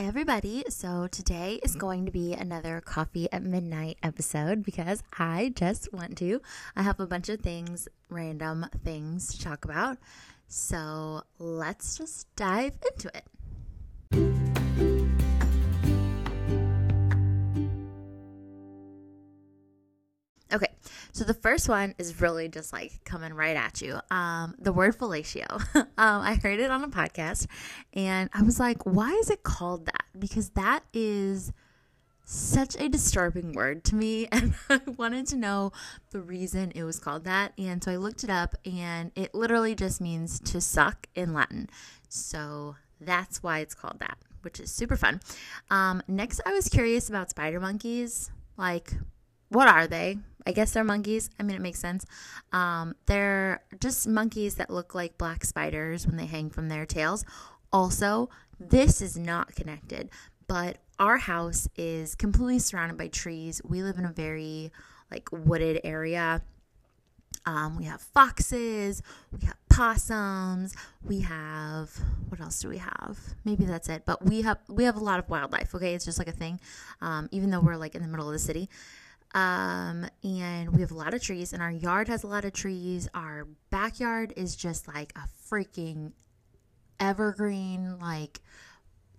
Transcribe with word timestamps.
Hi, 0.00 0.06
everybody. 0.06 0.64
So, 0.70 1.08
today 1.08 1.60
is 1.62 1.72
mm-hmm. 1.72 1.80
going 1.80 2.06
to 2.06 2.10
be 2.10 2.32
another 2.32 2.80
coffee 2.80 3.30
at 3.30 3.42
midnight 3.42 3.98
episode 4.02 4.64
because 4.64 5.02
I 5.18 5.52
just 5.54 5.92
want 5.92 6.16
to. 6.16 6.40
I 6.74 6.84
have 6.84 7.00
a 7.00 7.06
bunch 7.06 7.28
of 7.28 7.40
things, 7.40 7.86
random 8.08 8.64
things 8.82 9.28
to 9.34 9.38
talk 9.38 9.66
about. 9.66 9.98
So, 10.48 11.24
let's 11.38 11.98
just 11.98 12.34
dive 12.34 12.78
into 12.90 13.14
it. 13.14 13.26
Okay, 20.52 20.68
so 21.12 21.24
the 21.24 21.34
first 21.34 21.68
one 21.68 21.94
is 21.98 22.20
really 22.20 22.48
just 22.48 22.72
like 22.72 23.04
coming 23.04 23.34
right 23.34 23.56
at 23.56 23.80
you. 23.80 24.00
Um, 24.10 24.54
the 24.58 24.72
word 24.72 24.98
fellatio. 24.98 25.62
um, 25.76 25.86
I 25.96 26.34
heard 26.34 26.60
it 26.60 26.70
on 26.70 26.82
a 26.82 26.88
podcast 26.88 27.46
and 27.92 28.28
I 28.32 28.42
was 28.42 28.58
like, 28.58 28.84
why 28.84 29.10
is 29.12 29.30
it 29.30 29.42
called 29.42 29.86
that? 29.86 30.04
Because 30.18 30.50
that 30.50 30.82
is 30.92 31.52
such 32.24 32.76
a 32.80 32.88
disturbing 32.88 33.52
word 33.52 33.82
to 33.82 33.94
me 33.96 34.26
and 34.32 34.54
I 34.68 34.80
wanted 34.96 35.26
to 35.28 35.36
know 35.36 35.72
the 36.10 36.20
reason 36.20 36.72
it 36.74 36.84
was 36.84 36.98
called 36.98 37.24
that. 37.24 37.52
And 37.58 37.82
so 37.82 37.92
I 37.92 37.96
looked 37.96 38.24
it 38.24 38.30
up 38.30 38.54
and 38.64 39.12
it 39.14 39.34
literally 39.34 39.74
just 39.74 40.00
means 40.00 40.40
to 40.40 40.60
suck 40.60 41.06
in 41.14 41.32
Latin. 41.32 41.68
So 42.08 42.76
that's 43.00 43.42
why 43.42 43.60
it's 43.60 43.74
called 43.74 43.98
that, 44.00 44.18
which 44.42 44.60
is 44.60 44.70
super 44.70 44.96
fun. 44.96 45.20
Um, 45.70 46.02
next, 46.08 46.40
I 46.44 46.52
was 46.52 46.68
curious 46.68 47.08
about 47.08 47.30
spider 47.30 47.60
monkeys. 47.60 48.30
Like, 48.56 48.92
what 49.48 49.68
are 49.68 49.86
they? 49.86 50.18
I 50.46 50.52
guess 50.52 50.72
they're 50.72 50.84
monkeys. 50.84 51.30
I 51.38 51.42
mean, 51.42 51.56
it 51.56 51.62
makes 51.62 51.78
sense. 51.78 52.06
Um, 52.52 52.94
they're 53.06 53.62
just 53.80 54.06
monkeys 54.08 54.56
that 54.56 54.70
look 54.70 54.94
like 54.94 55.18
black 55.18 55.44
spiders 55.44 56.06
when 56.06 56.16
they 56.16 56.26
hang 56.26 56.50
from 56.50 56.68
their 56.68 56.86
tails. 56.86 57.24
Also, 57.72 58.28
this 58.58 59.00
is 59.00 59.16
not 59.16 59.54
connected, 59.54 60.10
but 60.46 60.78
our 60.98 61.18
house 61.18 61.68
is 61.76 62.14
completely 62.14 62.58
surrounded 62.58 62.98
by 62.98 63.08
trees. 63.08 63.60
We 63.64 63.82
live 63.82 63.98
in 63.98 64.04
a 64.04 64.12
very 64.12 64.72
like 65.10 65.28
wooded 65.32 65.80
area. 65.84 66.42
Um, 67.46 67.78
we 67.78 67.84
have 67.84 68.02
foxes, 68.02 69.02
we 69.32 69.46
have 69.46 69.56
possums, 69.70 70.74
we 71.02 71.20
have 71.20 71.90
what 72.28 72.40
else 72.40 72.60
do 72.60 72.68
we 72.68 72.78
have? 72.78 73.18
Maybe 73.44 73.64
that's 73.64 73.88
it. 73.88 74.02
But 74.04 74.24
we 74.24 74.42
have 74.42 74.58
we 74.68 74.84
have 74.84 74.96
a 74.96 75.00
lot 75.00 75.18
of 75.18 75.28
wildlife. 75.30 75.74
Okay, 75.74 75.94
it's 75.94 76.04
just 76.04 76.18
like 76.18 76.28
a 76.28 76.32
thing. 76.32 76.60
Um, 77.00 77.28
even 77.32 77.50
though 77.50 77.60
we're 77.60 77.76
like 77.76 77.94
in 77.94 78.02
the 78.02 78.08
middle 78.08 78.26
of 78.26 78.32
the 78.32 78.38
city, 78.38 78.68
um, 79.34 80.06
and 80.24 80.74
we 80.74 80.80
have 80.80 80.90
a 80.90 80.94
lot 80.94 81.14
of 81.14 81.22
trees, 81.22 81.52
and 81.52 81.62
our 81.62 81.70
yard 81.70 82.08
has 82.08 82.22
a 82.24 82.26
lot 82.26 82.44
of 82.44 82.52
trees. 82.52 83.08
Our 83.14 83.46
backyard 83.70 84.32
is 84.36 84.56
just 84.56 84.88
like 84.88 85.12
a 85.16 85.28
freaking 85.48 86.12
evergreen, 86.98 87.98
like, 87.98 88.40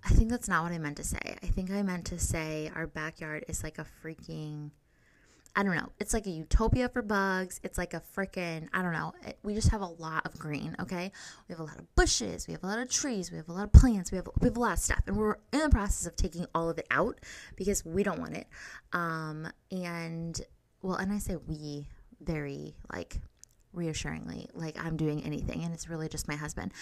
I 0.04 0.10
think 0.10 0.30
that's 0.30 0.48
not 0.48 0.64
what 0.64 0.72
I 0.72 0.80
meant 0.80 0.98
to 0.98 1.04
say. 1.04 1.20
I 1.44 1.48
think 1.48 1.72
I 1.72 1.82
meant 1.84 2.06
to 2.08 2.20
say 2.20 2.72
our 2.76 2.88
backyard 2.88 3.46
is 3.48 3.64
like 3.64 3.78
a 3.78 3.86
freaking, 4.04 4.72
I 5.56 5.64
don't 5.64 5.76
know. 5.76 5.90
It's 6.00 6.14
like 6.14 6.28
a 6.28 6.30
utopia 6.30 6.88
for 6.90 7.02
bugs. 7.02 7.60
It's 7.64 7.78
like 7.78 7.94
a 7.94 8.02
freaking, 8.16 8.70
I 8.74 8.82
don't 8.82 8.94
know. 8.94 9.14
It, 9.26 9.38
we 9.44 9.54
just 9.54 9.70
have 9.70 9.82
a 9.82 9.86
lot 9.86 10.26
of 10.26 10.40
green, 10.40 10.76
okay? 10.80 11.12
We 11.48 11.54
have 11.54 11.60
a 11.60 11.64
lot 11.64 11.78
of 11.78 11.94
bushes. 11.96 12.48
We 12.48 12.54
have 12.54 12.64
a 12.64 12.68
lot 12.68 12.80
of 12.80 12.90
trees. 12.90 13.32
We 13.32 13.38
have 13.38 13.50
a 13.50 13.54
lot 13.54 13.66
of 13.66 13.74
plants. 13.74 14.12
We 14.12 14.16
have, 14.18 14.30
we 14.40 14.48
have 14.48 14.56
a 14.56 14.60
lot 14.60 14.74
of 14.74 14.80
stuff. 14.80 15.02
And 15.08 15.18
we're 15.18 15.36
in 15.52 15.60
the 15.60 15.70
process 15.70 16.08
of 16.08 16.16
taking 16.16 16.46
all 16.56 16.70
of 16.70 16.78
it 16.78 16.88
out 16.90 17.20
because 17.58 17.84
we 17.84 18.04
don't 18.04 18.20
want 18.20 18.38
it. 18.38 18.48
Um, 18.94 19.48
and, 19.72 20.40
well, 20.82 20.96
and 20.96 21.12
I 21.12 21.18
say 21.18 21.36
we 21.36 21.88
very, 22.22 22.76
like, 22.92 23.20
reassuringly 23.74 24.50
like 24.54 24.78
I'm 24.84 24.98
doing 24.98 25.24
anything 25.24 25.64
and 25.64 25.74
it's 25.74 25.90
really 25.90 26.10
just 26.10 26.28
my 26.28 26.36
husband. 26.36 26.74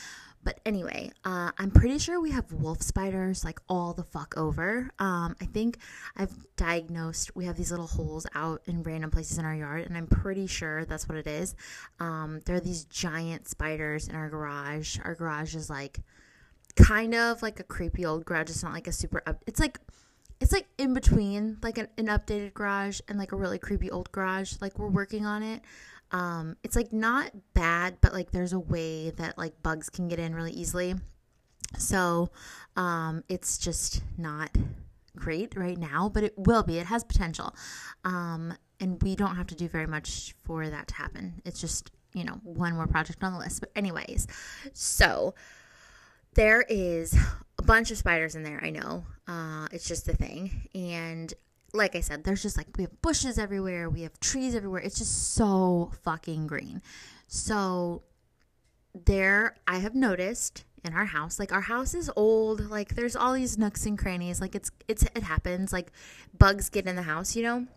But 0.44 0.60
anyway, 0.66 1.12
uh, 1.26 1.52
I'm 1.58 1.70
pretty 1.70 2.00
sure 2.00 2.20
we 2.20 2.32
have 2.32 2.52
wolf 2.54 2.82
spiders 2.82 3.44
like 3.44 3.60
all 3.68 3.94
the 3.94 4.04
fuck 4.04 4.38
over. 4.38 4.90
Um, 4.98 5.36
I 5.42 5.46
think 5.46 5.80
I've 6.16 6.34
diagnosed 6.56 7.36
we 7.36 7.46
have 7.46 7.58
these 7.58 7.72
little 7.72 7.88
holes 7.88 8.26
out 8.34 8.62
in 8.66 8.84
random 8.84 9.12
places 9.12 9.38
in 9.38 9.46
our 9.46 9.56
yard, 9.56 9.86
and 9.86 9.98
I'm 9.98 10.08
pretty 10.08 10.48
sure 10.48 10.86
that's 10.86 11.10
what 11.10 11.18
it 11.18 11.28
is. 11.28 11.56
Um, 12.00 12.40
there 12.46 12.56
are 12.56 12.62
these 12.62 12.86
giant 12.86 13.50
spiders 13.50 14.08
in 14.08 14.16
our 14.16 14.30
garage. 14.30 14.98
Our 15.04 15.16
garage 15.16 15.56
is 15.56 15.70
like 15.70 16.00
kind 16.76 17.14
of 17.16 17.42
like 17.42 17.60
a 17.60 17.64
creepy 17.64 18.06
old 18.06 18.26
garage. 18.26 18.50
It's 18.50 18.64
not 18.64 18.74
like 18.74 18.88
a 18.88 18.92
super 18.94 19.22
up. 19.26 19.44
It's 19.46 19.60
like 19.60 19.80
it's 20.40 20.54
like 20.54 20.68
in 20.78 20.94
between 20.94 21.58
like 21.62 21.78
an, 21.78 21.90
an 21.98 22.08
updated 22.08 22.54
garage 22.54 23.02
and 23.10 23.20
like 23.20 23.34
a 23.34 23.36
really 23.36 23.60
creepy 23.60 23.92
old 23.92 24.12
garage. 24.12 24.54
Like 24.62 24.80
we're 24.80 24.88
working 24.88 25.26
on 25.26 25.44
it. 25.44 25.62
Um, 26.12 26.58
it's 26.64 26.76
like 26.76 26.92
not 26.92 27.32
bad, 27.54 27.98
but 28.02 28.14
like 28.14 28.32
there's 28.32 28.54
a 28.54 28.60
way 28.60 29.12
that 29.12 29.38
like 29.38 29.62
bugs 29.62 29.90
can 29.90 30.08
get 30.08 30.20
in 30.20 30.34
really 30.34 30.52
easily. 30.52 30.96
So 31.78 32.30
um, 32.76 33.24
it's 33.30 33.58
just 33.58 34.02
not 34.18 34.50
great 35.16 35.56
right 35.56 35.78
now, 35.78 36.10
but 36.10 36.24
it 36.24 36.34
will 36.38 36.64
be. 36.64 36.80
It 36.80 36.88
has 36.88 37.04
potential. 37.04 37.56
Um, 38.04 38.54
and 38.80 39.02
we 39.04 39.16
don't 39.16 39.36
have 39.36 39.48
to 39.48 39.56
do 39.56 39.68
very 39.68 39.88
much 39.88 40.34
for 40.44 40.70
that 40.70 40.88
to 40.88 40.96
happen. 40.96 41.42
It's 41.46 41.60
just, 41.60 41.92
you 42.14 42.24
know, 42.24 42.40
one 42.44 42.74
more 42.74 42.88
project 42.88 43.24
on 43.24 43.34
the 43.34 43.40
list. 43.40 43.60
But, 43.60 43.72
anyways, 43.76 44.26
so 44.74 45.36
there 46.34 46.64
is 46.70 47.16
a 47.58 47.64
bunch 47.64 47.92
of 47.92 47.98
spiders 47.98 48.36
in 48.36 48.44
there, 48.44 48.64
I 48.64 48.70
know. 48.70 49.06
Uh, 49.28 49.68
it's 49.72 49.88
just 49.88 50.08
a 50.08 50.14
thing. 50.14 50.70
And 50.74 51.34
like 51.74 51.96
I 51.96 52.00
said, 52.00 52.24
there's 52.24 52.42
just 52.42 52.58
like 52.58 52.68
we 52.78 52.84
have 52.84 53.02
bushes 53.02 53.38
everywhere, 53.38 53.90
we 53.90 54.02
have 54.02 54.20
trees 54.20 54.56
everywhere. 54.56 54.82
It's 54.82 54.98
just 54.98 55.34
so 55.34 55.92
fucking 56.04 56.48
green. 56.48 56.82
So 57.28 58.04
there 58.94 59.56
I 59.68 59.78
have 59.80 59.96
noticed 59.96 60.66
in 60.84 60.94
our 60.94 61.06
house, 61.06 61.40
like 61.40 61.52
our 61.52 61.62
house 61.62 61.94
is 61.94 62.10
old, 62.16 62.70
like 62.70 62.96
there's 62.96 63.16
all 63.16 63.34
these 63.34 63.58
nooks 63.58 63.86
and 63.86 63.98
crannies, 63.98 64.42
like 64.42 64.56
it's 64.56 64.72
it's 64.88 65.04
it 65.04 65.24
happens, 65.24 65.72
like 65.74 65.92
bugs 66.38 66.70
get 66.70 66.88
in 66.88 66.96
the 66.96 67.04
house, 67.04 67.36
you 67.36 67.44
know? 67.44 67.68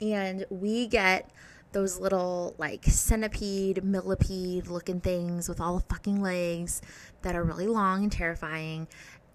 And 0.00 0.44
we 0.50 0.86
get 0.86 1.30
those 1.72 1.98
little 1.98 2.54
like 2.58 2.84
centipede, 2.84 3.82
millipede 3.84 4.68
looking 4.68 5.00
things 5.00 5.48
with 5.48 5.60
all 5.60 5.78
the 5.78 5.84
fucking 5.94 6.22
legs 6.22 6.80
that 7.22 7.34
are 7.34 7.42
really 7.42 7.66
long 7.66 8.04
and 8.04 8.12
terrifying 8.12 8.86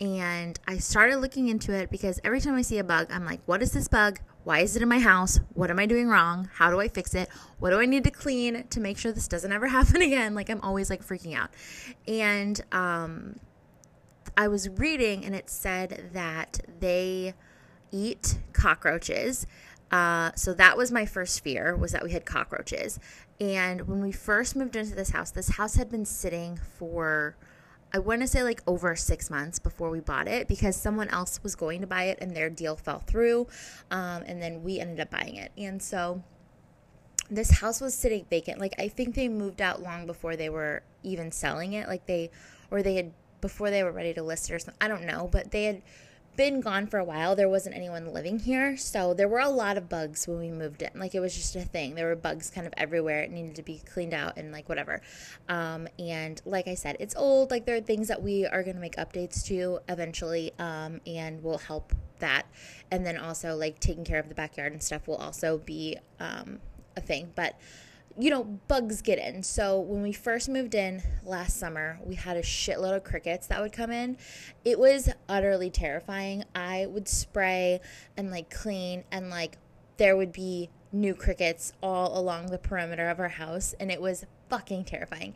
and 0.01 0.57
I 0.65 0.77
started 0.77 1.17
looking 1.17 1.49
into 1.49 1.73
it 1.73 1.89
because 1.89 2.19
every 2.23 2.39
time 2.39 2.55
I 2.55 2.61
see 2.61 2.77
a 2.77 2.83
bug, 2.83 3.07
I'm 3.11 3.25
like, 3.25 3.41
what 3.45 3.61
is 3.61 3.73
this 3.73 3.87
bug? 3.87 4.19
Why 4.45 4.59
is 4.59 4.75
it 4.75 4.81
in 4.81 4.87
my 4.87 4.99
house? 4.99 5.39
What 5.53 5.69
am 5.69 5.79
I 5.79 5.85
doing 5.85 6.07
wrong? 6.07 6.49
How 6.53 6.71
do 6.71 6.79
I 6.79 6.87
fix 6.87 7.13
it? 7.13 7.27
What 7.59 7.71
do 7.71 7.79
I 7.79 7.85
need 7.85 8.05
to 8.05 8.11
clean 8.11 8.65
to 8.69 8.79
make 8.79 8.97
sure 8.97 9.11
this 9.11 9.27
doesn't 9.27 9.51
ever 9.51 9.67
happen 9.77 10.01
again? 10.01 10.35
Like, 10.35 10.49
I'm 10.49 10.61
always 10.61 10.89
like 10.89 11.05
freaking 11.05 11.35
out. 11.35 11.49
And 12.07 12.61
um, 12.71 13.39
I 14.37 14.47
was 14.47 14.69
reading 14.69 15.25
and 15.25 15.35
it 15.35 15.49
said 15.49 16.11
that 16.13 16.61
they 16.79 17.33
eat 17.91 18.39
cockroaches. 18.53 19.45
Uh, 19.91 20.31
so 20.35 20.53
that 20.53 20.77
was 20.77 20.91
my 20.91 21.05
first 21.05 21.43
fear 21.43 21.75
was 21.75 21.91
that 21.91 22.03
we 22.03 22.11
had 22.11 22.25
cockroaches. 22.25 22.99
And 23.41 23.87
when 23.87 24.01
we 24.01 24.13
first 24.13 24.55
moved 24.55 24.75
into 24.77 24.95
this 24.95 25.09
house, 25.09 25.31
this 25.31 25.49
house 25.49 25.75
had 25.75 25.89
been 25.89 26.05
sitting 26.05 26.57
for 26.77 27.35
I 27.91 27.99
want 27.99 28.21
to 28.21 28.27
say 28.27 28.43
like 28.43 28.61
over 28.67 28.95
six 28.95 29.29
months 29.29 29.57
before 29.57 29.89
we 29.89 29.99
bought 29.99 30.27
it 30.27 30.47
because 30.47 30.75
someone 30.75 31.07
else 31.09 31.41
was 31.41 31.55
going 31.55 31.81
to 31.81 31.87
buy 31.87 32.03
it 32.03 32.19
and 32.21 32.35
their 32.35 32.49
deal 32.49 32.75
fell 32.75 32.99
through. 32.99 33.47
Um, 33.89 34.23
and 34.25 34.41
then 34.41 34.63
we 34.63 34.79
ended 34.79 34.99
up 34.99 35.09
buying 35.09 35.35
it. 35.35 35.51
And 35.57 35.81
so 35.81 36.23
this 37.31 37.59
house 37.59 37.81
was 37.81 37.93
sitting 37.93 38.25
vacant. 38.29 38.59
Like, 38.59 38.75
I 38.77 38.89
think 38.89 39.15
they 39.15 39.27
moved 39.27 39.61
out 39.61 39.81
long 39.81 40.05
before 40.05 40.35
they 40.35 40.49
were 40.49 40.83
even 41.03 41.31
selling 41.31 41.73
it. 41.73 41.87
Like, 41.87 42.05
they, 42.05 42.29
or 42.69 42.83
they 42.83 42.95
had, 42.95 43.11
before 43.41 43.71
they 43.71 43.83
were 43.83 43.91
ready 43.91 44.13
to 44.13 44.23
list 44.23 44.49
it 44.49 44.53
or 44.53 44.59
something. 44.59 44.77
I 44.81 44.87
don't 44.87 45.05
know. 45.05 45.27
But 45.31 45.51
they 45.51 45.63
had 45.63 45.81
been 46.35 46.61
gone 46.61 46.87
for 46.87 46.99
a 46.99 47.03
while. 47.03 47.35
There 47.35 47.49
wasn't 47.49 47.75
anyone 47.75 48.13
living 48.13 48.39
here. 48.39 48.77
So 48.77 49.13
there 49.13 49.27
were 49.27 49.39
a 49.39 49.49
lot 49.49 49.77
of 49.77 49.89
bugs 49.89 50.27
when 50.27 50.39
we 50.39 50.51
moved 50.51 50.81
in. 50.81 50.91
Like 50.95 51.13
it 51.13 51.19
was 51.19 51.35
just 51.35 51.55
a 51.55 51.61
thing. 51.61 51.95
There 51.95 52.07
were 52.07 52.15
bugs 52.15 52.49
kind 52.49 52.65
of 52.65 52.73
everywhere. 52.77 53.21
It 53.21 53.31
needed 53.31 53.55
to 53.55 53.63
be 53.63 53.81
cleaned 53.91 54.13
out 54.13 54.37
and 54.37 54.51
like 54.51 54.69
whatever. 54.69 55.01
Um, 55.47 55.87
and 55.97 56.41
like 56.45 56.67
I 56.67 56.75
said, 56.75 56.97
it's 56.99 57.15
old. 57.15 57.51
Like 57.51 57.65
there 57.65 57.75
are 57.75 57.81
things 57.81 58.07
that 58.07 58.21
we 58.21 58.45
are 58.45 58.63
going 58.63 58.75
to 58.75 58.81
make 58.81 58.95
updates 58.95 59.45
to 59.47 59.79
eventually 59.89 60.53
um, 60.59 61.01
and 61.05 61.43
will 61.43 61.57
help 61.57 61.93
that. 62.19 62.45
And 62.91 63.05
then 63.05 63.17
also 63.17 63.55
like 63.55 63.79
taking 63.79 64.05
care 64.05 64.19
of 64.19 64.29
the 64.29 64.35
backyard 64.35 64.71
and 64.71 64.81
stuff 64.81 65.07
will 65.07 65.17
also 65.17 65.57
be 65.57 65.97
um, 66.19 66.59
a 66.95 67.01
thing. 67.01 67.31
But 67.35 67.55
you 68.19 68.29
know, 68.29 68.43
bugs 68.43 69.01
get 69.01 69.17
in. 69.17 69.41
So 69.43 69.79
when 69.79 70.01
we 70.01 70.11
first 70.11 70.49
moved 70.49 70.75
in 70.75 71.01
last 71.23 71.57
summer, 71.57 71.99
we 72.03 72.15
had 72.15 72.35
a 72.35 72.41
shitload 72.41 72.97
of 72.97 73.05
crickets 73.05 73.47
that 73.47 73.61
would 73.61 73.71
come 73.71 73.91
in. 73.91 74.17
It 74.65 74.77
was 74.77 75.09
utterly 75.29 75.69
terrifying. 75.69 76.43
I 76.53 76.85
would 76.87 77.07
spray 77.07 77.79
and 78.17 78.29
like 78.29 78.49
clean, 78.49 79.05
and 79.09 79.29
like 79.29 79.57
there 79.95 80.17
would 80.17 80.33
be 80.33 80.69
new 80.91 81.15
crickets 81.15 81.71
all 81.81 82.19
along 82.19 82.47
the 82.47 82.57
perimeter 82.57 83.09
of 83.09 83.19
our 83.21 83.29
house, 83.29 83.73
and 83.79 83.89
it 83.89 84.01
was 84.01 84.25
fucking 84.49 84.83
terrifying. 84.83 85.33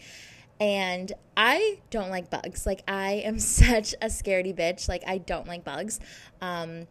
And 0.60 1.12
I 1.38 1.80
don't 1.90 2.10
like 2.10 2.30
bugs. 2.30 2.66
Like, 2.66 2.84
I 2.88 3.14
am 3.26 3.40
such 3.40 3.94
a 4.02 4.08
scaredy 4.08 4.56
bitch. 4.56 4.90
Like, 4.90 5.04
I 5.08 5.20
don't 5.20 5.48
like 5.48 5.64
bugs. 5.64 6.00
Um, 6.42 6.88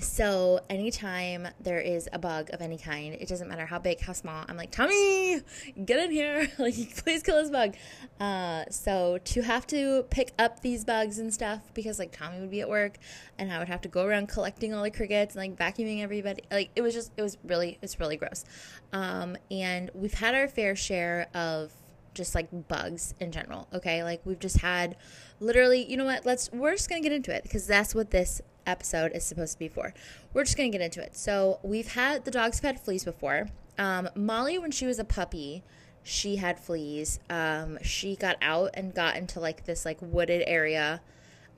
so 0.00 0.60
anytime 0.70 1.46
there 1.60 1.78
is 1.78 2.08
a 2.12 2.18
bug 2.18 2.50
of 2.52 2.62
any 2.62 2.78
kind, 2.78 3.14
it 3.14 3.28
doesn't 3.28 3.48
matter 3.48 3.66
how 3.66 3.78
big, 3.78 4.00
how 4.00 4.14
small, 4.14 4.44
I'm 4.48 4.56
like, 4.56 4.70
Tommy, 4.70 5.40
get 5.84 6.00
in 6.00 6.10
here. 6.10 6.48
like, 6.58 6.74
please 6.96 7.22
kill 7.22 7.36
this 7.36 7.50
bug. 7.50 7.74
Uh, 8.18 8.64
so 8.70 9.18
to 9.18 9.42
have 9.42 9.66
to 9.68 10.04
pick 10.04 10.32
up 10.38 10.60
these 10.60 10.84
bugs 10.84 11.18
and 11.18 11.32
stuff 11.32 11.60
because 11.74 11.98
like 11.98 12.10
Tommy 12.10 12.40
would 12.40 12.50
be 12.50 12.62
at 12.62 12.68
work 12.68 12.96
and 13.38 13.52
I 13.52 13.58
would 13.58 13.68
have 13.68 13.82
to 13.82 13.88
go 13.88 14.04
around 14.04 14.28
collecting 14.28 14.72
all 14.72 14.82
the 14.82 14.90
crickets 14.90 15.36
and 15.36 15.42
like 15.42 15.56
vacuuming 15.58 16.02
everybody. 16.02 16.42
Like 16.50 16.70
it 16.74 16.80
was 16.80 16.94
just, 16.94 17.12
it 17.16 17.22
was 17.22 17.36
really, 17.44 17.78
it's 17.82 18.00
really 18.00 18.16
gross. 18.16 18.44
Um, 18.92 19.36
and 19.50 19.90
we've 19.94 20.14
had 20.14 20.34
our 20.34 20.48
fair 20.48 20.74
share 20.74 21.28
of 21.34 21.72
just 22.14 22.34
like 22.34 22.48
bugs 22.68 23.14
in 23.20 23.30
general. 23.30 23.68
Okay. 23.74 24.02
Like 24.04 24.22
we've 24.24 24.38
just 24.38 24.60
had 24.60 24.96
literally, 25.38 25.84
you 25.84 25.96
know 25.98 26.04
what? 26.04 26.24
Let's, 26.24 26.50
we're 26.50 26.72
just 26.72 26.88
going 26.88 27.02
to 27.02 27.08
get 27.08 27.14
into 27.14 27.34
it 27.34 27.42
because 27.42 27.66
that's 27.66 27.94
what 27.94 28.10
this 28.10 28.40
episode 28.66 29.12
is 29.14 29.24
supposed 29.24 29.52
to 29.54 29.58
be 29.58 29.68
for. 29.68 29.94
We're 30.32 30.44
just 30.44 30.56
going 30.56 30.70
to 30.70 30.78
get 30.78 30.84
into 30.84 31.02
it. 31.02 31.16
So, 31.16 31.58
we've 31.62 31.92
had 31.92 32.24
the 32.24 32.30
dogs 32.30 32.60
have 32.60 32.76
had 32.76 32.80
fleas 32.80 33.04
before. 33.04 33.48
Um, 33.78 34.08
Molly, 34.14 34.58
when 34.58 34.70
she 34.70 34.86
was 34.86 34.98
a 34.98 35.04
puppy, 35.04 35.62
she 36.02 36.36
had 36.36 36.58
fleas. 36.58 37.20
Um, 37.30 37.78
she 37.82 38.16
got 38.16 38.36
out 38.42 38.70
and 38.74 38.94
got 38.94 39.16
into 39.16 39.40
like 39.40 39.64
this 39.64 39.84
like 39.84 39.98
wooded 40.00 40.42
area. 40.46 41.00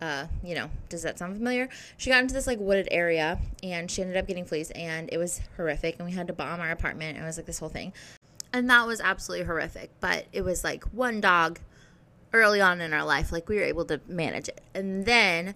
Uh, 0.00 0.26
you 0.42 0.54
know, 0.54 0.68
does 0.88 1.02
that 1.02 1.18
sound 1.18 1.36
familiar? 1.36 1.68
She 1.96 2.10
got 2.10 2.20
into 2.20 2.34
this 2.34 2.46
like 2.46 2.58
wooded 2.58 2.88
area 2.90 3.38
and 3.62 3.90
she 3.90 4.02
ended 4.02 4.16
up 4.16 4.26
getting 4.26 4.44
fleas 4.44 4.70
and 4.72 5.08
it 5.12 5.18
was 5.18 5.40
horrific 5.56 5.96
and 5.98 6.06
we 6.06 6.12
had 6.12 6.26
to 6.26 6.32
bomb 6.32 6.60
our 6.60 6.70
apartment. 6.70 7.16
And 7.16 7.24
It 7.24 7.26
was 7.26 7.36
like 7.36 7.46
this 7.46 7.58
whole 7.58 7.68
thing. 7.68 7.92
And 8.52 8.68
that 8.70 8.86
was 8.86 9.00
absolutely 9.00 9.46
horrific, 9.46 9.90
but 10.00 10.26
it 10.32 10.42
was 10.42 10.62
like 10.62 10.84
one 10.84 11.20
dog 11.20 11.58
early 12.32 12.60
on 12.60 12.80
in 12.80 12.92
our 12.92 13.04
life. 13.04 13.32
Like 13.32 13.48
we 13.48 13.56
were 13.56 13.62
able 13.62 13.84
to 13.86 14.00
manage 14.06 14.48
it. 14.48 14.60
And 14.74 15.06
then 15.06 15.54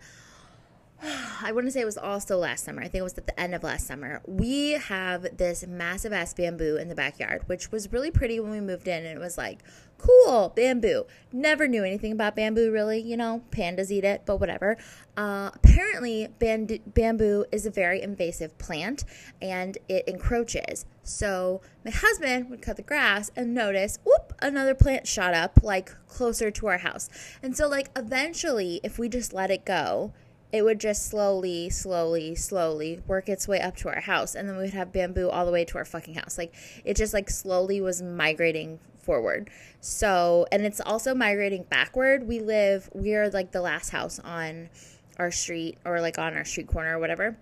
I 1.42 1.52
wouldn't 1.52 1.72
say 1.72 1.80
it 1.80 1.86
was 1.86 1.98
also 1.98 2.38
last 2.38 2.64
summer. 2.64 2.80
I 2.80 2.84
think 2.84 3.00
it 3.00 3.02
was 3.02 3.18
at 3.18 3.26
the 3.26 3.38
end 3.38 3.54
of 3.54 3.62
last 3.62 3.86
summer. 3.86 4.20
We 4.26 4.72
have 4.72 5.36
this 5.36 5.66
massive 5.66 6.12
ass 6.12 6.34
bamboo 6.34 6.76
in 6.76 6.88
the 6.88 6.94
backyard, 6.94 7.42
which 7.46 7.70
was 7.70 7.92
really 7.92 8.10
pretty 8.10 8.40
when 8.40 8.50
we 8.50 8.60
moved 8.60 8.88
in. 8.88 9.04
And 9.04 9.16
it 9.16 9.20
was 9.20 9.38
like, 9.38 9.60
cool, 9.98 10.52
bamboo. 10.54 11.04
Never 11.32 11.68
knew 11.68 11.84
anything 11.84 12.12
about 12.12 12.34
bamboo, 12.34 12.72
really. 12.72 13.00
You 13.00 13.16
know, 13.16 13.42
pandas 13.50 13.90
eat 13.90 14.04
it, 14.04 14.22
but 14.26 14.38
whatever. 14.38 14.76
Uh, 15.16 15.50
apparently, 15.54 16.28
band- 16.38 16.80
bamboo 16.86 17.44
is 17.52 17.66
a 17.66 17.70
very 17.70 18.02
invasive 18.02 18.56
plant 18.58 19.04
and 19.40 19.78
it 19.88 20.06
encroaches. 20.08 20.84
So 21.02 21.60
my 21.84 21.90
husband 21.90 22.50
would 22.50 22.60
cut 22.60 22.76
the 22.76 22.82
grass 22.82 23.30
and 23.36 23.54
notice, 23.54 23.98
whoop, 24.04 24.32
another 24.40 24.74
plant 24.74 25.06
shot 25.06 25.32
up 25.32 25.60
like 25.62 25.94
closer 26.08 26.50
to 26.50 26.66
our 26.66 26.78
house. 26.78 27.08
And 27.42 27.56
so, 27.56 27.68
like, 27.68 27.90
eventually, 27.96 28.80
if 28.82 28.98
we 28.98 29.08
just 29.08 29.32
let 29.32 29.50
it 29.50 29.64
go, 29.64 30.12
it 30.50 30.62
would 30.62 30.80
just 30.80 31.06
slowly, 31.08 31.68
slowly, 31.68 32.34
slowly 32.34 33.00
work 33.06 33.28
its 33.28 33.46
way 33.46 33.60
up 33.60 33.76
to 33.76 33.88
our 33.88 34.00
house. 34.00 34.34
And 34.34 34.48
then 34.48 34.56
we 34.56 34.62
would 34.64 34.74
have 34.74 34.92
bamboo 34.92 35.28
all 35.28 35.44
the 35.44 35.52
way 35.52 35.64
to 35.66 35.78
our 35.78 35.84
fucking 35.84 36.14
house. 36.14 36.38
Like 36.38 36.54
it 36.84 36.96
just 36.96 37.12
like 37.12 37.28
slowly 37.28 37.80
was 37.80 38.00
migrating 38.00 38.78
forward. 38.98 39.50
So, 39.80 40.46
and 40.50 40.64
it's 40.64 40.80
also 40.80 41.14
migrating 41.14 41.64
backward. 41.64 42.26
We 42.26 42.40
live, 42.40 42.88
we 42.94 43.14
are 43.14 43.28
like 43.30 43.52
the 43.52 43.60
last 43.60 43.90
house 43.90 44.18
on 44.18 44.70
our 45.18 45.30
street 45.30 45.78
or 45.84 46.00
like 46.00 46.18
on 46.18 46.34
our 46.34 46.44
street 46.44 46.68
corner 46.68 46.96
or 46.96 46.98
whatever. 46.98 47.36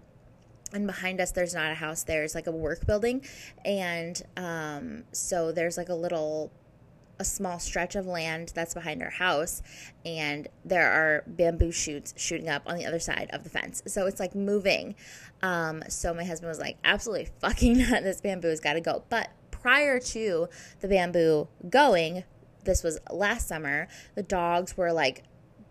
And 0.73 0.87
behind 0.87 1.21
us, 1.21 1.31
there's 1.31 1.55
not 1.55 1.71
a 1.71 1.75
house, 1.75 2.03
there's 2.03 2.35
like 2.35 2.49
a 2.49 2.53
work 2.53 2.87
building. 2.87 3.25
And 3.65 4.21
um, 4.37 5.05
so 5.13 5.53
there's 5.53 5.77
like 5.77 5.89
a 5.89 5.95
little 5.95 6.51
a 7.19 7.25
small 7.25 7.59
stretch 7.59 7.97
of 7.97 8.07
land 8.07 8.53
that's 8.55 8.75
behind 8.75 9.03
our 9.03 9.11
house 9.11 9.63
and 10.05 10.49
there 10.65 10.91
are 10.91 11.25
bamboo 11.27 11.73
shoots 11.73 12.15
shooting 12.17 12.49
up 12.49 12.63
on 12.67 12.77
the 12.77 12.85
other 12.85 12.99
side 12.99 13.31
of 13.33 13.43
the 13.43 13.51
fence. 13.51 13.83
So 13.87 14.07
it's 14.07 14.21
like 14.21 14.35
moving. 14.35 14.95
Um, 15.43 15.83
so 15.89 16.13
my 16.13 16.25
husband 16.25 16.49
was 16.49 16.59
like 16.59 16.77
absolutely 16.85 17.29
fucking 17.41 17.79
not. 17.91 18.03
This 18.03 18.21
bamboo 18.21 18.49
has 18.49 18.61
got 18.61 18.75
to 18.75 18.81
go. 18.81 19.05
But 19.09 19.31
prior 19.51 19.99
to 19.99 20.49
the 20.81 20.89
bamboo 20.89 21.49
going 21.69 22.25
this 22.65 22.83
was 22.83 22.99
last 23.11 23.49
summer 23.49 23.89
the 24.15 24.23
dogs 24.23 24.77
were 24.77 24.93
like 24.93 25.23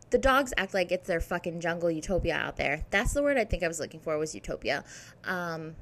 the 0.09 0.17
dogs 0.17 0.53
act 0.57 0.73
like 0.73 0.91
it's 0.91 1.07
their 1.07 1.19
fucking 1.19 1.59
jungle 1.59 1.91
utopia 1.91 2.35
out 2.35 2.57
there. 2.57 2.85
That's 2.89 3.13
the 3.13 3.21
word 3.21 3.37
i 3.37 3.45
think 3.45 3.63
i 3.63 3.67
was 3.67 3.79
looking 3.79 3.99
for 3.99 4.17
was 4.17 4.33
utopia. 4.33 4.83
Um, 5.23 5.75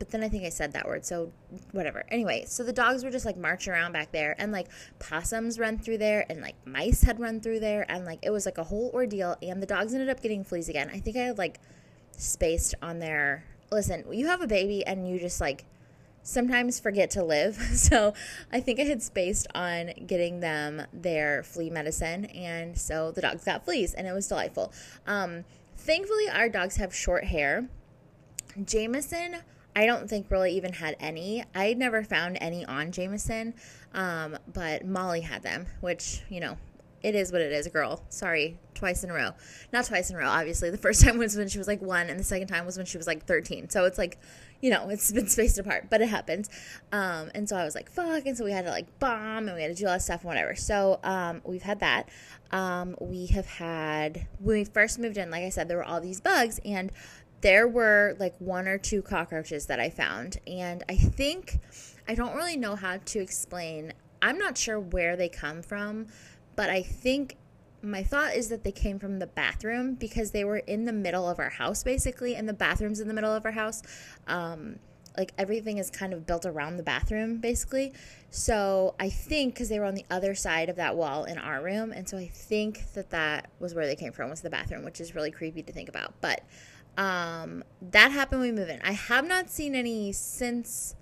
but 0.00 0.08
then 0.10 0.24
I 0.24 0.30
think 0.30 0.44
I 0.44 0.48
said 0.48 0.72
that 0.72 0.88
word, 0.88 1.04
so 1.04 1.30
whatever. 1.72 2.04
Anyway, 2.08 2.46
so 2.48 2.64
the 2.64 2.72
dogs 2.72 3.04
were 3.04 3.10
just 3.10 3.26
like 3.26 3.36
marching 3.36 3.74
around 3.74 3.92
back 3.92 4.10
there, 4.12 4.34
and 4.38 4.50
like 4.50 4.68
possums 4.98 5.58
run 5.58 5.78
through 5.78 5.98
there, 5.98 6.24
and 6.30 6.40
like 6.40 6.54
mice 6.66 7.02
had 7.02 7.20
run 7.20 7.38
through 7.38 7.60
there, 7.60 7.84
and 7.86 8.06
like 8.06 8.18
it 8.22 8.30
was 8.30 8.46
like 8.46 8.56
a 8.56 8.64
whole 8.64 8.90
ordeal. 8.94 9.36
And 9.42 9.62
the 9.62 9.66
dogs 9.66 9.92
ended 9.92 10.08
up 10.08 10.22
getting 10.22 10.42
fleas 10.42 10.70
again. 10.70 10.90
I 10.90 11.00
think 11.00 11.18
I 11.18 11.20
had 11.20 11.36
like 11.36 11.60
spaced 12.16 12.74
on 12.80 12.98
their. 12.98 13.44
Listen, 13.70 14.04
you 14.10 14.26
have 14.26 14.40
a 14.40 14.46
baby, 14.46 14.84
and 14.86 15.06
you 15.06 15.20
just 15.20 15.38
like 15.38 15.66
sometimes 16.22 16.80
forget 16.80 17.10
to 17.10 17.22
live. 17.22 17.58
So 17.76 18.14
I 18.50 18.60
think 18.60 18.80
I 18.80 18.84
had 18.84 19.02
spaced 19.02 19.48
on 19.54 19.92
getting 20.06 20.40
them 20.40 20.82
their 20.94 21.42
flea 21.42 21.68
medicine, 21.68 22.24
and 22.24 22.78
so 22.78 23.10
the 23.10 23.20
dogs 23.20 23.44
got 23.44 23.66
fleas, 23.66 23.92
and 23.92 24.06
it 24.06 24.12
was 24.12 24.28
delightful. 24.28 24.72
Um, 25.06 25.44
thankfully, 25.76 26.30
our 26.30 26.48
dogs 26.48 26.76
have 26.76 26.94
short 26.94 27.24
hair. 27.24 27.68
Jameson 28.64 29.36
I 29.74 29.86
don't 29.86 30.08
think 30.08 30.30
really 30.30 30.52
even 30.52 30.72
had 30.72 30.96
any. 30.98 31.44
I 31.54 31.74
never 31.74 32.02
found 32.02 32.38
any 32.40 32.64
on 32.64 32.92
Jameson, 32.92 33.54
um, 33.94 34.36
but 34.52 34.84
Molly 34.84 35.20
had 35.20 35.42
them, 35.42 35.66
which, 35.80 36.22
you 36.28 36.40
know, 36.40 36.56
it 37.02 37.14
is 37.14 37.32
what 37.32 37.40
it 37.40 37.52
is, 37.52 37.66
girl. 37.68 38.02
Sorry, 38.10 38.58
twice 38.74 39.04
in 39.04 39.10
a 39.10 39.14
row. 39.14 39.30
Not 39.72 39.86
twice 39.86 40.10
in 40.10 40.16
a 40.16 40.18
row, 40.18 40.28
obviously. 40.28 40.70
The 40.70 40.78
first 40.78 41.00
time 41.04 41.18
was 41.18 41.36
when 41.36 41.48
she 41.48 41.58
was 41.58 41.68
like 41.68 41.80
one, 41.80 42.10
and 42.10 42.18
the 42.18 42.24
second 42.24 42.48
time 42.48 42.66
was 42.66 42.76
when 42.76 42.86
she 42.86 42.98
was 42.98 43.06
like 43.06 43.24
13. 43.24 43.70
So 43.70 43.84
it's 43.84 43.96
like, 43.96 44.18
you 44.60 44.70
know, 44.70 44.88
it's 44.90 45.10
been 45.12 45.28
spaced 45.28 45.58
apart, 45.58 45.86
but 45.88 46.02
it 46.02 46.08
happens. 46.08 46.50
Um, 46.92 47.30
and 47.34 47.48
so 47.48 47.56
I 47.56 47.64
was 47.64 47.74
like, 47.74 47.90
fuck. 47.90 48.26
And 48.26 48.36
so 48.36 48.44
we 48.44 48.52
had 48.52 48.64
to 48.64 48.70
like 48.70 48.98
bomb 48.98 49.48
and 49.48 49.56
we 49.56 49.62
had 49.62 49.74
to 49.74 49.80
do 49.80 49.86
all 49.86 49.92
that 49.92 50.02
stuff 50.02 50.20
and 50.20 50.28
whatever. 50.28 50.54
So 50.54 51.00
um, 51.02 51.40
we've 51.44 51.62
had 51.62 51.80
that. 51.80 52.08
Um, 52.52 52.96
we 53.00 53.26
have 53.26 53.46
had, 53.46 54.26
when 54.38 54.56
we 54.56 54.64
first 54.64 54.98
moved 54.98 55.16
in, 55.16 55.30
like 55.30 55.44
I 55.44 55.50
said, 55.50 55.68
there 55.68 55.76
were 55.76 55.84
all 55.84 56.00
these 56.00 56.20
bugs, 56.20 56.58
and 56.64 56.90
there 57.40 57.66
were 57.66 58.16
like 58.18 58.34
one 58.38 58.68
or 58.68 58.78
two 58.78 59.02
cockroaches 59.02 59.66
that 59.66 59.80
I 59.80 59.90
found. 59.90 60.38
And 60.46 60.84
I 60.88 60.96
think, 60.96 61.58
I 62.08 62.14
don't 62.14 62.34
really 62.34 62.56
know 62.56 62.76
how 62.76 62.98
to 62.98 63.20
explain. 63.20 63.92
I'm 64.22 64.38
not 64.38 64.58
sure 64.58 64.78
where 64.78 65.16
they 65.16 65.28
come 65.28 65.62
from, 65.62 66.08
but 66.56 66.70
I 66.70 66.82
think 66.82 67.36
my 67.82 68.02
thought 68.02 68.34
is 68.34 68.48
that 68.48 68.62
they 68.62 68.72
came 68.72 68.98
from 68.98 69.18
the 69.18 69.26
bathroom 69.26 69.94
because 69.94 70.32
they 70.32 70.44
were 70.44 70.58
in 70.58 70.84
the 70.84 70.92
middle 70.92 71.28
of 71.28 71.38
our 71.38 71.48
house 71.48 71.82
basically, 71.82 72.34
and 72.34 72.48
the 72.48 72.52
bathroom's 72.52 73.00
in 73.00 73.08
the 73.08 73.14
middle 73.14 73.34
of 73.34 73.44
our 73.46 73.52
house. 73.52 73.82
Um, 74.26 74.78
like 75.16 75.32
everything 75.38 75.78
is 75.78 75.90
kind 75.90 76.12
of 76.12 76.26
built 76.26 76.46
around 76.46 76.76
the 76.76 76.82
bathroom 76.82 77.38
basically. 77.38 77.92
So 78.30 78.94
I 79.00 79.08
think 79.08 79.54
because 79.54 79.68
they 79.68 79.78
were 79.78 79.86
on 79.86 79.94
the 79.94 80.04
other 80.10 80.34
side 80.34 80.68
of 80.68 80.76
that 80.76 80.96
wall 80.96 81.24
in 81.24 81.36
our 81.36 81.62
room, 81.62 81.92
and 81.92 82.08
so 82.08 82.16
I 82.16 82.28
think 82.28 82.92
that 82.92 83.10
that 83.10 83.50
was 83.58 83.74
where 83.74 83.86
they 83.86 83.96
came 83.96 84.12
from 84.12 84.30
was 84.30 84.40
the 84.40 84.50
bathroom, 84.50 84.84
which 84.84 85.00
is 85.00 85.14
really 85.14 85.30
creepy 85.30 85.62
to 85.62 85.72
think 85.72 85.88
about. 85.88 86.14
But 86.20 86.42
um, 86.96 87.64
that 87.80 88.10
happened 88.10 88.40
when 88.40 88.54
we 88.54 88.56
moved 88.56 88.70
in. 88.70 88.80
I 88.82 88.92
have 88.92 89.26
not 89.26 89.50
seen 89.50 89.74
any 89.74 90.12
since, 90.12 90.94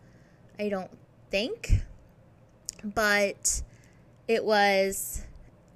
I 0.59 0.69
don't 0.69 0.91
think, 1.31 1.83
but 2.85 3.63
it 4.27 4.45
was 4.45 5.25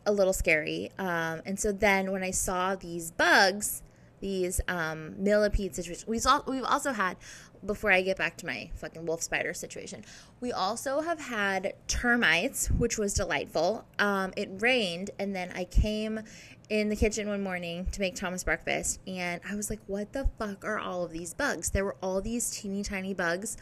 a 0.07 0.13
little 0.13 0.33
scary. 0.33 0.91
Um, 0.99 1.43
and 1.47 1.59
so 1.59 1.73
then 1.73 2.13
when 2.13 2.23
I 2.23 2.31
saw 2.31 2.75
these 2.77 3.11
bugs, 3.11 3.83
these 4.21 4.61
um, 4.69 5.15
millipede 5.23 5.75
situations, 5.75 6.07
we've, 6.07 6.25
we've 6.47 6.65
also 6.65 6.93
had, 6.93 7.17
before 7.65 7.93
I 7.93 8.03
get 8.03 8.17
back 8.17 8.37
to 8.39 8.47
my 8.47 8.71
fucking 8.77 9.07
wolf 9.07 9.23
spider 9.23 9.55
situation, 9.55 10.05
we 10.41 10.53
also 10.53 11.01
have 11.01 11.21
had 11.21 11.75
termites, 11.87 12.71
which 12.71 12.99
was 12.99 13.15
delightful. 13.15 13.85
Um, 13.99 14.33
it 14.37 14.51
rained, 14.59 15.11
and 15.19 15.35
then 15.35 15.53
I 15.55 15.65
came 15.65 16.21
in 16.69 16.89
the 16.89 16.97
kitchen 16.97 17.29
one 17.29 17.43
morning 17.43 17.87
to 17.93 18.01
make 18.01 18.15
Thomas 18.15 18.45
breakfast, 18.45 19.01
and 19.07 19.41
I 19.49 19.55
was 19.55 19.71
like, 19.71 19.81
what 19.87 20.13
the 20.13 20.29
fuck 20.39 20.65
are 20.65 20.79
all 20.79 21.05
of 21.05 21.13
these 21.13 21.35
bugs? 21.35 21.71
There 21.71 21.85
were 21.85 21.97
all 22.03 22.21
these 22.21 22.51
teeny 22.51 22.83
tiny 22.83 23.15
bugs 23.15 23.57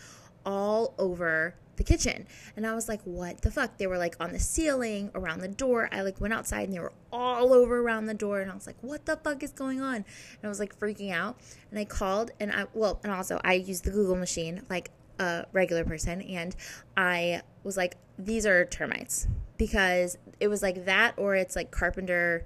all 0.45 0.95
over 0.99 1.55
the 1.81 1.85
kitchen. 1.85 2.27
And 2.57 2.67
I 2.67 2.75
was 2.75 2.89
like, 2.91 3.01
what 3.05 3.41
the 3.41 3.51
fuck? 3.51 3.79
They 3.79 3.87
were 3.87 3.97
like 3.97 4.15
on 4.21 4.33
the 4.33 4.39
ceiling, 4.39 5.11
around 5.15 5.41
the 5.41 5.49
door. 5.49 5.89
I 5.91 6.03
like 6.03 6.21
went 6.21 6.35
outside 6.35 6.65
and 6.65 6.75
they 6.75 6.79
were 6.79 6.93
all 7.11 7.55
over 7.55 7.81
around 7.81 8.05
the 8.05 8.13
door. 8.13 8.41
And 8.41 8.51
I 8.51 8.55
was 8.55 8.67
like, 8.67 8.77
what 8.83 9.07
the 9.07 9.17
fuck 9.17 9.43
is 9.43 9.51
going 9.51 9.81
on? 9.81 9.97
And 9.97 10.45
I 10.45 10.49
was 10.49 10.61
like 10.61 10.79
freaking 10.79 11.11
out. 11.11 11.41
And 11.71 11.79
I 11.79 11.87
called 11.87 12.33
and 12.39 12.53
I, 12.53 12.67
well, 12.75 13.01
and 13.03 13.11
also 13.11 13.41
I 13.43 13.55
used 13.55 13.85
the 13.85 13.91
Google 13.91 14.15
machine 14.15 14.63
like 14.69 14.91
a 15.19 15.47
regular 15.53 15.85
person. 15.85 16.21
And 16.21 16.55
I 16.99 17.41
was 17.65 17.79
like, 17.79 17.97
these 18.19 18.45
are 18.45 18.67
termites 18.67 19.27
because 19.57 20.19
it 20.39 20.49
was 20.49 20.63
like 20.63 20.85
that 20.85 21.15
or 21.17 21.35
it's 21.35 21.57
like 21.57 21.71
carpenter 21.71 22.45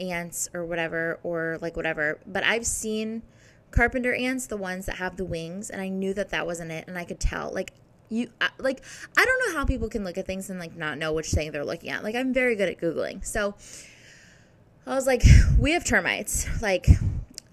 ants 0.00 0.48
or 0.52 0.66
whatever, 0.66 1.20
or 1.22 1.58
like 1.62 1.76
whatever. 1.76 2.18
But 2.26 2.42
I've 2.42 2.66
seen 2.66 3.22
carpenter 3.70 4.12
ants, 4.12 4.48
the 4.48 4.56
ones 4.56 4.86
that 4.86 4.96
have 4.96 5.16
the 5.16 5.24
wings, 5.24 5.70
and 5.70 5.80
I 5.80 5.88
knew 5.88 6.12
that 6.14 6.30
that 6.30 6.46
wasn't 6.46 6.72
it, 6.72 6.88
and 6.88 6.98
I 6.98 7.04
could 7.04 7.20
tell. 7.20 7.52
Like 7.52 7.72
you, 8.08 8.30
like 8.58 8.82
I 9.16 9.24
don't 9.24 9.46
know 9.46 9.58
how 9.58 9.64
people 9.64 9.88
can 9.88 10.04
look 10.04 10.18
at 10.18 10.26
things 10.26 10.50
and 10.50 10.58
like 10.58 10.76
not 10.76 10.98
know 10.98 11.12
which 11.12 11.30
thing 11.30 11.50
they're 11.52 11.64
looking 11.64 11.90
at. 11.90 12.02
Like 12.02 12.14
I'm 12.14 12.32
very 12.32 12.56
good 12.56 12.68
at 12.68 12.80
googling, 12.80 13.24
so 13.24 13.54
I 14.86 14.94
was 14.94 15.06
like, 15.06 15.22
we 15.58 15.72
have 15.72 15.84
termites, 15.84 16.46
like. 16.62 16.86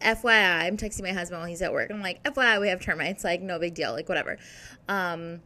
FYI, 0.01 0.65
I'm 0.65 0.75
texting 0.75 1.03
my 1.03 1.13
husband 1.13 1.39
while 1.39 1.47
he's 1.47 1.61
at 1.61 1.71
work. 1.71 1.89
I'm 1.89 2.01
like, 2.01 2.21
FYI, 2.23 2.59
we 2.59 2.67
have 2.67 2.81
termites. 2.81 3.23
Like, 3.23 3.41
no 3.41 3.57
big 3.57 3.73
deal. 3.73 3.93
Like, 3.93 4.09
whatever. 4.09 4.37
Um, 4.89 5.39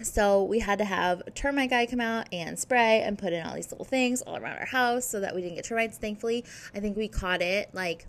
so 0.00 0.42
we 0.42 0.58
had 0.58 0.78
to 0.78 0.84
have 0.84 1.22
a 1.26 1.30
termite 1.30 1.70
guy 1.70 1.86
come 1.86 2.00
out 2.00 2.28
and 2.32 2.58
spray 2.58 3.02
and 3.02 3.18
put 3.18 3.32
in 3.32 3.44
all 3.44 3.54
these 3.54 3.70
little 3.70 3.84
things 3.84 4.22
all 4.22 4.36
around 4.36 4.58
our 4.58 4.66
house 4.66 5.04
so 5.04 5.20
that 5.20 5.34
we 5.34 5.42
didn't 5.42 5.56
get 5.56 5.64
termites. 5.64 5.98
Thankfully, 5.98 6.44
I 6.74 6.80
think 6.80 6.96
we 6.96 7.08
caught 7.08 7.42
it 7.42 7.70
like 7.72 8.06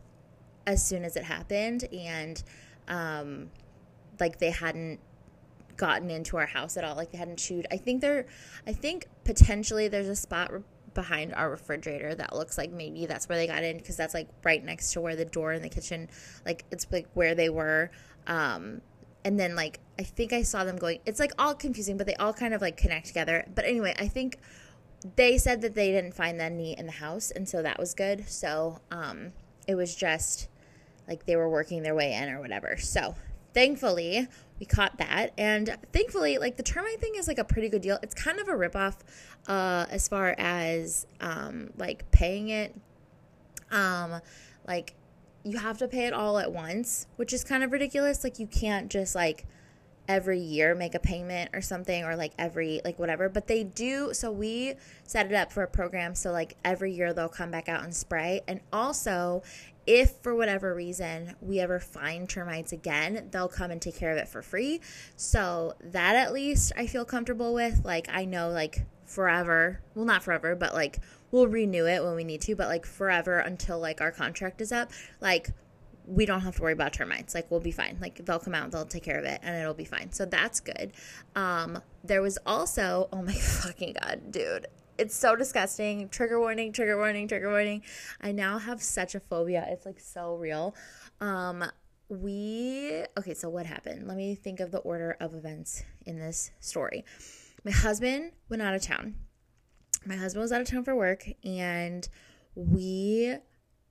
as 0.65 0.85
soon 0.85 1.03
as 1.03 1.15
it 1.15 1.23
happened 1.23 1.85
and 1.93 2.41
um, 2.87 3.51
like 4.19 4.39
they 4.39 4.51
hadn't 4.51 4.99
gotten 5.77 6.09
into 6.09 6.37
our 6.37 6.45
house 6.45 6.77
at 6.77 6.83
all. 6.83 6.95
Like 6.95 7.11
they 7.11 7.17
hadn't 7.17 7.39
chewed. 7.39 7.67
I 7.71 7.77
think 7.77 8.01
there, 8.01 8.27
I 8.67 8.73
think 8.73 9.07
potentially 9.23 9.87
there's 9.87 10.07
a 10.07 10.15
spot 10.15 10.51
behind 10.93 11.33
our 11.33 11.49
refrigerator 11.49 12.13
that 12.15 12.35
looks 12.35 12.57
like 12.57 12.71
maybe 12.71 13.05
that's 13.05 13.27
where 13.27 13.37
they 13.37 13.47
got 13.47 13.63
in 13.63 13.77
because 13.77 13.97
that's 13.97 14.13
like 14.13 14.27
right 14.43 14.63
next 14.63 14.93
to 14.93 15.01
where 15.01 15.15
the 15.15 15.25
door 15.25 15.53
in 15.53 15.61
the 15.61 15.69
kitchen, 15.69 16.09
like 16.45 16.65
it's 16.71 16.85
like 16.91 17.07
where 17.13 17.35
they 17.35 17.49
were. 17.49 17.91
Um, 18.27 18.81
and 19.25 19.39
then 19.39 19.55
like 19.55 19.79
I 19.97 20.03
think 20.03 20.33
I 20.33 20.43
saw 20.43 20.63
them 20.63 20.77
going. 20.77 20.99
It's 21.05 21.19
like 21.19 21.31
all 21.37 21.55
confusing, 21.55 21.97
but 21.97 22.07
they 22.07 22.15
all 22.15 22.33
kind 22.33 22.53
of 22.53 22.61
like 22.61 22.77
connect 22.77 23.07
together. 23.07 23.45
But 23.53 23.65
anyway, 23.65 23.95
I 23.97 24.07
think 24.07 24.39
they 25.15 25.37
said 25.37 25.61
that 25.61 25.75
they 25.75 25.91
didn't 25.91 26.13
find 26.13 26.39
that 26.39 26.51
any 26.51 26.77
in 26.77 26.85
the 26.85 26.93
house, 26.93 27.31
and 27.31 27.47
so 27.47 27.61
that 27.61 27.79
was 27.79 27.93
good. 27.93 28.27
So 28.27 28.79
um, 28.91 29.33
it 29.67 29.75
was 29.75 29.95
just 29.95 30.49
like 31.07 31.25
they 31.25 31.35
were 31.35 31.49
working 31.49 31.83
their 31.83 31.95
way 31.95 32.13
in 32.13 32.29
or 32.29 32.39
whatever. 32.39 32.77
So 32.77 33.15
thankfully 33.53 34.27
we 34.63 34.65
caught 34.65 34.97
that. 34.97 35.33
And 35.37 35.77
thankfully 35.91 36.37
like 36.37 36.55
the 36.55 36.63
termite 36.63 37.01
thing 37.01 37.15
is 37.15 37.27
like 37.27 37.37
a 37.37 37.43
pretty 37.43 37.67
good 37.67 37.81
deal. 37.81 37.99
It's 38.01 38.13
kind 38.15 38.39
of 38.39 38.47
a 38.47 38.53
ripoff 38.53 38.95
uh 39.47 39.85
as 39.89 40.07
far 40.07 40.35
as 40.37 41.05
um 41.19 41.71
like 41.75 42.09
paying 42.11 42.47
it. 42.47 42.73
Um 43.71 44.21
like 44.65 44.93
you 45.43 45.57
have 45.57 45.77
to 45.79 45.87
pay 45.89 46.05
it 46.05 46.13
all 46.13 46.39
at 46.39 46.53
once 46.53 47.07
which 47.17 47.33
is 47.33 47.43
kind 47.43 47.61
of 47.61 47.73
ridiculous. 47.73 48.23
Like 48.23 48.39
you 48.39 48.47
can't 48.47 48.89
just 48.89 49.15
like 49.15 49.45
every 50.07 50.39
year 50.39 50.75
make 50.75 50.95
a 50.95 50.99
payment 50.99 51.49
or 51.53 51.61
something 51.61 52.03
or 52.05 52.15
like 52.15 52.31
every 52.39 52.79
like 52.85 52.97
whatever. 52.97 53.27
But 53.27 53.47
they 53.47 53.65
do 53.65 54.13
so 54.13 54.31
we 54.31 54.75
set 55.03 55.25
it 55.25 55.33
up 55.33 55.51
for 55.51 55.63
a 55.63 55.67
program 55.67 56.15
so 56.15 56.31
like 56.31 56.55
every 56.63 56.93
year 56.93 57.11
they'll 57.11 57.27
come 57.27 57.51
back 57.51 57.67
out 57.67 57.83
and 57.83 57.93
spray. 57.93 58.39
And 58.47 58.61
also 58.71 59.43
if 59.85 60.11
for 60.21 60.35
whatever 60.35 60.73
reason 60.73 61.35
we 61.41 61.59
ever 61.59 61.79
find 61.79 62.29
termites 62.29 62.71
again, 62.71 63.29
they'll 63.31 63.47
come 63.47 63.71
and 63.71 63.81
take 63.81 63.95
care 63.95 64.11
of 64.11 64.17
it 64.17 64.27
for 64.27 64.41
free. 64.41 64.81
So 65.15 65.73
that 65.81 66.15
at 66.15 66.33
least 66.33 66.71
I 66.77 66.87
feel 66.87 67.05
comfortable 67.05 67.53
with. 67.53 67.81
Like 67.83 68.07
I 68.11 68.25
know 68.25 68.49
like 68.49 68.85
forever, 69.05 69.81
well 69.95 70.05
not 70.05 70.23
forever, 70.23 70.55
but 70.55 70.73
like 70.73 70.99
we'll 71.31 71.47
renew 71.47 71.85
it 71.85 72.03
when 72.03 72.15
we 72.15 72.23
need 72.23 72.41
to, 72.41 72.55
but 72.55 72.67
like 72.67 72.85
forever 72.85 73.39
until 73.39 73.79
like 73.79 74.01
our 74.01 74.11
contract 74.11 74.61
is 74.61 74.71
up. 74.71 74.91
Like 75.19 75.49
we 76.05 76.25
don't 76.25 76.41
have 76.41 76.55
to 76.55 76.61
worry 76.61 76.73
about 76.73 76.93
termites. 76.93 77.33
Like 77.33 77.49
we'll 77.49 77.59
be 77.59 77.71
fine. 77.71 77.97
Like 78.01 78.23
they'll 78.25 78.39
come 78.39 78.55
out, 78.55 78.71
they'll 78.71 78.85
take 78.85 79.03
care 79.03 79.17
of 79.17 79.25
it, 79.25 79.39
and 79.43 79.55
it'll 79.55 79.73
be 79.73 79.85
fine. 79.85 80.11
So 80.11 80.25
that's 80.25 80.59
good. 80.59 80.93
Um, 81.35 81.81
there 82.03 82.21
was 82.21 82.37
also, 82.45 83.09
oh 83.11 83.21
my 83.21 83.33
fucking 83.33 83.95
god, 84.01 84.31
dude, 84.31 84.67
it's 84.97 85.15
so 85.15 85.35
disgusting. 85.35 86.09
Trigger 86.09 86.39
warning, 86.39 86.71
trigger 86.71 86.97
warning, 86.97 87.27
trigger 87.27 87.49
warning. 87.49 87.83
I 88.21 88.31
now 88.31 88.57
have 88.57 88.81
such 88.81 89.15
a 89.15 89.19
phobia. 89.19 89.65
It's 89.69 89.85
like 89.85 89.99
so 89.99 90.35
real. 90.35 90.75
Um 91.19 91.63
we 92.09 93.03
okay, 93.17 93.33
so 93.33 93.49
what 93.49 93.65
happened? 93.65 94.07
Let 94.07 94.17
me 94.17 94.35
think 94.35 94.59
of 94.59 94.71
the 94.71 94.79
order 94.79 95.17
of 95.19 95.33
events 95.33 95.83
in 96.05 96.19
this 96.19 96.51
story. 96.59 97.05
My 97.63 97.71
husband 97.71 98.33
went 98.49 98.61
out 98.61 98.75
of 98.75 98.81
town. 98.81 99.15
My 100.05 100.15
husband 100.15 100.41
was 100.41 100.51
out 100.51 100.61
of 100.61 100.67
town 100.67 100.83
for 100.83 100.95
work 100.95 101.27
and 101.43 102.07
we 102.55 103.35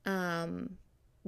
um 0.07 0.77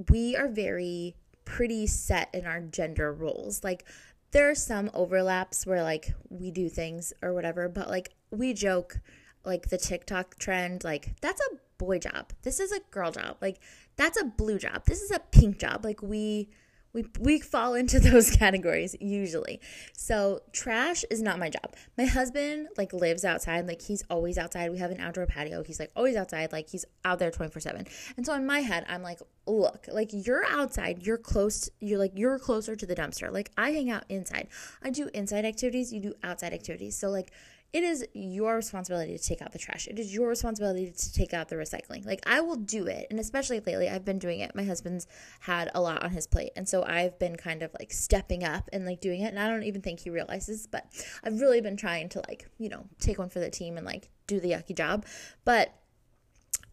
we 0.09 0.35
are 0.35 0.47
very 0.47 1.15
pretty 1.43 1.87
set 1.87 2.29
in 2.33 2.45
our 2.45 2.61
gender 2.61 3.13
roles. 3.13 3.63
Like 3.63 3.85
there 4.31 4.49
are 4.49 4.55
some 4.55 4.91
overlaps 4.93 5.65
where 5.65 5.83
like 5.83 6.13
we 6.29 6.51
do 6.51 6.69
things 6.69 7.13
or 7.21 7.33
whatever, 7.33 7.69
but 7.69 7.89
like 7.89 8.13
we 8.31 8.53
joke 8.53 8.99
like 9.45 9.69
the 9.69 9.77
TikTok 9.77 10.37
trend, 10.37 10.83
like 10.83 11.19
that's 11.21 11.41
a 11.41 11.55
boy 11.77 11.99
job. 11.99 12.31
This 12.43 12.59
is 12.59 12.71
a 12.71 12.79
girl 12.91 13.11
job. 13.11 13.37
Like 13.41 13.59
that's 13.95 14.19
a 14.19 14.25
blue 14.25 14.57
job. 14.57 14.85
This 14.85 15.01
is 15.01 15.11
a 15.11 15.19
pink 15.19 15.59
job. 15.59 15.83
Like 15.83 16.01
we 16.01 16.49
we 16.95 17.05
we 17.19 17.39
fall 17.39 17.73
into 17.73 17.99
those 18.11 18.31
categories 18.31 18.95
usually. 18.99 19.59
So 19.95 20.41
trash 20.53 21.03
is 21.11 21.21
not 21.21 21.37
my 21.37 21.49
job. 21.49 21.75
My 21.97 22.05
husband 22.05 22.69
like 22.77 22.93
lives 22.93 23.25
outside. 23.25 23.67
Like 23.67 23.81
he's 23.81 24.03
always 24.09 24.37
outside. 24.37 24.71
We 24.71 24.79
have 24.79 24.91
an 24.91 24.99
outdoor 24.99 25.27
patio. 25.27 25.63
He's 25.63 25.79
like 25.79 25.91
always 25.95 26.15
outside. 26.15 26.51
Like 26.51 26.69
he's 26.69 26.85
out 27.03 27.19
there 27.19 27.31
24/7. 27.31 27.87
And 28.17 28.25
so 28.25 28.33
in 28.33 28.45
my 28.45 28.61
head, 28.61 28.85
I'm 28.87 29.03
like, 29.03 29.19
"Look, 29.45 29.87
like 29.91 30.09
you're 30.11 30.45
outside. 30.45 31.05
You're 31.05 31.17
close. 31.17 31.69
You're 31.79 31.99
like 31.99 32.13
you're 32.15 32.39
closer 32.39 32.75
to 32.75 32.85
the 32.85 32.95
dumpster. 32.95 33.31
Like 33.31 33.51
I 33.57 33.71
hang 33.71 33.91
out 33.91 34.05
inside. 34.09 34.47
I 34.81 34.89
do 34.89 35.09
inside 35.13 35.45
activities, 35.45 35.91
you 35.93 35.99
do 35.99 36.13
outside 36.23 36.53
activities. 36.53 36.97
So 36.97 37.09
like 37.09 37.31
it 37.73 37.83
is 37.83 38.05
your 38.13 38.55
responsibility 38.55 39.17
to 39.17 39.21
take 39.21 39.41
out 39.41 39.51
the 39.51 39.59
trash. 39.59 39.87
It 39.87 39.99
is 39.99 40.13
your 40.13 40.29
responsibility 40.29 40.91
to 40.91 41.13
take 41.13 41.33
out 41.33 41.49
the 41.49 41.57
recycling. 41.57 42.05
Like 42.05 42.21
I 42.25 42.39
will 42.39 42.55
do 42.55 42.87
it. 42.87 43.07
And 43.09 43.19
especially 43.19 43.59
lately, 43.59 43.89
I've 43.89 44.05
been 44.05 44.17
doing 44.17 44.39
it. 44.39 44.55
My 44.55 44.63
husband's 44.63 45.07
had 45.41 45.71
a 45.75 45.81
lot 45.81 46.01
on 46.01 46.11
his 46.11 46.25
plate. 46.25 46.51
And 46.55 46.69
so 46.69 46.83
I've 46.83 47.19
been 47.19 47.35
kind 47.35 47.63
of 47.63 47.71
like 47.77 47.91
stepping 47.91 48.45
up 48.45 48.69
and 48.71 48.85
like 48.85 49.01
doing 49.01 49.21
it. 49.21 49.27
And 49.27 49.39
I 49.39 49.49
don't 49.49 49.63
even 49.63 49.81
think 49.81 49.99
he 49.99 50.09
realizes, 50.09 50.67
but 50.67 50.85
I've 51.23 51.41
really 51.41 51.59
been 51.59 51.75
trying 51.75 52.07
to 52.09 52.23
like, 52.29 52.47
you 52.57 52.69
know, 52.69 52.85
take 52.99 53.19
one 53.19 53.29
for 53.29 53.39
the 53.39 53.49
team 53.49 53.75
and 53.75 53.85
like 53.85 54.09
do 54.25 54.39
the 54.39 54.51
yucky 54.51 54.75
job. 54.75 55.05
But 55.43 55.73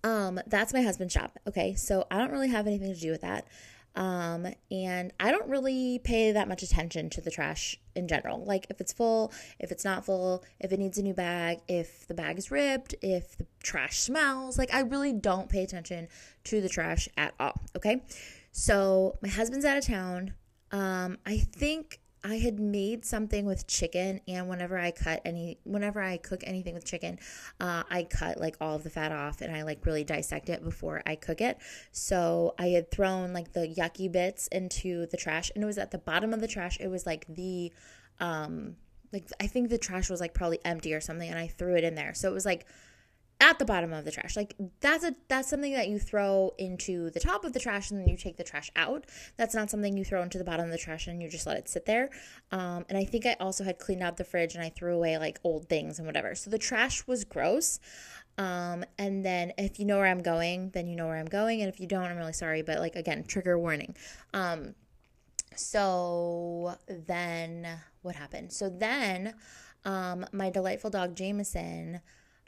um 0.05 0.41
that's 0.47 0.73
my 0.73 0.83
husband's 0.83 1.15
job. 1.15 1.33
Okay. 1.49 1.75
So 1.75 2.07
I 2.13 2.19
don't 2.19 2.31
really 2.31 2.51
have 2.51 2.69
anything 2.69 2.95
to 2.95 3.01
do 3.01 3.11
with 3.11 3.23
that. 3.23 3.49
Um, 3.95 4.47
and 4.71 5.13
I 5.21 5.31
don't 5.31 5.49
really 5.49 6.01
pay 6.03 6.33
that 6.33 6.49
much 6.49 6.63
attention 6.63 7.11
to 7.11 7.21
the 7.21 7.31
trash 7.31 7.79
in 7.95 8.09
general. 8.09 8.45
Like 8.45 8.67
if 8.71 8.81
it's 8.81 8.93
full, 8.93 9.33
if 9.59 9.71
it's 9.71 9.85
not 9.85 10.05
full, 10.05 10.45
if 10.61 10.73
it 10.73 10.79
needs 10.79 10.99
a 10.99 11.03
new 11.03 11.15
bag, 11.15 11.59
if 11.69 12.07
the 12.07 12.15
bag 12.15 12.39
is 12.39 12.51
ripped, 12.51 12.95
if 13.03 13.37
the 13.37 13.47
trash 13.63 13.99
smells, 13.99 14.59
like 14.59 14.73
I 14.73 14.81
really 14.81 15.13
don't 15.13 15.49
pay 15.49 15.63
attention 15.63 16.09
to 16.45 16.61
the 16.61 16.69
trash 16.69 17.09
at 17.17 17.35
all. 17.39 17.61
Okay. 17.77 18.03
So 18.53 19.19
my 19.23 19.29
husband's 19.29 19.65
out 19.65 19.77
of 19.77 19.85
town. 19.85 20.35
Um, 20.71 21.19
I 21.27 21.39
think 21.39 22.01
I 22.25 22.37
had 22.37 22.61
made 22.61 23.05
something 23.05 23.47
with 23.47 23.67
chicken, 23.67 24.21
and 24.29 24.49
whenever 24.49 24.79
I 24.79 24.93
cut 24.93 25.21
any, 25.25 25.59
whenever 25.65 26.01
I 26.01 26.19
cook 26.19 26.43
anything 26.47 26.75
with 26.75 26.85
chicken, 26.85 27.19
uh, 27.61 27.83
I 27.91 28.05
cut 28.05 28.41
like 28.41 28.57
all 28.61 28.77
of 28.77 28.85
the 28.85 28.91
fat 28.91 29.11
off 29.11 29.41
and 29.41 29.55
I 29.55 29.63
like 29.63 29.85
really 29.85 30.05
dissect 30.05 30.49
it 30.49 30.63
before 30.63 31.03
I 31.05 31.17
cook 31.17 31.41
it. 31.41 31.59
So 31.91 32.55
I 32.59 32.69
had 32.69 32.91
thrown 32.91 33.33
like 33.33 33.53
the 33.53 33.67
yucky 33.67 34.11
bits 34.11 34.47
into 34.49 35.07
the 35.07 35.17
trash, 35.17 35.51
and 35.55 35.65
it 35.65 35.67
was 35.67 35.79
at 35.79 35.91
the 35.91 35.99
bottom 35.99 36.33
of 36.33 36.41
the 36.41 36.49
trash. 36.49 36.79
It 36.81 36.89
was 36.89 37.07
like 37.07 37.27
the, 37.29 37.73
um, 38.21 38.77
like 39.13 39.25
I 39.41 39.49
think 39.49 39.69
the 39.69 39.79
trash 39.79 40.09
was 40.09 40.21
like 40.21 40.33
probably 40.33 40.61
empty 40.65 40.95
or 40.95 41.01
something, 41.01 41.29
and 41.29 41.39
I 41.39 41.49
threw 41.49 41.77
it 41.77 41.85
in 41.85 41.97
there. 41.97 42.15
So 42.15 42.31
it 42.31 42.35
was 42.35 42.47
like 42.47 42.67
at 43.43 43.59
the 43.59 43.65
bottom 43.65 43.93
of 43.93 44.05
the 44.05 44.13
trash. 44.13 44.37
Like 44.37 44.55
that's 44.81 45.05
a 45.05 45.15
that's 45.29 45.51
something 45.51 45.73
that 45.73 45.89
you 45.89 45.99
throw 45.99 46.55
into 46.59 47.11
the 47.11 47.19
top 47.19 47.45
of 47.45 47.53
the 47.53 47.59
trash 47.59 47.91
and 47.91 48.01
then 48.01 48.09
you 48.09 48.17
take 48.17 48.37
the 48.37 48.45
trash 48.45 48.71
out. 48.77 49.05
That's 49.37 49.55
not 49.55 49.69
something 49.69 49.97
you 49.97 50.05
throw 50.05 50.23
into 50.23 50.39
the 50.39 50.45
bottom 50.45 50.65
of 50.65 50.71
the 50.71 50.79
trash 50.79 51.09
and 51.09 51.21
you 51.21 51.29
just 51.29 51.47
let 51.47 51.59
it 51.59 51.69
sit 51.69 51.85
there. 51.85 52.11
Um, 52.53 52.85
and 52.89 52.97
I 52.97 53.05
think 53.05 53.27
I 53.27 53.37
also 53.41 53.65
had 53.65 53.81
cleaned 53.81 54.03
out 54.03 54.17
the 54.17 54.25
fridge 54.25 54.55
and 54.55 54.63
I 54.63 54.69
threw 54.71 54.95
away 54.95 55.19
like 55.19 55.41
old 55.43 55.69
things 55.69 55.99
and 55.99 56.07
whatever. 56.07 56.37
So 56.37 56.51
the 56.51 56.59
trash 56.59 57.05
was 57.09 57.25
gross. 57.25 57.81
Um, 58.39 58.85
and 58.97 59.25
then 59.25 59.53
if 59.59 59.81
you 59.81 59.87
know 59.87 59.99
where 59.99 60.07
I'm 60.07 60.23
going, 60.23 60.71
then 60.71 60.87
you 60.87 60.95
know 60.95 61.07
where 61.07 61.19
I'm 61.19 61.27
going. 61.27 61.61
And 61.63 61.69
if 61.73 61.81
you 61.81 61.89
don't, 61.89 62.05
I'm 62.05 62.17
really 62.17 62.33
sorry. 62.33 62.63
But 62.63 62.79
like 62.79 62.95
again, 62.95 63.25
trigger 63.25 63.59
warning. 63.59 63.97
Um, 64.33 64.77
so 65.57 66.77
then 66.89 67.67
what 68.03 68.15
happened? 68.15 68.53
So 68.53 68.71
then 68.71 69.35
um, 69.85 70.25
my 70.33 70.49
delightful 70.49 70.91
dog 70.91 71.17
Jameson 71.17 72.01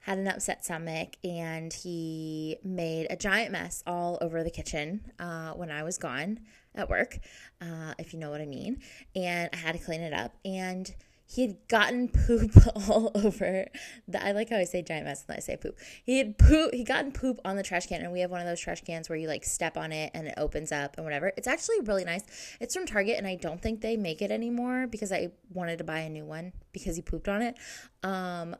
had 0.04 0.18
an 0.18 0.28
upset 0.28 0.62
stomach 0.64 1.16
and 1.25 1.73
he 1.73 2.58
made 2.62 3.06
a 3.08 3.16
giant 3.16 3.52
mess 3.52 3.82
all 3.87 4.18
over 4.20 4.44
the 4.44 4.50
kitchen 4.50 5.00
uh, 5.18 5.52
when 5.52 5.70
I 5.70 5.82
was 5.82 5.96
gone 5.96 6.40
at 6.75 6.90
work, 6.90 7.18
uh, 7.62 7.94
if 7.99 8.12
you 8.12 8.18
know 8.18 8.30
what 8.30 8.42
I 8.42 8.46
mean. 8.46 8.82
And 9.16 9.49
I 9.52 9.56
had 9.56 9.73
to 9.73 9.78
clean 9.78 10.02
it 10.02 10.12
up. 10.12 10.34
And 10.44 10.94
he 11.26 11.40
had 11.40 11.68
gotten 11.68 12.08
poop 12.26 12.52
all 12.75 13.12
over 13.14 13.66
the 14.06 14.23
I 14.23 14.32
like 14.32 14.50
how 14.50 14.56
I 14.56 14.64
say 14.64 14.82
giant 14.82 15.06
mess 15.06 15.25
and 15.26 15.38
I 15.38 15.40
say 15.40 15.56
poop. 15.56 15.78
He 16.04 16.18
had 16.18 16.37
poop 16.37 16.75
he 16.75 16.84
gotten 16.84 17.11
poop 17.11 17.38
on 17.42 17.56
the 17.56 17.62
trash 17.62 17.87
can 17.87 18.02
and 18.02 18.12
we 18.12 18.20
have 18.20 18.30
one 18.30 18.42
of 18.42 18.46
those 18.46 18.61
trash 18.61 18.82
cans 18.82 19.08
where 19.08 19.16
you 19.16 19.26
like 19.26 19.44
step 19.44 19.78
on 19.78 19.90
it 19.90 20.11
and 20.12 20.26
it 20.26 20.34
opens 20.37 20.70
up 20.70 20.96
and 20.99 21.04
whatever. 21.04 21.32
It's 21.38 21.49
actually 21.49 21.80
really 21.80 22.04
nice. 22.04 22.25
It's 22.61 22.75
from 22.75 22.84
Target 22.84 23.16
and 23.16 23.26
I 23.26 23.37
don't 23.37 23.62
think 23.62 23.80
they 23.80 23.96
make 23.96 24.20
it 24.20 24.30
anymore 24.30 24.87
because 24.87 25.12
I 25.12 25.30
wanted 25.50 25.78
to 25.78 25.84
buy 25.84 26.00
a 26.00 26.11
new 26.11 26.26
one 26.26 26.52
because 26.73 26.96
he 26.96 27.00
pooped 27.00 27.28
on 27.28 27.40
it. 27.40 27.56
Um 28.02 28.54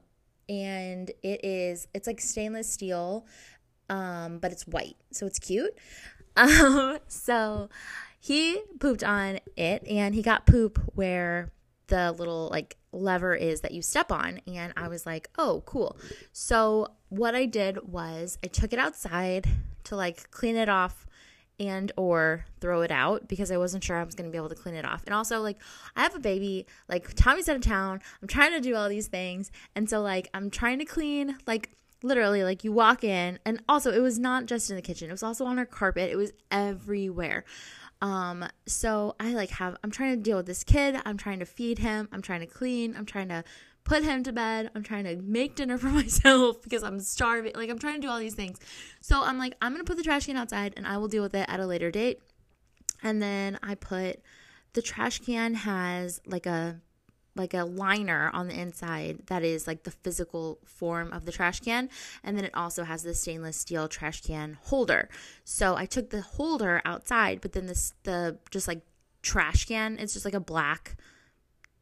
and 0.49 1.11
it 1.23 1.45
is 1.45 1.87
it's 1.95 2.07
like 2.07 2.21
stainless 2.21 2.71
steel 2.71 3.27
um 3.91 4.39
but 4.39 4.53
it's 4.53 4.67
white 4.67 4.97
so 5.11 5.27
it's 5.27 5.39
cute 5.39 5.77
um 6.37 6.99
so 7.07 7.69
he 8.19 8.63
pooped 8.81 9.05
on 9.05 9.39
it 9.57 9.87
and 9.87 10.15
he 10.15 10.23
got 10.23 10.47
poop 10.47 10.81
where 10.95 11.53
the 11.89 12.13
little 12.13 12.49
like 12.51 12.77
lever 12.93 13.35
is 13.35 13.61
that 13.61 13.73
you 13.73 13.83
step 13.83 14.11
on 14.11 14.41
and 14.47 14.73
I 14.77 14.89
was 14.89 15.05
like, 15.05 15.29
"Oh, 15.37 15.63
cool." 15.67 15.99
So 16.33 16.89
what 17.09 17.35
I 17.35 17.45
did 17.47 17.89
was 17.89 18.39
I 18.43 18.47
took 18.47 18.73
it 18.73 18.79
outside 18.79 19.47
to 19.85 19.97
like 19.97 20.31
clean 20.31 20.57
it 20.57 20.69
off 20.69 21.07
and 21.61 21.93
or 21.97 22.47
throw 22.61 22.83
it 22.83 22.91
out 22.91 23.29
because 23.29 23.51
I 23.51 23.57
wasn't 23.57 23.85
sure 23.85 23.97
I 23.97 24.05
was 24.05 24.15
going 24.15 24.29
to 24.29 24.33
be 24.33 24.39
able 24.39 24.49
to 24.49 24.55
clean 24.55 24.75
it 24.75 24.85
off. 24.85 25.05
And 25.07 25.15
also 25.15 25.41
like 25.41 25.59
I 25.97 26.03
have 26.03 26.15
a 26.15 26.21
baby, 26.21 26.67
like 26.89 27.15
Tommy's 27.15 27.49
out 27.49 27.57
of 27.57 27.63
town. 27.63 28.01
I'm 28.21 28.29
trying 28.29 28.53
to 28.53 28.61
do 28.61 28.75
all 28.75 28.89
these 28.89 29.07
things. 29.07 29.51
And 29.75 29.89
so 29.89 30.01
like 30.01 30.29
I'm 30.35 30.51
trying 30.51 30.79
to 30.81 30.85
clean 30.85 31.37
like 31.47 31.71
literally 32.03 32.43
like 32.45 32.65
you 32.65 32.73
walk 32.73 33.03
in 33.03 33.39
and 33.47 33.63
also 33.69 33.93
it 33.93 34.01
was 34.01 34.19
not 34.19 34.47
just 34.47 34.69
in 34.71 34.77
the 34.77 34.83
kitchen. 34.83 35.09
It 35.09 35.13
was 35.13 35.23
also 35.23 35.45
on 35.45 35.59
our 35.59 35.67
carpet. 35.67 36.11
It 36.11 36.17
was 36.17 36.33
everywhere. 36.51 37.45
Um 38.03 38.45
so 38.67 39.15
I 39.21 39.33
like 39.35 39.51
have 39.51 39.77
I'm 39.85 39.91
trying 39.91 40.17
to 40.17 40.23
deal 40.23 40.37
with 40.37 40.47
this 40.47 40.65
kid. 40.65 40.97
I'm 41.05 41.17
trying 41.17 41.39
to 41.39 41.47
feed 41.47 41.79
him. 41.79 42.09
I'm 42.13 42.23
trying 42.23 42.41
to 42.41 42.47
clean. 42.47 42.95
I'm 42.97 43.07
trying 43.07 43.29
to 43.29 43.45
put 43.85 44.03
him 44.03 44.23
to 44.25 44.33
bed. 44.33 44.71
I'm 44.75 44.83
trying 44.83 45.05
to 45.05 45.17
make 45.17 45.55
dinner 45.55 45.79
for 45.79 45.89
myself 46.03 46.63
because 46.63 46.83
I'm 46.83 47.01
starving. 47.01 47.53
Like, 47.55 47.71
I'm 47.71 47.79
trying 47.79 47.97
to 47.97 48.01
do 48.01 48.09
all 48.09 48.19
these 48.19 48.35
things. 48.35 48.59
So 49.01 49.23
I'm 49.23 49.39
like, 49.39 49.55
I'm 49.61 49.73
going 49.73 49.85
to 49.85 49.89
put 49.89 49.97
the 49.97 50.03
trash 50.03 50.27
can 50.27 50.37
outside 50.37 50.75
and 50.77 50.87
I 50.87 50.97
will 50.97 51.09
deal 51.09 51.23
with 51.23 51.35
it 51.35 51.47
at 51.49 51.61
a 51.61 51.67
later 51.67 51.91
date. 51.91 52.21
And 53.03 53.23
then 53.23 53.59
I 53.63 53.75
put 53.75 54.21
the 54.73 54.83
trash 54.83 55.21
can 55.21 55.55
has 55.55 56.21
like 56.27 56.47
a 56.47 56.81
like 57.37 57.55
a 57.55 57.65
liner 57.65 58.31
on 58.33 58.47
the 58.47 58.59
inside 58.59 59.19
that 59.27 59.43
is 59.43 59.67
like 59.67 59.83
the 59.83 59.91
physical 59.91 60.59
form 60.65 61.13
of 61.13 61.25
the 61.25 61.33
trash 61.33 61.61
can 61.61 61.89
and 62.23 62.37
then 62.37 62.45
it 62.45 62.55
also 62.55 62.85
has 62.85 63.03
the 63.03 63.15
stainless 63.15 63.57
steel 63.57 63.89
trash 63.89 64.21
can 64.21 64.57
holder 64.63 65.09
so 65.45 65.75
i 65.77 65.85
took 65.85 66.11
the 66.11 66.21
holder 66.21 66.81
outside 66.85 67.41
but 67.41 67.53
then 67.53 67.67
this 67.67 67.95
the 68.05 68.39
just 68.51 68.69
like 68.69 68.83
trash 69.23 69.65
can 69.65 69.99
it's 69.99 70.13
just 70.13 70.25
like 70.25 70.35
a 70.35 70.41
black 70.41 70.97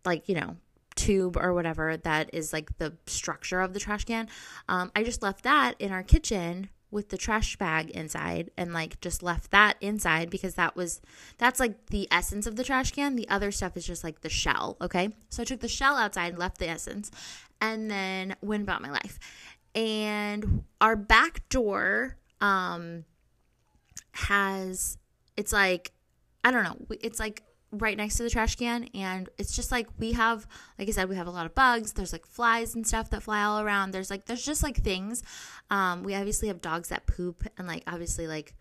like 0.04 0.28
you 0.28 0.34
know 0.34 0.56
tube 1.02 1.36
or 1.36 1.52
whatever 1.52 1.96
that 1.96 2.30
is 2.32 2.52
like 2.52 2.78
the 2.78 2.96
structure 3.06 3.60
of 3.60 3.74
the 3.74 3.80
trash 3.80 4.04
can. 4.04 4.28
Um, 4.68 4.92
I 4.94 5.02
just 5.02 5.20
left 5.20 5.42
that 5.42 5.74
in 5.80 5.90
our 5.90 6.04
kitchen 6.04 6.68
with 6.92 7.08
the 7.08 7.16
trash 7.16 7.56
bag 7.56 7.90
inside 7.90 8.50
and 8.56 8.72
like 8.72 9.00
just 9.00 9.20
left 9.20 9.50
that 9.50 9.76
inside 9.80 10.30
because 10.30 10.54
that 10.54 10.76
was 10.76 11.00
that's 11.38 11.58
like 11.58 11.86
the 11.86 12.06
essence 12.12 12.46
of 12.46 12.54
the 12.54 12.62
trash 12.62 12.92
can. 12.92 13.16
The 13.16 13.28
other 13.28 13.50
stuff 13.50 13.76
is 13.76 13.84
just 13.84 14.04
like 14.04 14.20
the 14.20 14.28
shell, 14.28 14.76
okay? 14.80 15.08
So 15.28 15.42
I 15.42 15.44
took 15.44 15.58
the 15.58 15.68
shell 15.68 15.96
outside, 15.96 16.30
and 16.30 16.38
left 16.38 16.58
the 16.58 16.68
essence, 16.68 17.10
and 17.60 17.90
then 17.90 18.36
went 18.40 18.62
about 18.62 18.80
my 18.80 18.90
life. 18.90 19.18
And 19.74 20.62
our 20.80 20.94
back 20.94 21.48
door 21.48 22.16
um 22.40 23.04
has 24.12 24.98
it's 25.36 25.52
like 25.52 25.90
I 26.44 26.52
don't 26.52 26.62
know, 26.62 26.76
it's 27.00 27.18
like 27.18 27.42
right 27.72 27.96
next 27.96 28.16
to 28.16 28.22
the 28.22 28.30
trash 28.30 28.56
can 28.56 28.86
and 28.94 29.30
it's 29.38 29.56
just 29.56 29.72
like 29.72 29.88
we 29.98 30.12
have 30.12 30.46
like 30.78 30.86
i 30.88 30.90
said 30.90 31.08
we 31.08 31.16
have 31.16 31.26
a 31.26 31.30
lot 31.30 31.46
of 31.46 31.54
bugs. 31.54 31.92
There's 31.94 32.12
like 32.12 32.26
flies 32.26 32.74
and 32.74 32.86
stuff 32.86 33.10
that 33.10 33.22
fly 33.22 33.42
all 33.42 33.60
around. 33.60 33.92
There's 33.92 34.10
like 34.10 34.26
there's 34.26 34.44
just 34.44 34.62
like 34.62 34.76
things. 34.76 35.22
Um 35.70 36.02
we 36.02 36.14
obviously 36.14 36.48
have 36.48 36.60
dogs 36.60 36.90
that 36.90 37.06
poop 37.06 37.46
and 37.56 37.66
like 37.66 37.82
obviously 37.86 38.26
like 38.26 38.54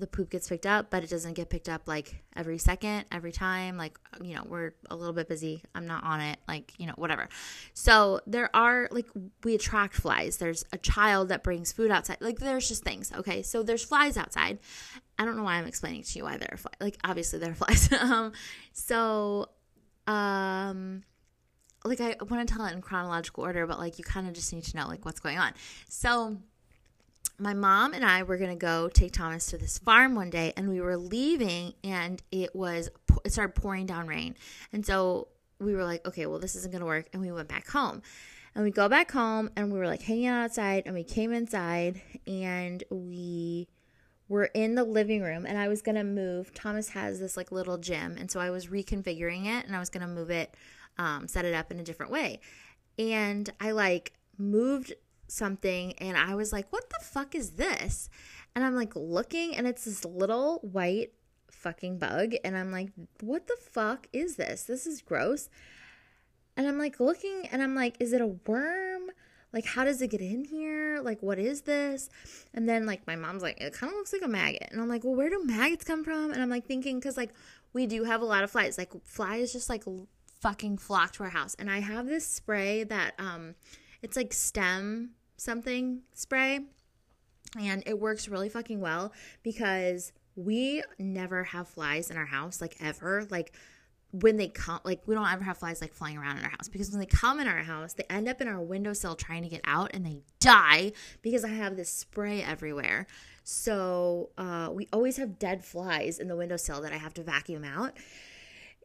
the 0.00 0.06
poop 0.06 0.30
gets 0.30 0.48
picked 0.48 0.66
up, 0.66 0.90
but 0.90 1.04
it 1.04 1.10
doesn't 1.10 1.34
get 1.34 1.50
picked 1.50 1.68
up 1.68 1.86
like 1.86 2.22
every 2.34 2.58
second, 2.58 3.04
every 3.12 3.32
time. 3.32 3.76
Like, 3.76 3.98
you 4.22 4.34
know, 4.34 4.42
we're 4.46 4.72
a 4.90 4.96
little 4.96 5.12
bit 5.12 5.28
busy. 5.28 5.62
I'm 5.74 5.86
not 5.86 6.02
on 6.02 6.20
it, 6.20 6.38
like, 6.48 6.72
you 6.78 6.86
know, 6.86 6.94
whatever. 6.96 7.28
So 7.74 8.20
there 8.26 8.54
are 8.54 8.88
like, 8.90 9.06
we 9.44 9.54
attract 9.54 9.94
flies. 9.94 10.38
There's 10.38 10.64
a 10.72 10.78
child 10.78 11.28
that 11.28 11.42
brings 11.42 11.70
food 11.72 11.90
outside. 11.90 12.18
Like, 12.20 12.38
there's 12.38 12.68
just 12.68 12.82
things. 12.82 13.12
Okay. 13.12 13.42
So 13.42 13.62
there's 13.62 13.84
flies 13.84 14.16
outside. 14.16 14.58
I 15.18 15.24
don't 15.24 15.36
know 15.36 15.44
why 15.44 15.54
I'm 15.54 15.66
explaining 15.66 16.02
to 16.02 16.18
you 16.18 16.24
why 16.24 16.38
there 16.38 16.48
are 16.52 16.56
flies. 16.56 16.74
Like, 16.80 16.96
obviously 17.04 17.38
there 17.38 17.52
are 17.52 17.54
flies. 17.54 17.92
um, 18.00 18.32
so, 18.72 19.50
um, 20.06 21.02
like 21.84 22.00
I 22.00 22.16
want 22.28 22.46
to 22.46 22.54
tell 22.54 22.66
it 22.66 22.72
in 22.72 22.80
chronological 22.80 23.44
order, 23.44 23.66
but 23.66 23.78
like 23.78 23.98
you 23.98 24.04
kind 24.04 24.26
of 24.28 24.34
just 24.34 24.52
need 24.52 24.64
to 24.64 24.76
know 24.76 24.86
like 24.86 25.04
what's 25.04 25.20
going 25.20 25.38
on. 25.38 25.52
So, 25.88 26.36
my 27.40 27.54
mom 27.54 27.94
and 27.94 28.04
I 28.04 28.22
were 28.22 28.36
going 28.36 28.50
to 28.50 28.56
go 28.56 28.88
take 28.88 29.12
Thomas 29.12 29.46
to 29.46 29.58
this 29.58 29.78
farm 29.78 30.14
one 30.14 30.30
day 30.30 30.52
and 30.56 30.68
we 30.68 30.80
were 30.80 30.96
leaving 30.96 31.74
and 31.82 32.22
it 32.30 32.54
was 32.54 32.90
it 33.24 33.32
started 33.32 33.54
pouring 33.54 33.86
down 33.86 34.06
rain. 34.06 34.36
And 34.72 34.84
so 34.84 35.28
we 35.58 35.74
were 35.74 35.84
like, 35.84 36.06
okay, 36.06 36.26
well 36.26 36.38
this 36.38 36.54
isn't 36.54 36.70
going 36.70 36.80
to 36.80 36.86
work 36.86 37.08
and 37.12 37.22
we 37.22 37.32
went 37.32 37.48
back 37.48 37.68
home. 37.68 38.02
And 38.54 38.64
we 38.64 38.70
go 38.70 38.88
back 38.88 39.10
home 39.12 39.50
and 39.56 39.72
we 39.72 39.78
were 39.78 39.86
like 39.86 40.02
hanging 40.02 40.26
out 40.26 40.44
outside 40.44 40.82
and 40.84 40.94
we 40.94 41.04
came 41.04 41.32
inside 41.32 42.02
and 42.26 42.84
we 42.90 43.68
were 44.28 44.50
in 44.54 44.74
the 44.74 44.84
living 44.84 45.22
room 45.22 45.46
and 45.46 45.56
I 45.56 45.68
was 45.68 45.82
going 45.82 45.94
to 45.94 46.04
move. 46.04 46.52
Thomas 46.52 46.90
has 46.90 47.20
this 47.20 47.36
like 47.36 47.50
little 47.52 47.78
gym 47.78 48.16
and 48.18 48.30
so 48.30 48.38
I 48.38 48.50
was 48.50 48.66
reconfiguring 48.66 49.46
it 49.46 49.66
and 49.66 49.74
I 49.74 49.78
was 49.78 49.88
going 49.88 50.02
to 50.02 50.12
move 50.12 50.30
it 50.30 50.54
um, 50.98 51.26
set 51.26 51.44
it 51.44 51.54
up 51.54 51.70
in 51.70 51.80
a 51.80 51.82
different 51.82 52.12
way. 52.12 52.40
And 52.98 53.48
I 53.60 53.70
like 53.70 54.12
moved 54.36 54.92
something 55.30 55.94
and 55.94 56.16
I 56.16 56.34
was 56.34 56.52
like, 56.52 56.72
what 56.72 56.88
the 56.90 57.04
fuck 57.04 57.34
is 57.34 57.52
this? 57.52 58.08
And 58.54 58.64
I'm 58.64 58.74
like 58.74 58.94
looking 58.96 59.56
and 59.56 59.66
it's 59.66 59.84
this 59.84 60.04
little 60.04 60.58
white 60.58 61.12
fucking 61.50 61.98
bug. 61.98 62.34
And 62.44 62.56
I'm 62.56 62.72
like, 62.72 62.90
what 63.20 63.46
the 63.46 63.56
fuck 63.60 64.08
is 64.12 64.36
this? 64.36 64.64
This 64.64 64.86
is 64.86 65.02
gross. 65.02 65.48
And 66.56 66.66
I'm 66.66 66.78
like 66.78 67.00
looking 67.00 67.48
and 67.50 67.62
I'm 67.62 67.74
like, 67.74 67.96
is 68.00 68.12
it 68.12 68.20
a 68.20 68.26
worm? 68.26 69.10
Like, 69.52 69.66
how 69.66 69.84
does 69.84 70.00
it 70.00 70.10
get 70.10 70.20
in 70.20 70.44
here? 70.44 71.00
Like, 71.02 71.22
what 71.22 71.38
is 71.38 71.62
this? 71.62 72.08
And 72.54 72.68
then, 72.68 72.86
like, 72.86 73.04
my 73.08 73.16
mom's 73.16 73.42
like, 73.42 73.60
it 73.60 73.72
kind 73.72 73.92
of 73.92 73.96
looks 73.96 74.12
like 74.12 74.22
a 74.22 74.28
maggot. 74.28 74.68
And 74.70 74.80
I'm 74.80 74.88
like, 74.88 75.02
well, 75.02 75.16
where 75.16 75.28
do 75.28 75.42
maggots 75.44 75.84
come 75.84 76.04
from? 76.04 76.30
And 76.30 76.40
I'm 76.40 76.48
like 76.48 76.66
thinking, 76.66 77.00
because, 77.00 77.16
like, 77.16 77.32
we 77.72 77.86
do 77.86 78.04
have 78.04 78.22
a 78.22 78.24
lot 78.24 78.44
of 78.44 78.50
flies. 78.52 78.78
Like, 78.78 78.92
flies 79.04 79.52
just, 79.52 79.68
like, 79.68 79.82
fucking 80.40 80.78
flock 80.78 81.14
to 81.14 81.24
our 81.24 81.30
house. 81.30 81.56
And 81.58 81.68
I 81.68 81.80
have 81.80 82.06
this 82.06 82.24
spray 82.24 82.84
that, 82.84 83.14
um, 83.18 83.56
it's 84.02 84.16
like 84.16 84.32
stem 84.32 85.10
something 85.40 86.02
spray 86.12 86.60
and 87.58 87.82
it 87.86 87.98
works 87.98 88.28
really 88.28 88.48
fucking 88.48 88.80
well 88.80 89.12
because 89.42 90.12
we 90.36 90.82
never 90.98 91.44
have 91.44 91.68
flies 91.68 92.10
in 92.10 92.16
our 92.16 92.26
house 92.26 92.60
like 92.60 92.76
ever. 92.80 93.26
Like 93.30 93.52
when 94.12 94.36
they 94.36 94.48
come 94.48 94.80
like 94.84 95.00
we 95.06 95.14
don't 95.14 95.30
ever 95.30 95.44
have 95.44 95.58
flies 95.58 95.80
like 95.80 95.94
flying 95.94 96.18
around 96.18 96.36
in 96.36 96.44
our 96.44 96.50
house 96.50 96.68
because 96.68 96.90
when 96.90 96.98
they 96.98 97.06
come 97.06 97.38
in 97.38 97.46
our 97.46 97.62
house 97.62 97.92
they 97.92 98.02
end 98.10 98.28
up 98.28 98.40
in 98.40 98.48
our 98.48 98.60
windowsill 98.60 99.14
trying 99.14 99.40
to 99.42 99.48
get 99.48 99.60
out 99.64 99.88
and 99.94 100.04
they 100.04 100.18
die 100.40 100.90
because 101.22 101.44
i 101.44 101.48
have 101.48 101.76
this 101.76 101.90
spray 101.90 102.42
everywhere. 102.42 103.06
So 103.42 104.30
uh, 104.36 104.68
we 104.70 104.88
always 104.92 105.16
have 105.16 105.38
dead 105.38 105.64
flies 105.64 106.18
in 106.18 106.28
the 106.28 106.36
windowsill 106.36 106.82
that 106.82 106.92
i 106.92 106.96
have 106.96 107.14
to 107.14 107.22
vacuum 107.22 107.64
out. 107.64 107.94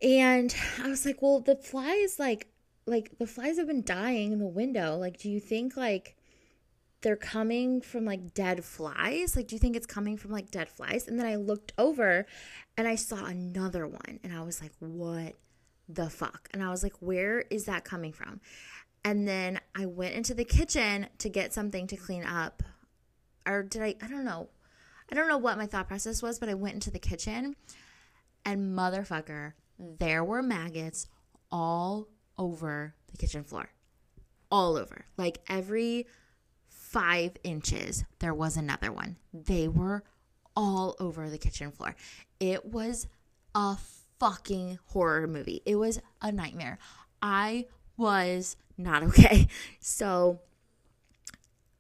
And 0.01 0.55
i 0.81 0.87
was 0.87 1.05
like 1.05 1.21
well 1.21 1.39
the 1.41 1.55
flies 1.55 2.17
like 2.17 2.47
like 2.87 3.17
the 3.17 3.27
flies 3.27 3.57
have 3.57 3.67
been 3.67 3.83
dying 3.83 4.31
in 4.31 4.39
the 4.39 4.47
window. 4.47 4.95
Like 4.95 5.17
do 5.17 5.29
you 5.29 5.39
think 5.39 5.75
like 5.75 6.15
they're 7.05 7.15
coming 7.15 7.81
from 7.81 8.03
like 8.03 8.33
dead 8.33 8.65
flies. 8.65 9.35
Like, 9.35 9.47
do 9.47 9.53
you 9.53 9.59
think 9.59 9.75
it's 9.75 9.85
coming 9.85 10.17
from 10.17 10.31
like 10.31 10.49
dead 10.49 10.67
flies? 10.67 11.07
And 11.07 11.19
then 11.19 11.27
I 11.27 11.35
looked 11.35 11.71
over 11.77 12.25
and 12.77 12.87
I 12.87 12.95
saw 12.95 13.23
another 13.25 13.85
one 13.85 14.19
and 14.23 14.33
I 14.33 14.41
was 14.41 14.59
like, 14.59 14.71
what 14.79 15.35
the 15.87 16.09
fuck? 16.09 16.49
And 16.51 16.63
I 16.63 16.71
was 16.71 16.81
like, 16.81 16.95
where 17.01 17.41
is 17.51 17.65
that 17.65 17.85
coming 17.85 18.11
from? 18.11 18.41
And 19.03 19.27
then 19.27 19.59
I 19.75 19.85
went 19.85 20.15
into 20.15 20.33
the 20.33 20.45
kitchen 20.45 21.05
to 21.19 21.29
get 21.29 21.53
something 21.53 21.85
to 21.85 21.95
clean 21.95 22.23
up. 22.23 22.63
Or 23.45 23.61
did 23.61 23.83
I? 23.83 23.93
I 24.01 24.07
don't 24.07 24.25
know. 24.25 24.49
I 25.11 25.13
don't 25.13 25.27
know 25.27 25.37
what 25.37 25.59
my 25.59 25.67
thought 25.67 25.87
process 25.87 26.23
was, 26.23 26.39
but 26.39 26.49
I 26.49 26.55
went 26.55 26.73
into 26.73 26.89
the 26.89 26.97
kitchen 26.97 27.55
and 28.43 28.75
motherfucker, 28.75 29.53
there 29.77 30.23
were 30.23 30.41
maggots 30.41 31.05
all 31.51 32.07
over 32.35 32.95
the 33.11 33.17
kitchen 33.17 33.43
floor. 33.43 33.69
All 34.49 34.75
over. 34.75 35.05
Like 35.17 35.41
every 35.47 36.07
five 36.95 37.35
inches, 37.43 38.05
there 38.19 38.33
was 38.33 38.55
another 38.55 38.89
one. 38.89 39.17
They 39.33 39.67
were 39.67 40.01
all 40.55 40.95
over 40.97 41.29
the 41.29 41.37
kitchen 41.37 41.69
floor. 41.69 41.93
It 42.39 42.71
was 42.71 43.05
a 43.53 43.75
fucking 44.17 44.79
horror 44.85 45.27
movie. 45.27 45.61
It 45.65 45.75
was 45.75 45.99
a 46.21 46.31
nightmare. 46.31 46.79
I 47.21 47.65
was 47.97 48.55
not 48.77 49.03
okay. 49.09 49.49
So 49.81 50.39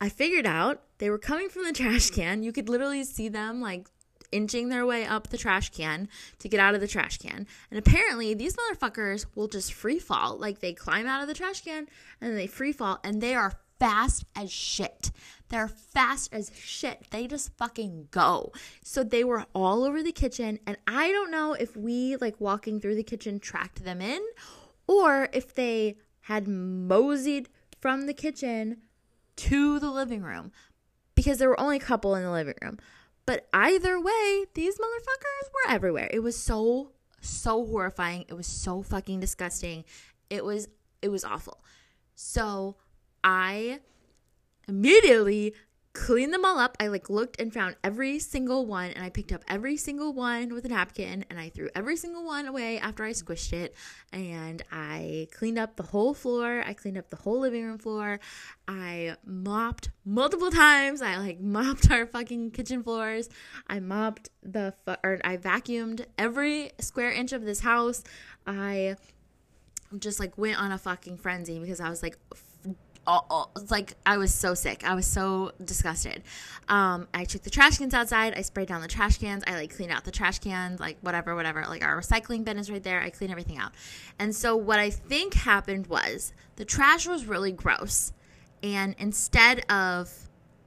I 0.01 0.09
figured 0.09 0.45
out 0.45 0.81
they 0.97 1.09
were 1.09 1.17
coming 1.17 1.47
from 1.47 1.63
the 1.63 1.71
trash 1.71 2.09
can. 2.09 2.43
You 2.43 2.51
could 2.51 2.67
literally 2.67 3.05
see 3.05 3.29
them 3.29 3.61
like 3.61 3.87
inching 4.33 4.67
their 4.67 4.85
way 4.85 5.05
up 5.05 5.29
the 5.29 5.37
trash 5.37 5.69
can 5.69 6.09
to 6.39 6.49
get 6.49 6.59
out 6.59 6.75
of 6.75 6.81
the 6.81 6.89
trash 6.89 7.19
can. 7.19 7.47
And 7.71 7.79
apparently, 7.79 8.33
these 8.33 8.57
motherfuckers 8.57 9.27
will 9.33 9.47
just 9.47 9.71
free 9.71 9.99
fall. 9.99 10.37
Like 10.37 10.59
they 10.59 10.73
climb 10.73 11.07
out 11.07 11.21
of 11.21 11.29
the 11.29 11.33
trash 11.33 11.61
can 11.61 11.87
and 12.19 12.37
they 12.37 12.47
free 12.47 12.73
fall 12.73 12.99
and 13.01 13.21
they 13.21 13.33
are 13.33 13.53
fast 13.79 14.25
as 14.35 14.51
shit. 14.51 15.11
They're 15.49 15.67
fast 15.67 16.33
as 16.33 16.51
shit. 16.55 17.07
They 17.11 17.27
just 17.27 17.55
fucking 17.57 18.07
go. 18.11 18.51
So 18.83 19.03
they 19.03 19.23
were 19.23 19.45
all 19.53 19.83
over 19.83 20.01
the 20.01 20.11
kitchen. 20.11 20.59
And 20.65 20.77
I 20.87 21.11
don't 21.11 21.31
know 21.31 21.53
if 21.53 21.75
we, 21.77 22.15
like 22.17 22.39
walking 22.39 22.79
through 22.79 22.95
the 22.95 23.03
kitchen, 23.03 23.39
tracked 23.39 23.83
them 23.83 24.01
in 24.01 24.21
or 24.87 25.29
if 25.33 25.53
they 25.53 25.97
had 26.21 26.47
moseyed 26.47 27.49
from 27.79 28.07
the 28.07 28.13
kitchen 28.13 28.77
to 29.35 29.79
the 29.79 29.91
living 29.91 30.23
room 30.23 30.51
because 31.13 31.37
there 31.37 31.49
were 31.49 31.59
only 31.59 31.77
a 31.77 31.81
couple 31.81 32.15
in 32.15 32.23
the 32.23 32.31
living 32.31 32.55
room. 32.61 32.77
But 33.25 33.47
either 33.53 33.99
way, 33.99 34.45
these 34.53 34.77
motherfuckers 34.77 35.49
were 35.53 35.73
everywhere. 35.73 36.09
It 36.11 36.19
was 36.19 36.37
so, 36.37 36.91
so 37.21 37.65
horrifying. 37.65 38.25
It 38.27 38.33
was 38.33 38.47
so 38.47 38.81
fucking 38.81 39.19
disgusting. 39.19 39.83
It 40.29 40.45
was, 40.45 40.67
it 41.01 41.09
was 41.09 41.23
awful. 41.23 41.63
So 42.15 42.77
I 43.25 43.79
immediately 44.67 45.55
cleaned 45.93 46.33
them 46.33 46.45
all 46.45 46.59
up. 46.59 46.77
I 46.79 46.87
like 46.87 47.09
looked 47.09 47.39
and 47.39 47.51
found 47.51 47.77
every 47.83 48.19
single 48.19 48.65
one 48.65 48.91
and 48.91 49.03
I 49.03 49.09
picked 49.09 49.31
up 49.31 49.43
every 49.47 49.77
single 49.77 50.13
one 50.13 50.53
with 50.53 50.65
a 50.65 50.67
napkin 50.67 51.25
and 51.29 51.39
I 51.39 51.49
threw 51.49 51.69
every 51.73 51.95
single 51.95 52.25
one 52.25 52.45
away 52.45 52.77
after 52.77 53.03
I 53.03 53.11
squished 53.11 53.53
it 53.53 53.73
and 54.11 54.61
I 54.71 55.27
cleaned 55.33 55.57
up 55.57 55.77
the 55.77 55.83
whole 55.83 56.13
floor. 56.13 56.63
I 56.65 56.73
cleaned 56.73 56.97
up 56.97 57.09
the 57.09 57.15
whole 57.15 57.39
living 57.39 57.63
room 57.63 57.77
floor. 57.77 58.19
I 58.67 59.15
mopped 59.25 59.89
multiple 60.03 60.51
times. 60.67 61.01
I 61.01 61.17
like 61.17 61.39
mopped 61.39 61.89
our 61.89 62.05
fucking 62.05 62.51
kitchen 62.51 62.83
floors. 62.83 63.29
I 63.67 63.79
mopped 63.79 64.29
the 64.43 64.73
fu- 64.85 64.97
or 65.03 65.19
I 65.23 65.37
vacuumed 65.37 66.05
every 66.17 66.71
square 66.79 67.11
inch 67.11 67.31
of 67.31 67.43
this 67.43 67.61
house. 67.61 68.03
I 68.45 68.97
just 69.97 70.19
like 70.19 70.37
went 70.37 70.59
on 70.61 70.71
a 70.71 70.77
fucking 70.77 71.17
frenzy 71.17 71.57
because 71.57 71.79
I 71.79 71.89
was 71.89 72.03
like 72.03 72.17
all, 73.07 73.51
like 73.69 73.93
I 74.05 74.17
was 74.17 74.33
so 74.33 74.53
sick. 74.53 74.83
I 74.83 74.95
was 74.95 75.05
so 75.05 75.51
disgusted. 75.63 76.23
Um, 76.67 77.07
I 77.13 77.25
took 77.25 77.43
the 77.43 77.49
trash 77.49 77.77
cans 77.77 77.93
outside. 77.93 78.33
I 78.35 78.41
sprayed 78.41 78.67
down 78.67 78.81
the 78.81 78.87
trash 78.87 79.17
cans. 79.17 79.43
I 79.47 79.55
like 79.55 79.75
cleaned 79.75 79.91
out 79.91 80.03
the 80.03 80.11
trash 80.11 80.39
cans, 80.39 80.79
like 80.79 80.97
whatever, 81.01 81.35
whatever. 81.35 81.63
Like 81.67 81.83
our 81.83 81.99
recycling 81.99 82.43
bin 82.43 82.57
is 82.57 82.71
right 82.71 82.83
there. 82.83 83.01
I 83.01 83.09
clean 83.09 83.31
everything 83.31 83.57
out. 83.57 83.73
And 84.19 84.35
so 84.35 84.55
what 84.55 84.79
I 84.79 84.89
think 84.89 85.33
happened 85.33 85.87
was 85.87 86.33
the 86.55 86.65
trash 86.65 87.07
was 87.07 87.25
really 87.25 87.51
gross, 87.51 88.13
and 88.63 88.95
instead 88.97 89.69
of 89.71 90.11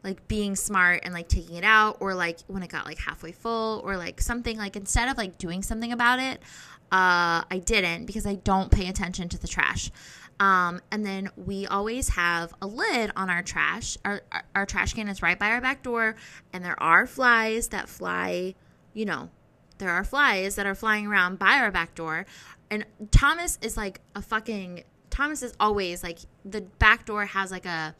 like 0.04 0.26
being 0.28 0.54
smart 0.54 1.00
and 1.04 1.12
like 1.12 1.28
taking 1.28 1.56
it 1.56 1.64
out 1.64 1.96
or 2.00 2.14
like 2.14 2.38
when 2.46 2.62
it 2.62 2.68
got 2.68 2.86
like 2.86 2.98
halfway 2.98 3.32
full 3.32 3.82
or 3.84 3.96
like 3.96 4.20
something 4.20 4.56
like 4.56 4.76
instead 4.76 5.08
of 5.08 5.18
like 5.18 5.38
doing 5.38 5.62
something 5.62 5.92
about 5.92 6.20
it 6.20 6.40
uh 6.92 7.42
i 7.50 7.60
didn't 7.64 8.06
because 8.06 8.26
i 8.26 8.34
don't 8.34 8.70
pay 8.70 8.88
attention 8.88 9.28
to 9.28 9.38
the 9.38 9.48
trash 9.48 9.90
um, 10.40 10.80
and 10.92 11.04
then 11.04 11.30
we 11.36 11.66
always 11.66 12.10
have 12.10 12.54
a 12.62 12.66
lid 12.66 13.10
on 13.16 13.28
our 13.28 13.42
trash. 13.42 13.98
Our, 14.04 14.22
our, 14.30 14.44
our, 14.54 14.66
trash 14.66 14.94
can 14.94 15.08
is 15.08 15.20
right 15.20 15.38
by 15.38 15.50
our 15.50 15.60
back 15.60 15.82
door, 15.82 16.14
and 16.52 16.64
there 16.64 16.80
are 16.80 17.06
flies 17.06 17.68
that 17.68 17.88
fly, 17.88 18.54
you 18.94 19.04
know, 19.04 19.30
there 19.78 19.90
are 19.90 20.04
flies 20.04 20.54
that 20.54 20.66
are 20.66 20.74
flying 20.74 21.06
around 21.06 21.38
by 21.38 21.54
our 21.54 21.72
back 21.72 21.94
door. 21.94 22.24
And 22.70 22.84
Thomas 23.10 23.58
is 23.62 23.76
like 23.76 24.00
a 24.14 24.22
fucking, 24.22 24.84
Thomas 25.10 25.42
is 25.42 25.54
always 25.58 26.04
like, 26.04 26.20
the 26.44 26.60
back 26.60 27.06
door 27.06 27.26
has 27.26 27.50
like 27.50 27.66
a, 27.66 27.96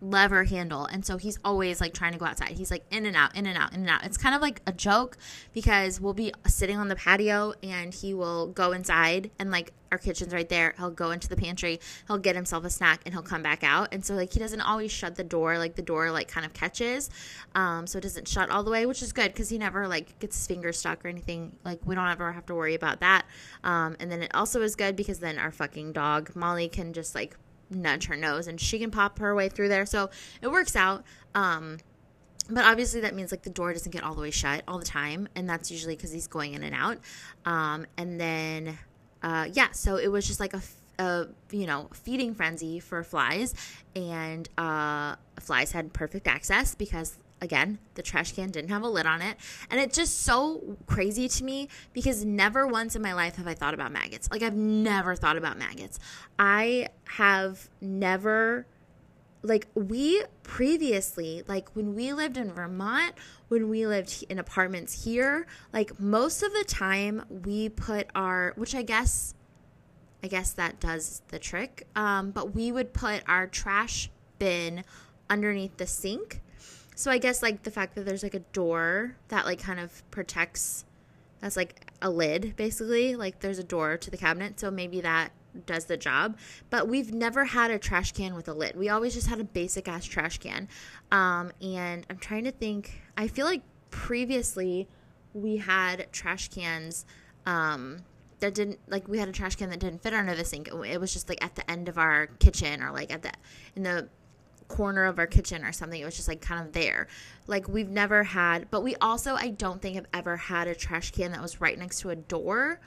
lever 0.00 0.44
handle. 0.44 0.84
And 0.86 1.04
so 1.04 1.16
he's 1.16 1.38
always 1.44 1.80
like 1.80 1.92
trying 1.92 2.12
to 2.12 2.18
go 2.18 2.26
outside. 2.26 2.50
He's 2.50 2.70
like 2.70 2.84
in 2.90 3.06
and 3.06 3.16
out 3.16 3.36
in 3.36 3.46
and 3.46 3.58
out 3.58 3.72
in 3.72 3.80
and 3.80 3.90
out. 3.90 4.04
It's 4.04 4.16
kind 4.16 4.34
of 4.34 4.40
like 4.40 4.62
a 4.66 4.72
joke 4.72 5.16
because 5.52 6.00
we'll 6.00 6.14
be 6.14 6.32
sitting 6.46 6.78
on 6.78 6.88
the 6.88 6.96
patio 6.96 7.54
and 7.62 7.92
he 7.92 8.14
will 8.14 8.48
go 8.48 8.72
inside 8.72 9.30
and 9.38 9.50
like 9.50 9.72
our 9.90 9.98
kitchen's 9.98 10.32
right 10.32 10.48
there. 10.48 10.74
He'll 10.76 10.90
go 10.90 11.10
into 11.10 11.28
the 11.28 11.36
pantry. 11.36 11.80
He'll 12.06 12.18
get 12.18 12.36
himself 12.36 12.64
a 12.64 12.70
snack 12.70 13.00
and 13.04 13.14
he'll 13.14 13.22
come 13.22 13.42
back 13.42 13.64
out. 13.64 13.88
And 13.92 14.04
so 14.04 14.14
like 14.14 14.32
he 14.32 14.38
doesn't 14.38 14.60
always 14.60 14.92
shut 14.92 15.16
the 15.16 15.24
door. 15.24 15.58
Like 15.58 15.74
the 15.74 15.82
door 15.82 16.10
like 16.10 16.28
kind 16.28 16.46
of 16.46 16.52
catches. 16.52 17.10
Um 17.54 17.86
so 17.86 17.98
it 17.98 18.02
doesn't 18.02 18.28
shut 18.28 18.50
all 18.50 18.62
the 18.62 18.70
way 18.70 18.86
which 18.86 19.02
is 19.02 19.12
good 19.12 19.32
because 19.32 19.48
he 19.48 19.58
never 19.58 19.88
like 19.88 20.18
gets 20.18 20.36
his 20.36 20.46
fingers 20.46 20.78
stuck 20.78 21.04
or 21.04 21.08
anything. 21.08 21.56
Like 21.64 21.80
we 21.84 21.94
don't 21.94 22.08
ever 22.08 22.32
have 22.32 22.46
to 22.46 22.54
worry 22.54 22.74
about 22.74 23.00
that. 23.00 23.26
Um 23.64 23.96
and 23.98 24.10
then 24.12 24.22
it 24.22 24.30
also 24.34 24.62
is 24.62 24.76
good 24.76 24.94
because 24.94 25.18
then 25.18 25.38
our 25.38 25.50
fucking 25.50 25.92
dog 25.92 26.36
molly 26.36 26.68
can 26.68 26.92
just 26.92 27.14
like 27.14 27.36
nudge 27.70 28.06
her 28.06 28.16
nose 28.16 28.46
and 28.46 28.60
she 28.60 28.78
can 28.78 28.90
pop 28.90 29.18
her 29.18 29.34
way 29.34 29.48
through 29.48 29.68
there. 29.68 29.86
So 29.86 30.10
it 30.42 30.50
works 30.50 30.76
out. 30.76 31.04
Um, 31.34 31.78
but 32.50 32.64
obviously 32.64 33.00
that 33.02 33.14
means 33.14 33.30
like 33.30 33.42
the 33.42 33.50
door 33.50 33.72
doesn't 33.72 33.92
get 33.92 34.02
all 34.02 34.14
the 34.14 34.22
way 34.22 34.30
shut 34.30 34.62
all 34.66 34.78
the 34.78 34.84
time 34.84 35.28
and 35.34 35.48
that's 35.48 35.70
usually 35.70 35.94
because 35.94 36.10
he's 36.10 36.26
going 36.26 36.54
in 36.54 36.62
and 36.62 36.74
out 36.74 36.98
um, 37.44 37.86
and 37.96 38.18
then 38.18 38.78
uh, 39.22 39.46
yeah 39.52 39.70
so 39.72 39.96
it 39.96 40.08
was 40.08 40.26
just 40.26 40.40
like 40.40 40.54
a, 40.54 40.62
a 40.98 41.26
you 41.50 41.66
know 41.66 41.88
feeding 41.92 42.34
frenzy 42.34 42.80
for 42.80 43.02
flies 43.04 43.54
and 43.94 44.48
uh, 44.56 45.14
flies 45.38 45.72
had 45.72 45.92
perfect 45.92 46.26
access 46.26 46.74
because 46.74 47.18
again, 47.40 47.78
the 47.94 48.02
trash 48.02 48.32
can 48.32 48.50
didn't 48.50 48.70
have 48.70 48.82
a 48.82 48.88
lid 48.88 49.06
on 49.06 49.22
it. 49.22 49.36
And 49.70 49.80
it's 49.80 49.96
just 49.96 50.22
so 50.22 50.76
crazy 50.86 51.28
to 51.28 51.44
me 51.44 51.68
because 51.92 52.24
never 52.24 52.66
once 52.66 52.96
in 52.96 53.02
my 53.02 53.14
life 53.14 53.36
have 53.36 53.46
I 53.46 53.54
thought 53.54 53.74
about 53.74 53.92
maggots. 53.92 54.28
Like, 54.30 54.42
I've 54.42 54.56
never 54.56 55.14
thought 55.14 55.36
about 55.36 55.58
maggots. 55.58 55.98
I 56.38 56.88
have 57.16 57.68
never, 57.80 58.66
like, 59.42 59.66
we 59.74 60.22
previously, 60.42 61.42
like, 61.46 61.74
when 61.74 61.94
we 61.94 62.12
lived 62.12 62.36
in 62.36 62.52
Vermont, 62.52 63.14
when 63.48 63.68
we 63.68 63.86
lived 63.86 64.24
in 64.28 64.38
apartments 64.38 65.04
here, 65.04 65.46
like, 65.72 65.98
most 65.98 66.42
of 66.42 66.52
the 66.52 66.64
time 66.64 67.24
we 67.28 67.68
put 67.68 68.08
our, 68.14 68.52
which 68.56 68.74
I 68.74 68.82
guess. 68.82 69.34
I 70.20 70.26
guess 70.26 70.50
that 70.54 70.80
does 70.80 71.22
the 71.28 71.38
trick. 71.38 71.86
Um, 71.94 72.32
but 72.32 72.52
we 72.52 72.72
would 72.72 72.92
put 72.92 73.22
our 73.28 73.46
trash 73.46 74.10
bin 74.40 74.82
underneath 75.30 75.76
the 75.76 75.86
sink 75.86 76.40
so 76.98 77.12
I 77.12 77.18
guess 77.18 77.44
like 77.44 77.62
the 77.62 77.70
fact 77.70 77.94
that 77.94 78.06
there's 78.06 78.24
like 78.24 78.34
a 78.34 78.40
door 78.40 79.14
that 79.28 79.46
like 79.46 79.62
kind 79.62 79.78
of 79.78 80.02
protects 80.10 80.84
that's 81.38 81.56
like 81.56 81.92
a 82.02 82.10
lid 82.10 82.54
basically, 82.56 83.14
like 83.14 83.38
there's 83.38 83.60
a 83.60 83.62
door 83.62 83.96
to 83.96 84.10
the 84.10 84.16
cabinet, 84.16 84.58
so 84.58 84.68
maybe 84.68 85.00
that 85.02 85.30
does 85.66 85.86
the 85.86 85.96
job. 85.96 86.38
But 86.70 86.88
we've 86.88 87.12
never 87.12 87.44
had 87.44 87.70
a 87.70 87.78
trash 87.78 88.12
can 88.12 88.34
with 88.34 88.48
a 88.48 88.54
lid. 88.54 88.76
We 88.76 88.88
always 88.88 89.14
just 89.14 89.26
had 89.26 89.40
a 89.40 89.44
basic 89.44 89.88
ass 89.88 90.04
trash 90.04 90.38
can. 90.38 90.68
Um, 91.10 91.52
and 91.60 92.06
I'm 92.10 92.18
trying 92.18 92.44
to 92.44 92.52
think. 92.52 93.02
I 93.16 93.28
feel 93.28 93.46
like 93.46 93.62
previously 93.90 94.88
we 95.34 95.56
had 95.56 96.12
trash 96.12 96.48
cans 96.48 97.04
um, 97.46 98.04
that 98.40 98.54
didn't 98.54 98.78
like 98.88 99.08
we 99.08 99.18
had 99.18 99.28
a 99.28 99.32
trash 99.32 99.56
can 99.56 99.70
that 99.70 99.80
didn't 99.80 100.02
fit 100.02 100.14
under 100.14 100.34
the 100.34 100.44
sink. 100.44 100.68
It 100.68 101.00
was 101.00 101.12
just 101.12 101.28
like 101.28 101.42
at 101.44 101.54
the 101.54 101.68
end 101.70 101.88
of 101.88 101.98
our 101.98 102.26
kitchen 102.26 102.82
or 102.82 102.92
like 102.92 103.12
at 103.12 103.22
the 103.22 103.32
in 103.74 103.82
the 103.82 104.08
corner 104.68 105.04
of 105.04 105.18
our 105.18 105.26
kitchen 105.26 105.64
or 105.64 105.72
something. 105.72 106.00
It 106.00 106.04
was 106.04 106.16
just 106.16 106.28
like 106.28 106.40
kind 106.40 106.64
of 106.64 106.72
there. 106.72 107.08
Like 107.46 107.68
we've 107.68 107.88
never 107.88 108.22
had, 108.22 108.70
but 108.70 108.82
we 108.82 108.94
also, 108.96 109.34
I 109.34 109.48
don't 109.48 109.82
think, 109.82 109.96
have 109.96 110.06
ever 110.14 110.36
had 110.36 110.68
a 110.68 110.74
trash 110.74 111.10
can 111.10 111.32
that 111.32 111.42
was 111.42 111.60
right 111.60 111.78
next 111.78 112.00
to 112.00 112.10
a 112.10 112.16
door. 112.16 112.80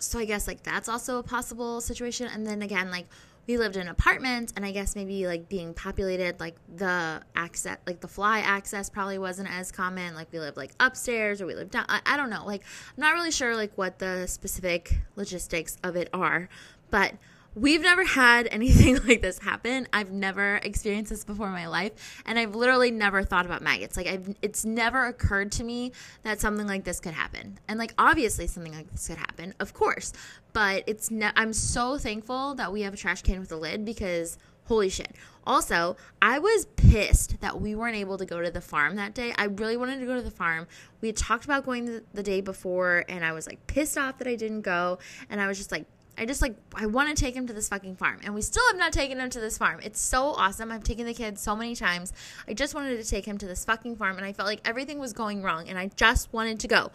So 0.00 0.18
I 0.18 0.24
guess 0.24 0.46
like 0.46 0.62
that's 0.62 0.88
also 0.88 1.18
a 1.18 1.22
possible 1.22 1.80
situation. 1.80 2.26
And 2.26 2.46
then 2.46 2.62
again, 2.62 2.90
like 2.90 3.06
we 3.46 3.56
lived 3.56 3.76
in 3.76 3.82
an 3.82 3.88
apartment, 3.88 4.52
and 4.56 4.64
I 4.64 4.72
guess 4.72 4.94
maybe 4.94 5.26
like 5.26 5.48
being 5.48 5.72
populated, 5.72 6.38
like 6.38 6.56
the 6.76 7.22
access, 7.34 7.78
like 7.86 8.00
the 8.00 8.08
fly 8.08 8.40
access 8.40 8.90
probably 8.90 9.16
wasn't 9.18 9.50
as 9.50 9.72
common. 9.72 10.14
Like 10.14 10.30
we 10.30 10.38
lived 10.38 10.58
like 10.58 10.72
upstairs 10.78 11.40
or 11.40 11.46
we 11.46 11.54
lived 11.54 11.70
down. 11.70 11.86
I, 11.88 12.00
I 12.04 12.16
don't 12.18 12.28
know. 12.28 12.44
Like 12.44 12.62
I'm 12.96 13.00
not 13.00 13.14
really 13.14 13.30
sure 13.30 13.56
like 13.56 13.72
what 13.76 13.98
the 13.98 14.26
specific 14.26 14.98
logistics 15.16 15.78
of 15.82 15.96
it 15.96 16.10
are, 16.12 16.50
but 16.90 17.14
We've 17.54 17.80
never 17.80 18.04
had 18.04 18.46
anything 18.50 18.98
like 19.06 19.22
this 19.22 19.38
happen. 19.38 19.88
I've 19.92 20.12
never 20.12 20.56
experienced 20.56 21.10
this 21.10 21.24
before 21.24 21.46
in 21.46 21.52
my 21.52 21.66
life, 21.66 22.22
and 22.26 22.38
I've 22.38 22.54
literally 22.54 22.90
never 22.90 23.22
thought 23.22 23.46
about 23.46 23.62
maggots. 23.62 23.96
Like 23.96 24.06
I've, 24.06 24.34
it's 24.42 24.64
never 24.64 25.06
occurred 25.06 25.52
to 25.52 25.64
me 25.64 25.92
that 26.22 26.40
something 26.40 26.66
like 26.66 26.84
this 26.84 27.00
could 27.00 27.14
happen. 27.14 27.58
And 27.68 27.78
like 27.78 27.94
obviously 27.98 28.46
something 28.46 28.74
like 28.74 28.90
this 28.90 29.08
could 29.08 29.18
happen, 29.18 29.54
of 29.60 29.74
course. 29.74 30.12
But 30.52 30.84
it's 30.86 31.10
ne- 31.10 31.32
I'm 31.36 31.52
so 31.52 31.98
thankful 31.98 32.54
that 32.54 32.72
we 32.72 32.82
have 32.82 32.94
a 32.94 32.96
trash 32.96 33.22
can 33.22 33.40
with 33.40 33.52
a 33.52 33.56
lid 33.56 33.84
because 33.84 34.38
holy 34.68 34.90
shit. 34.90 35.14
Also, 35.46 35.96
I 36.20 36.38
was 36.38 36.66
pissed 36.76 37.40
that 37.40 37.58
we 37.58 37.74
weren't 37.74 37.96
able 37.96 38.18
to 38.18 38.26
go 38.26 38.42
to 38.42 38.50
the 38.50 38.60
farm 38.60 38.96
that 38.96 39.14
day. 39.14 39.32
I 39.38 39.44
really 39.44 39.78
wanted 39.78 39.98
to 40.00 40.06
go 40.06 40.14
to 40.14 40.20
the 40.20 40.30
farm. 40.30 40.66
We 41.00 41.08
had 41.08 41.16
talked 41.16 41.46
about 41.46 41.64
going 41.64 41.86
the, 41.86 42.04
the 42.12 42.22
day 42.22 42.42
before, 42.42 43.06
and 43.08 43.24
I 43.24 43.32
was 43.32 43.46
like 43.46 43.66
pissed 43.66 43.96
off 43.96 44.18
that 44.18 44.28
I 44.28 44.34
didn't 44.34 44.60
go. 44.60 44.98
And 45.30 45.40
I 45.40 45.48
was 45.48 45.56
just 45.56 45.72
like, 45.72 45.86
I 46.18 46.26
just 46.26 46.42
like 46.42 46.56
I 46.74 46.86
want 46.86 47.14
to 47.14 47.22
take 47.22 47.34
him 47.34 47.46
to 47.46 47.52
this 47.52 47.68
fucking 47.68 47.96
farm, 47.96 48.20
and 48.24 48.34
we 48.34 48.42
still 48.42 48.66
have 48.68 48.76
not 48.76 48.92
taken 48.92 49.18
him 49.18 49.30
to 49.30 49.40
this 49.40 49.56
farm. 49.56 49.80
It's 49.82 50.00
so 50.00 50.26
awesome. 50.28 50.72
I've 50.72 50.84
taken 50.84 51.06
the 51.06 51.14
kid 51.14 51.38
so 51.38 51.54
many 51.54 51.74
times. 51.74 52.12
I 52.46 52.54
just 52.54 52.74
wanted 52.74 52.96
to 53.02 53.08
take 53.08 53.24
him 53.24 53.38
to 53.38 53.46
this 53.46 53.64
fucking 53.64 53.96
farm, 53.96 54.16
and 54.16 54.26
I 54.26 54.32
felt 54.32 54.48
like 54.48 54.60
everything 54.66 54.98
was 54.98 55.12
going 55.12 55.42
wrong, 55.42 55.68
and 55.68 55.78
I 55.78 55.90
just 55.96 56.32
wanted 56.32 56.60
to 56.60 56.68
go. 56.68 56.90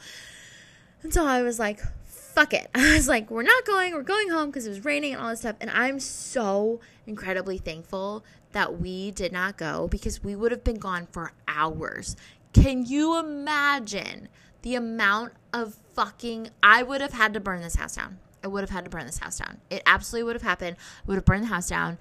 And 1.03 1.13
so 1.13 1.25
I 1.25 1.41
was 1.41 1.59
like, 1.59 1.81
fuck 2.05 2.53
it. 2.53 2.69
I 2.75 2.95
was 2.95 3.07
like, 3.07 3.29
we're 3.29 3.43
not 3.43 3.65
going. 3.65 3.93
We're 3.93 4.01
going 4.01 4.29
home 4.29 4.49
because 4.49 4.65
it 4.65 4.69
was 4.69 4.85
raining 4.85 5.13
and 5.13 5.21
all 5.21 5.29
this 5.29 5.39
stuff. 5.39 5.55
And 5.61 5.69
I'm 5.69 5.99
so 5.99 6.79
incredibly 7.05 7.57
thankful 7.57 8.23
that 8.51 8.79
we 8.79 9.11
did 9.11 9.31
not 9.31 9.57
go 9.57 9.87
because 9.87 10.23
we 10.23 10.35
would 10.35 10.51
have 10.51 10.63
been 10.63 10.79
gone 10.79 11.07
for 11.11 11.33
hours. 11.47 12.15
Can 12.53 12.85
you 12.85 13.17
imagine 13.19 14.29
the 14.61 14.75
amount 14.75 15.33
of 15.51 15.75
fucking 15.93 16.49
I 16.61 16.83
would 16.83 17.01
have 17.01 17.13
had 17.13 17.33
to 17.33 17.39
burn 17.39 17.61
this 17.61 17.75
house 17.75 17.95
down? 17.95 18.19
I 18.43 18.47
would 18.47 18.61
have 18.61 18.69
had 18.69 18.83
to 18.85 18.89
burn 18.89 19.05
this 19.05 19.19
house 19.19 19.39
down. 19.39 19.61
It 19.69 19.83
absolutely 19.85 20.25
would 20.25 20.35
have 20.35 20.43
happened. 20.43 20.77
I 20.79 21.01
would 21.07 21.15
have 21.15 21.25
burned 21.25 21.43
the 21.43 21.47
house 21.47 21.69
down. 21.69 21.97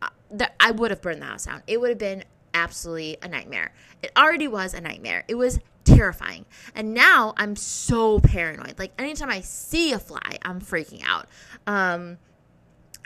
Uh, 0.00 0.08
I 0.58 0.70
would 0.70 0.90
have 0.90 1.02
burned 1.02 1.22
the 1.22 1.26
house 1.26 1.46
down. 1.46 1.62
It 1.66 1.80
would 1.80 1.90
have 1.90 1.98
been 1.98 2.24
absolutely 2.54 3.18
a 3.22 3.28
nightmare. 3.28 3.72
It 4.02 4.12
already 4.16 4.48
was 4.48 4.74
a 4.74 4.80
nightmare. 4.80 5.24
It 5.28 5.34
was 5.34 5.60
terrifying. 5.84 6.46
And 6.74 6.94
now 6.94 7.34
I'm 7.36 7.56
so 7.56 8.18
paranoid. 8.20 8.78
Like 8.78 8.92
anytime 8.98 9.30
I 9.30 9.40
see 9.40 9.92
a 9.92 9.98
fly, 9.98 10.38
I'm 10.42 10.60
freaking 10.60 11.02
out. 11.06 11.28
Um, 11.66 12.18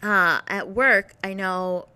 uh, 0.03 0.41
at 0.47 0.71
work, 0.71 1.15
I 1.23 1.35
know 1.35 1.89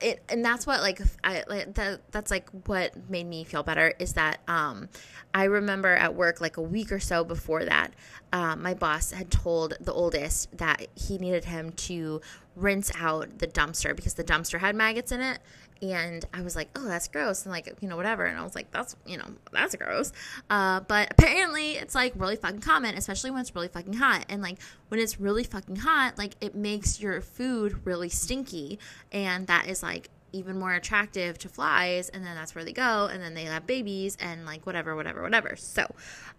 it, 0.00 0.22
and 0.28 0.44
that's 0.44 0.66
what 0.66 0.80
like 0.80 1.00
I 1.22 1.44
like 1.48 1.74
that 1.74 2.00
that's 2.10 2.30
like 2.30 2.48
what 2.66 2.92
made 3.10 3.26
me 3.26 3.44
feel 3.44 3.62
better 3.62 3.92
is 3.98 4.14
that 4.14 4.40
um 4.48 4.88
I 5.34 5.44
remember 5.44 5.94
at 5.94 6.14
work 6.14 6.40
like 6.40 6.56
a 6.56 6.62
week 6.62 6.92
or 6.92 7.00
so 7.00 7.24
before 7.24 7.64
that 7.64 7.92
um, 8.32 8.62
my 8.62 8.74
boss 8.74 9.12
had 9.12 9.30
told 9.30 9.74
the 9.80 9.92
oldest 9.92 10.56
that 10.56 10.86
he 10.94 11.18
needed 11.18 11.44
him 11.44 11.72
to 11.72 12.20
rinse 12.54 12.92
out 12.98 13.38
the 13.38 13.46
dumpster 13.46 13.94
because 13.94 14.14
the 14.14 14.24
dumpster 14.24 14.60
had 14.60 14.74
maggots 14.74 15.12
in 15.12 15.20
it 15.20 15.38
and 15.82 16.24
I 16.32 16.42
was 16.42 16.54
like, 16.54 16.68
oh, 16.76 16.84
that's 16.86 17.08
gross, 17.08 17.44
and 17.44 17.52
like, 17.52 17.74
you 17.80 17.88
know, 17.88 17.96
whatever. 17.96 18.24
And 18.24 18.38
I 18.38 18.44
was 18.44 18.54
like, 18.54 18.70
that's, 18.70 18.94
you 19.04 19.18
know, 19.18 19.26
that's 19.52 19.74
gross. 19.74 20.12
Uh, 20.48 20.80
but 20.80 21.10
apparently, 21.10 21.72
it's 21.72 21.94
like 21.94 22.12
really 22.14 22.36
fucking 22.36 22.60
common, 22.60 22.96
especially 22.96 23.32
when 23.32 23.40
it's 23.40 23.54
really 23.54 23.66
fucking 23.66 23.94
hot. 23.94 24.24
And 24.28 24.40
like, 24.40 24.58
when 24.88 25.00
it's 25.00 25.18
really 25.20 25.42
fucking 25.42 25.76
hot, 25.76 26.16
like, 26.16 26.36
it 26.40 26.54
makes 26.54 27.00
your 27.00 27.20
food 27.20 27.84
really 27.84 28.08
stinky, 28.08 28.78
and 29.10 29.48
that 29.48 29.68
is 29.68 29.82
like 29.82 30.08
even 30.32 30.58
more 30.58 30.72
attractive 30.74 31.38
to 31.38 31.48
flies 31.48 32.08
and 32.08 32.24
then 32.24 32.34
that's 32.34 32.54
where 32.54 32.64
they 32.64 32.72
go 32.72 33.08
and 33.12 33.22
then 33.22 33.34
they 33.34 33.44
have 33.44 33.66
babies 33.66 34.16
and 34.20 34.46
like 34.46 34.64
whatever 34.66 34.96
whatever 34.96 35.22
whatever. 35.22 35.56
So 35.56 35.94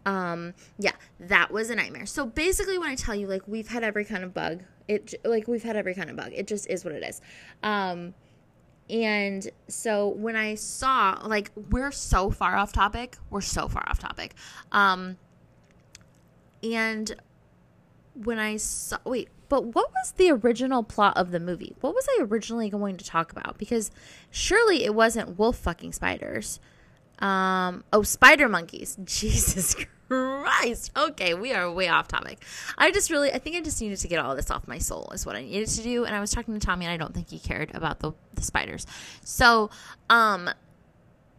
um 0.05 0.53
yeah 0.77 0.93
that 1.19 1.51
was 1.51 1.69
a 1.69 1.75
nightmare. 1.75 2.05
So 2.05 2.25
basically 2.25 2.77
when 2.77 2.89
i 2.89 2.95
tell 2.95 3.15
you 3.15 3.27
like 3.27 3.47
we've 3.47 3.67
had 3.67 3.83
every 3.83 4.05
kind 4.05 4.23
of 4.23 4.33
bug 4.33 4.63
it 4.87 5.13
like 5.23 5.47
we've 5.47 5.63
had 5.63 5.75
every 5.75 5.93
kind 5.93 6.09
of 6.09 6.15
bug. 6.15 6.31
It 6.33 6.47
just 6.47 6.69
is 6.69 6.83
what 6.83 6.93
it 6.93 7.03
is. 7.03 7.21
Um 7.61 8.13
and 8.89 9.49
so 9.67 10.09
when 10.09 10.35
I 10.35 10.55
saw, 10.55 11.17
like, 11.25 11.51
we're 11.69 11.91
so 11.91 12.29
far 12.29 12.57
off 12.57 12.73
topic, 12.73 13.17
we're 13.29 13.41
so 13.41 13.67
far 13.67 13.83
off 13.87 13.99
topic. 13.99 14.35
Um, 14.71 15.17
and 16.61 17.15
when 18.13 18.39
I 18.39 18.57
saw, 18.57 18.97
wait, 19.05 19.29
but 19.53 19.75
what 19.75 19.91
was 19.91 20.13
the 20.13 20.31
original 20.31 20.81
plot 20.81 21.15
of 21.15 21.29
the 21.29 21.39
movie? 21.39 21.75
What 21.79 21.93
was 21.93 22.07
I 22.17 22.23
originally 22.23 22.71
going 22.71 22.97
to 22.97 23.05
talk 23.05 23.31
about? 23.31 23.59
Because 23.59 23.91
surely 24.31 24.83
it 24.83 24.95
wasn't 24.95 25.37
wolf 25.37 25.57
fucking 25.57 25.93
spiders. 25.93 26.59
Um, 27.19 27.83
oh, 27.93 28.01
spider 28.01 28.49
monkeys. 28.49 28.97
Jesus 29.03 29.75
Christ. 30.07 30.89
Okay, 30.97 31.35
we 31.35 31.53
are 31.53 31.71
way 31.71 31.87
off 31.87 32.07
topic. 32.07 32.43
I 32.79 32.89
just 32.89 33.11
really, 33.11 33.31
I 33.31 33.37
think 33.37 33.55
I 33.55 33.61
just 33.61 33.79
needed 33.79 33.99
to 33.99 34.07
get 34.07 34.17
all 34.17 34.35
this 34.35 34.49
off 34.49 34.67
my 34.67 34.79
soul, 34.79 35.11
is 35.13 35.23
what 35.23 35.35
I 35.35 35.43
needed 35.43 35.67
to 35.67 35.83
do. 35.83 36.03
And 36.03 36.15
I 36.15 36.19
was 36.19 36.31
talking 36.31 36.55
to 36.55 36.59
Tommy, 36.59 36.85
and 36.85 36.91
I 36.91 36.97
don't 36.97 37.13
think 37.13 37.29
he 37.29 37.37
cared 37.37 37.75
about 37.75 37.99
the, 37.99 38.13
the 38.33 38.41
spiders. 38.41 38.87
So, 39.23 39.69
um, 40.09 40.49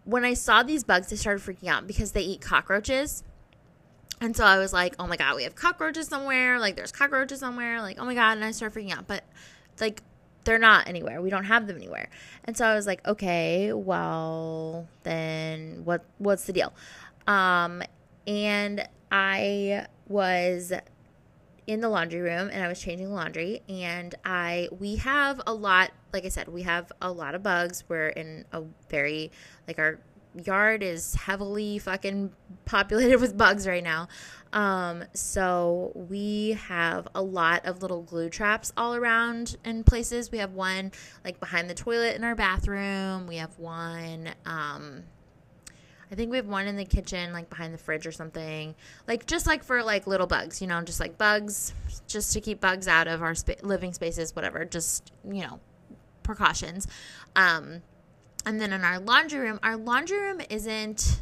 when 0.05 0.24
I 0.24 0.35
saw 0.35 0.62
these 0.62 0.85
bugs, 0.85 1.12
I 1.12 1.16
started 1.16 1.42
freaking 1.42 1.66
out 1.68 1.88
because 1.88 2.12
they 2.12 2.22
eat 2.22 2.40
cockroaches. 2.40 3.24
And 4.24 4.34
so 4.34 4.44
I 4.44 4.58
was 4.58 4.72
like, 4.72 4.94
oh 4.98 5.06
my 5.06 5.18
God, 5.18 5.37
we 5.37 5.42
have 5.42 5.54
cockroaches 5.54 6.08
somewhere. 6.08 6.58
Like, 6.58 6.76
there's 6.76 6.92
cockroaches 6.92 7.40
somewhere. 7.40 7.82
Like, 7.82 7.98
oh 8.00 8.06
my 8.06 8.14
God. 8.14 8.32
And 8.32 8.44
I 8.44 8.52
started 8.52 8.78
freaking 8.78 8.96
out. 8.96 9.06
But, 9.06 9.22
like, 9.80 10.02
they're 10.44 10.58
not 10.58 10.88
anywhere. 10.88 11.20
We 11.20 11.28
don't 11.28 11.44
have 11.44 11.66
them 11.66 11.76
anywhere. 11.76 12.08
And 12.44 12.56
so 12.56 12.64
I 12.64 12.74
was 12.74 12.87
like, 12.87 13.06
okay, 13.06 13.72
well, 13.72 14.88
then 15.02 15.82
what 15.84 16.04
what's 16.18 16.44
the 16.44 16.52
deal? 16.52 16.72
Um 17.26 17.82
and 18.26 18.88
I 19.10 19.87
was 20.08 20.72
in 21.66 21.80
the 21.80 21.88
laundry 21.88 22.20
room 22.20 22.50
and 22.52 22.62
I 22.62 22.68
was 22.68 22.80
changing 22.80 23.12
laundry 23.12 23.62
and 23.68 24.14
I 24.24 24.68
we 24.78 24.96
have 24.96 25.40
a 25.46 25.54
lot 25.54 25.92
like 26.12 26.24
I 26.24 26.28
said, 26.28 26.48
we 26.48 26.62
have 26.62 26.92
a 27.00 27.10
lot 27.10 27.34
of 27.34 27.42
bugs. 27.42 27.84
We're 27.88 28.08
in 28.08 28.44
a 28.52 28.62
very 28.90 29.32
like 29.66 29.78
our 29.78 29.98
yard 30.42 30.83
is 30.83 31.14
heavily 31.14 31.79
fucking 31.79 32.33
populated 32.64 33.16
with 33.20 33.37
bugs 33.37 33.66
right 33.66 33.85
now. 33.85 34.09
Um, 34.53 35.05
so 35.14 35.90
we 35.94 36.53
have 36.53 37.09
a 37.14 37.23
lot 37.23 37.66
of 37.66 37.83
little 37.83 38.03
glue 38.03 38.31
traps 38.31 38.73
all 38.77 38.94
around 38.94 39.57
in 39.64 39.83
places. 39.83 40.31
We 40.31 40.38
have 40.38 40.53
one 40.53 40.92
like 41.25 41.40
behind 41.40 41.68
the 41.68 41.75
toilet 41.75 42.14
in 42.14 42.23
our 42.23 42.37
bathroom. 42.37 43.27
We 43.27 43.37
have 43.37 43.59
one, 43.59 44.31
um, 44.47 45.03
I 46.11 46.14
think 46.14 46.31
we 46.31 46.37
have 46.37 46.47
one 46.47 46.68
in 46.68 46.77
the 46.77 46.85
kitchen, 46.85 47.33
like 47.33 47.51
behind 47.51 47.75
the 47.75 47.79
fridge 47.79 48.07
or 48.07 48.12
something. 48.12 48.77
Like 49.09 49.27
just 49.27 49.47
like 49.49 49.64
for 49.64 49.83
like 49.83 50.07
little 50.07 50.29
bugs, 50.29 50.61
you 50.61 50.68
know, 50.68 50.81
just 50.83 51.01
like 51.01 51.18
bugs, 51.18 51.75
just 52.07 52.33
to 52.35 52.40
keep 52.40 52.61
bugs 52.61 52.87
out 52.87 53.09
of 53.09 53.23
our 53.23 53.35
spa- 53.35 53.55
living 53.62 53.92
spaces, 53.92 54.37
whatever. 54.37 54.64
Just 54.64 55.11
you 55.29 55.42
know, 55.42 55.59
precautions. 56.23 56.87
Um, 57.35 57.83
and 58.46 58.61
then 58.61 58.72
in 58.72 58.85
our 58.85 58.98
laundry 58.98 59.40
room, 59.40 59.59
our 59.62 59.76
laundry 59.76 60.18
room 60.18 60.40
isn't 60.50 61.20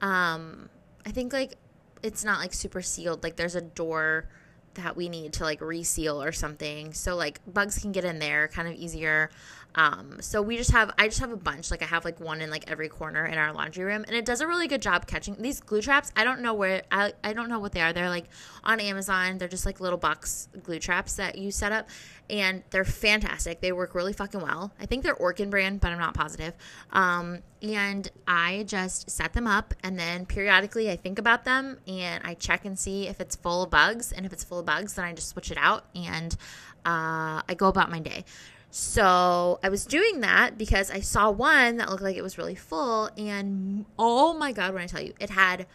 um 0.00 0.68
I 1.06 1.10
think 1.10 1.32
like 1.32 1.56
it's 2.02 2.24
not 2.24 2.38
like 2.40 2.54
super 2.54 2.82
sealed. 2.82 3.22
Like 3.22 3.36
there's 3.36 3.54
a 3.54 3.60
door 3.60 4.28
that 4.74 4.96
we 4.96 5.08
need 5.08 5.32
to 5.34 5.44
like 5.44 5.60
reseal 5.60 6.22
or 6.22 6.32
something. 6.32 6.92
So 6.92 7.16
like 7.16 7.40
bugs 7.52 7.78
can 7.78 7.92
get 7.92 8.04
in 8.04 8.18
there 8.18 8.48
kind 8.48 8.68
of 8.68 8.74
easier. 8.74 9.30
Um, 9.74 10.16
so 10.20 10.42
we 10.42 10.56
just 10.56 10.72
have 10.72 10.90
I 10.98 11.08
just 11.08 11.20
have 11.20 11.32
a 11.32 11.36
bunch. 11.36 11.70
Like 11.70 11.82
I 11.82 11.86
have 11.86 12.04
like 12.04 12.20
one 12.20 12.40
in 12.40 12.50
like 12.50 12.70
every 12.70 12.88
corner 12.88 13.26
in 13.26 13.38
our 13.38 13.52
laundry 13.52 13.84
room, 13.84 14.04
and 14.06 14.16
it 14.16 14.24
does 14.24 14.40
a 14.40 14.46
really 14.46 14.66
good 14.66 14.82
job 14.82 15.06
catching 15.06 15.36
these 15.40 15.60
glue 15.60 15.82
traps. 15.82 16.12
I 16.16 16.24
don't 16.24 16.40
know 16.40 16.54
where 16.54 16.82
I 16.90 17.12
I 17.22 17.32
don't 17.32 17.48
know 17.48 17.60
what 17.60 17.72
they 17.72 17.80
are. 17.80 17.92
They're 17.92 18.08
like 18.08 18.26
on 18.64 18.80
Amazon. 18.80 19.38
They're 19.38 19.48
just 19.48 19.66
like 19.66 19.80
little 19.80 19.98
box 19.98 20.48
glue 20.62 20.78
traps 20.78 21.14
that 21.14 21.38
you 21.38 21.50
set 21.50 21.72
up, 21.72 21.88
and 22.28 22.62
they're 22.70 22.84
fantastic. 22.84 23.60
They 23.60 23.72
work 23.72 23.94
really 23.94 24.12
fucking 24.12 24.40
well. 24.40 24.72
I 24.80 24.86
think 24.86 25.04
they're 25.04 25.14
Orkin 25.14 25.50
brand, 25.50 25.80
but 25.80 25.92
I'm 25.92 25.98
not 25.98 26.14
positive. 26.14 26.54
Um, 26.90 27.40
and 27.62 28.10
I 28.26 28.64
just 28.66 29.10
set 29.10 29.34
them 29.34 29.46
up, 29.46 29.74
and 29.84 29.98
then 29.98 30.26
periodically 30.26 30.90
I 30.90 30.96
think 30.96 31.18
about 31.18 31.44
them 31.44 31.78
and 31.86 32.24
I 32.24 32.34
check 32.34 32.64
and 32.64 32.78
see 32.78 33.06
if 33.06 33.20
it's 33.20 33.36
full 33.36 33.62
of 33.62 33.70
bugs, 33.70 34.12
and 34.12 34.26
if 34.26 34.32
it's 34.32 34.42
full 34.42 34.58
of 34.58 34.66
bugs, 34.66 34.94
then 34.94 35.04
I 35.04 35.12
just 35.12 35.28
switch 35.28 35.50
it 35.50 35.58
out 35.58 35.84
and 35.94 36.36
uh, 36.84 37.42
I 37.48 37.54
go 37.56 37.68
about 37.68 37.90
my 37.90 38.00
day. 38.00 38.24
So 38.70 39.58
I 39.64 39.68
was 39.68 39.84
doing 39.84 40.20
that 40.20 40.56
because 40.56 40.90
I 40.90 41.00
saw 41.00 41.30
one 41.30 41.76
that 41.78 41.90
looked 41.90 42.02
like 42.02 42.16
it 42.16 42.22
was 42.22 42.38
really 42.38 42.54
full. 42.54 43.10
And 43.18 43.84
oh 43.98 44.32
my 44.32 44.52
God, 44.52 44.74
when 44.74 44.82
I 44.82 44.86
tell 44.86 45.02
you, 45.02 45.12
it 45.18 45.30
had 45.30 45.66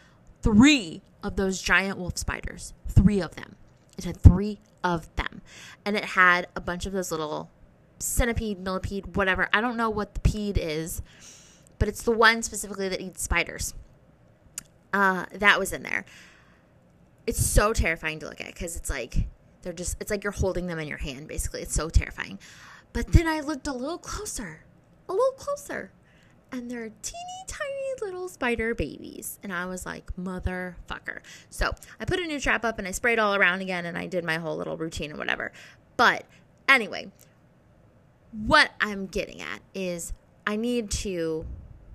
three 0.41 1.01
of 1.21 1.35
those 1.35 1.61
giant 1.61 1.97
wolf 1.97 2.17
spiders. 2.17 2.73
Three 2.87 3.21
of 3.21 3.35
them. 3.35 3.55
It 3.97 4.05
had 4.05 4.17
three 4.17 4.59
of 4.83 5.13
them. 5.15 5.41
And 5.83 5.97
it 5.97 6.05
had 6.05 6.47
a 6.55 6.61
bunch 6.61 6.85
of 6.85 6.93
those 6.93 7.11
little 7.11 7.49
centipede, 7.99 8.59
millipede, 8.59 9.15
whatever. 9.15 9.49
I 9.51 9.59
don't 9.59 9.75
know 9.75 9.89
what 9.89 10.13
the 10.13 10.21
pede 10.21 10.57
is, 10.57 11.01
but 11.79 11.89
it's 11.89 12.03
the 12.03 12.11
one 12.11 12.43
specifically 12.43 12.87
that 12.87 13.01
eats 13.01 13.21
spiders. 13.21 13.73
Uh, 14.93 15.25
that 15.33 15.59
was 15.59 15.73
in 15.73 15.83
there. 15.83 16.05
It's 17.27 17.45
so 17.45 17.73
terrifying 17.73 18.19
to 18.19 18.27
look 18.27 18.39
at 18.39 18.47
because 18.47 18.77
it's 18.77 18.89
like 18.89 19.27
they're 19.63 19.73
just, 19.73 19.97
it's 19.99 20.11
like 20.11 20.23
you're 20.23 20.31
holding 20.31 20.67
them 20.67 20.79
in 20.79 20.87
your 20.87 20.97
hand, 20.99 21.27
basically. 21.27 21.61
It's 21.61 21.73
so 21.73 21.89
terrifying. 21.89 22.39
But 22.95 23.11
then 23.11 23.27
I 23.27 23.41
looked 23.41 23.67
a 23.67 23.73
little 23.73 23.97
closer, 23.97 24.63
a 25.09 25.11
little 25.11 25.33
closer, 25.33 25.91
and 26.49 26.71
they're 26.71 26.91
teeny 27.01 27.43
tiny 27.45 27.93
little 28.01 28.29
spider 28.29 28.73
babies. 28.73 29.37
And 29.43 29.51
I 29.51 29.65
was 29.65 29.85
like, 29.85 30.15
motherfucker. 30.15 31.19
So 31.49 31.73
I 31.99 32.05
put 32.05 32.21
a 32.21 32.25
new 32.25 32.39
trap 32.39 32.63
up 32.63 32.79
and 32.79 32.87
I 32.87 32.91
sprayed 32.91 33.19
all 33.19 33.35
around 33.35 33.59
again 33.59 33.85
and 33.85 33.97
I 33.97 34.05
did 34.05 34.23
my 34.23 34.37
whole 34.37 34.55
little 34.55 34.77
routine 34.77 35.09
and 35.09 35.19
whatever. 35.19 35.51
But 35.97 36.23
anyway, 36.69 37.11
what 38.31 38.71
I'm 38.79 39.07
getting 39.07 39.41
at 39.41 39.59
is 39.73 40.13
I 40.47 40.55
need 40.55 40.89
to, 40.91 41.45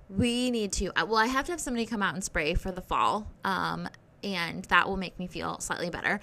we 0.07 0.51
need 0.51 0.71
to, 0.73 0.91
uh, 0.95 1.07
well, 1.07 1.17
I 1.17 1.25
have 1.25 1.47
to 1.47 1.51
have 1.51 1.59
somebody 1.59 1.87
come 1.87 2.03
out 2.03 2.13
and 2.13 2.23
spray 2.23 2.53
for 2.53 2.71
the 2.71 2.81
fall. 2.81 3.25
Um, 3.43 3.89
and 4.23 4.65
that 4.65 4.87
will 4.87 4.97
make 4.97 5.17
me 5.17 5.25
feel 5.25 5.59
slightly 5.61 5.89
better. 5.89 6.19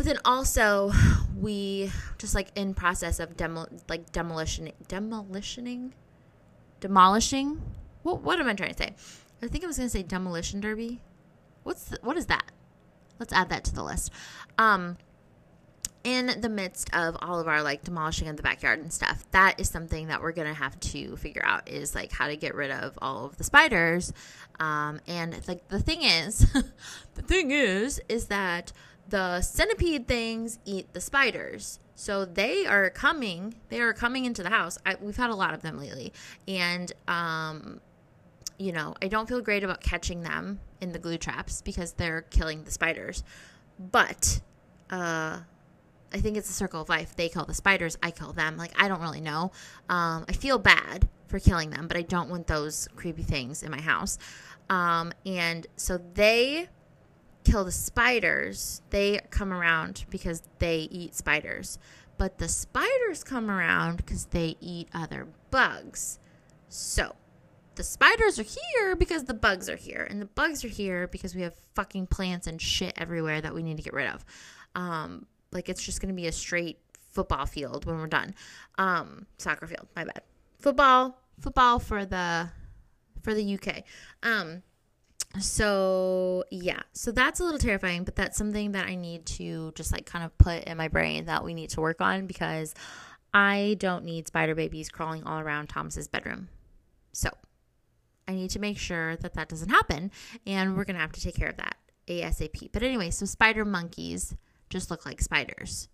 But 0.00 0.06
then 0.06 0.18
also, 0.24 0.92
we 1.38 1.92
just 2.16 2.34
like 2.34 2.52
in 2.54 2.72
process 2.72 3.20
of 3.20 3.36
demo, 3.36 3.66
like 3.86 4.10
demolition, 4.12 4.72
demolitioning, 4.88 5.90
demolishing. 6.80 7.60
What 8.02 8.22
what 8.22 8.40
am 8.40 8.48
I 8.48 8.54
trying 8.54 8.72
to 8.72 8.78
say? 8.78 8.94
I 9.42 9.48
think 9.48 9.62
I 9.62 9.66
was 9.66 9.76
gonna 9.76 9.90
say 9.90 10.02
demolition 10.02 10.62
derby. 10.62 11.02
What's 11.64 11.84
the, 11.84 11.98
what 12.00 12.16
is 12.16 12.24
that? 12.28 12.50
Let's 13.18 13.34
add 13.34 13.50
that 13.50 13.62
to 13.64 13.74
the 13.74 13.82
list. 13.82 14.10
Um, 14.56 14.96
in 16.02 16.40
the 16.40 16.48
midst 16.48 16.88
of 16.94 17.18
all 17.20 17.38
of 17.38 17.46
our 17.46 17.62
like 17.62 17.84
demolishing 17.84 18.28
of 18.28 18.38
the 18.38 18.42
backyard 18.42 18.78
and 18.78 18.90
stuff, 18.90 19.30
that 19.32 19.60
is 19.60 19.68
something 19.68 20.06
that 20.06 20.22
we're 20.22 20.32
gonna 20.32 20.54
have 20.54 20.80
to 20.80 21.14
figure 21.18 21.44
out 21.44 21.68
is 21.68 21.94
like 21.94 22.10
how 22.10 22.26
to 22.26 22.36
get 22.36 22.54
rid 22.54 22.70
of 22.70 22.98
all 23.02 23.26
of 23.26 23.36
the 23.36 23.44
spiders. 23.44 24.14
Um, 24.60 25.00
and 25.06 25.38
like 25.46 25.68
the 25.68 25.78
thing 25.78 26.00
is, 26.04 26.50
the 27.16 27.22
thing 27.22 27.50
is, 27.50 28.00
is 28.08 28.28
that 28.28 28.72
the 29.10 29.40
centipede 29.42 30.08
things 30.08 30.58
eat 30.64 30.92
the 30.92 31.00
spiders. 31.00 31.78
So 31.94 32.24
they 32.24 32.66
are 32.66 32.88
coming. 32.90 33.54
They 33.68 33.80
are 33.80 33.92
coming 33.92 34.24
into 34.24 34.42
the 34.42 34.48
house. 34.48 34.78
I, 34.86 34.96
we've 35.00 35.16
had 35.16 35.30
a 35.30 35.34
lot 35.34 35.52
of 35.52 35.60
them 35.60 35.78
lately, 35.78 36.12
and 36.48 36.90
um, 37.06 37.80
you 38.58 38.72
know, 38.72 38.94
I 39.02 39.08
don't 39.08 39.28
feel 39.28 39.40
great 39.42 39.64
about 39.64 39.82
catching 39.82 40.22
them 40.22 40.60
in 40.80 40.92
the 40.92 40.98
glue 40.98 41.18
traps 41.18 41.60
because 41.60 41.92
they're 41.92 42.22
killing 42.22 42.64
the 42.64 42.70
spiders. 42.70 43.22
But 43.78 44.40
uh, 44.90 45.40
I 46.12 46.20
think 46.20 46.36
it's 46.36 46.48
a 46.48 46.54
circle 46.54 46.80
of 46.80 46.88
life. 46.88 47.14
They 47.16 47.28
kill 47.28 47.44
the 47.44 47.54
spiders. 47.54 47.98
I 48.02 48.10
kill 48.10 48.32
them. 48.32 48.56
Like 48.56 48.72
I 48.80 48.88
don't 48.88 49.00
really 49.00 49.20
know. 49.20 49.52
Um, 49.88 50.24
I 50.28 50.32
feel 50.32 50.58
bad 50.58 51.08
for 51.26 51.38
killing 51.38 51.70
them, 51.70 51.86
but 51.86 51.96
I 51.96 52.02
don't 52.02 52.30
want 52.30 52.46
those 52.46 52.88
creepy 52.96 53.22
things 53.22 53.62
in 53.62 53.70
my 53.70 53.80
house. 53.80 54.18
Um, 54.68 55.12
and 55.26 55.66
so 55.76 55.98
they 56.14 56.68
kill 57.44 57.64
the 57.64 57.72
spiders, 57.72 58.82
they 58.90 59.20
come 59.30 59.52
around 59.52 60.04
because 60.10 60.42
they 60.58 60.88
eat 60.90 61.14
spiders. 61.14 61.78
But 62.18 62.38
the 62.38 62.48
spiders 62.48 63.24
come 63.24 63.50
around 63.50 63.96
because 63.96 64.26
they 64.26 64.56
eat 64.60 64.88
other 64.92 65.26
bugs. 65.50 66.18
So 66.68 67.16
the 67.76 67.82
spiders 67.82 68.38
are 68.38 68.44
here 68.44 68.94
because 68.94 69.24
the 69.24 69.34
bugs 69.34 69.68
are 69.70 69.76
here. 69.76 70.06
And 70.08 70.20
the 70.20 70.26
bugs 70.26 70.64
are 70.64 70.68
here 70.68 71.08
because 71.08 71.34
we 71.34 71.42
have 71.42 71.54
fucking 71.74 72.08
plants 72.08 72.46
and 72.46 72.60
shit 72.60 72.92
everywhere 72.96 73.40
that 73.40 73.54
we 73.54 73.62
need 73.62 73.78
to 73.78 73.82
get 73.82 73.94
rid 73.94 74.08
of. 74.08 74.24
Um, 74.74 75.26
like 75.52 75.68
it's 75.68 75.82
just 75.82 76.00
going 76.00 76.14
to 76.14 76.14
be 76.14 76.26
a 76.26 76.32
straight 76.32 76.78
football 77.10 77.46
field 77.46 77.86
when 77.86 77.96
we're 77.96 78.06
done. 78.06 78.34
Um, 78.78 79.26
soccer 79.38 79.66
field, 79.66 79.88
my 79.96 80.04
bad. 80.04 80.22
Football, 80.58 81.18
football 81.40 81.78
for 81.78 82.04
the 82.04 82.50
for 83.22 83.34
the 83.34 83.54
UK. 83.54 83.82
Um, 84.22 84.62
so 85.38 86.44
yeah, 86.50 86.80
so 86.92 87.12
that's 87.12 87.40
a 87.40 87.44
little 87.44 87.58
terrifying, 87.58 88.04
but 88.04 88.16
that's 88.16 88.36
something 88.36 88.72
that 88.72 88.86
I 88.86 88.96
need 88.96 89.26
to 89.26 89.72
just 89.76 89.92
like 89.92 90.06
kind 90.06 90.24
of 90.24 90.36
put 90.38 90.64
in 90.64 90.76
my 90.76 90.88
brain 90.88 91.26
that 91.26 91.44
we 91.44 91.54
need 91.54 91.70
to 91.70 91.80
work 91.80 92.00
on 92.00 92.26
because 92.26 92.74
I 93.32 93.76
don't 93.78 94.04
need 94.04 94.26
spider 94.26 94.54
babies 94.54 94.88
crawling 94.88 95.24
all 95.24 95.38
around 95.38 95.68
Thomas's 95.68 96.08
bedroom. 96.08 96.48
So 97.12 97.30
I 98.26 98.34
need 98.34 98.50
to 98.50 98.58
make 98.58 98.78
sure 98.78 99.16
that 99.16 99.34
that 99.34 99.48
doesn't 99.48 99.68
happen, 99.68 100.10
and 100.46 100.76
we're 100.76 100.84
gonna 100.84 100.98
have 100.98 101.12
to 101.12 101.20
take 101.20 101.36
care 101.36 101.48
of 101.48 101.56
that 101.58 101.76
ASAP. 102.08 102.70
But 102.72 102.82
anyway, 102.82 103.10
so 103.10 103.24
spider 103.26 103.64
monkeys 103.64 104.34
just 104.68 104.90
look 104.90 105.06
like 105.06 105.20
spiders, 105.20 105.88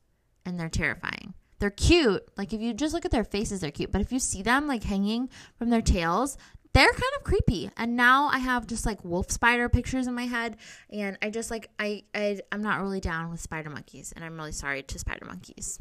and 0.47 0.59
they're 0.59 0.69
terrifying. 0.71 1.35
They're 1.59 1.71
cute. 1.71 2.27
Like 2.37 2.53
if 2.53 2.61
you 2.61 2.75
just 2.75 2.95
look 2.95 3.05
at 3.05 3.11
their 3.11 3.25
faces, 3.25 3.61
they're 3.61 3.71
cute. 3.71 3.93
But 3.93 4.03
if 4.03 4.13
you 4.13 4.19
see 4.19 4.43
them 4.43 4.67
like 4.67 4.85
hanging 4.85 5.31
from 5.59 5.71
their 5.71 5.83
tails, 5.83 6.37
they're 6.77 6.93
kind 6.93 7.13
of 7.17 7.25
creepy. 7.25 7.71
And 7.79 7.97
now 7.97 8.29
I 8.29 8.39
have 8.39 8.67
just 8.67 8.85
like 8.85 9.03
wolf 9.03 9.31
spider 9.31 9.71
pictures 9.71 10.07
in 10.07 10.15
my 10.15 10.27
head, 10.27 10.59
and 10.91 11.17
I 11.23 11.31
just 11.31 11.51
like 11.51 11.71
I, 11.79 12.03
I 12.15 12.41
I'm 12.53 12.63
not 12.63 12.83
really 12.83 13.01
down 13.01 13.31
with 13.31 13.41
spider 13.41 13.71
monkeys, 13.71 14.13
and 14.15 14.23
I'm 14.23 14.37
really 14.37 14.53
sorry 14.53 14.83
to 14.83 14.99
spider 14.99 15.25
monkeys. 15.25 15.79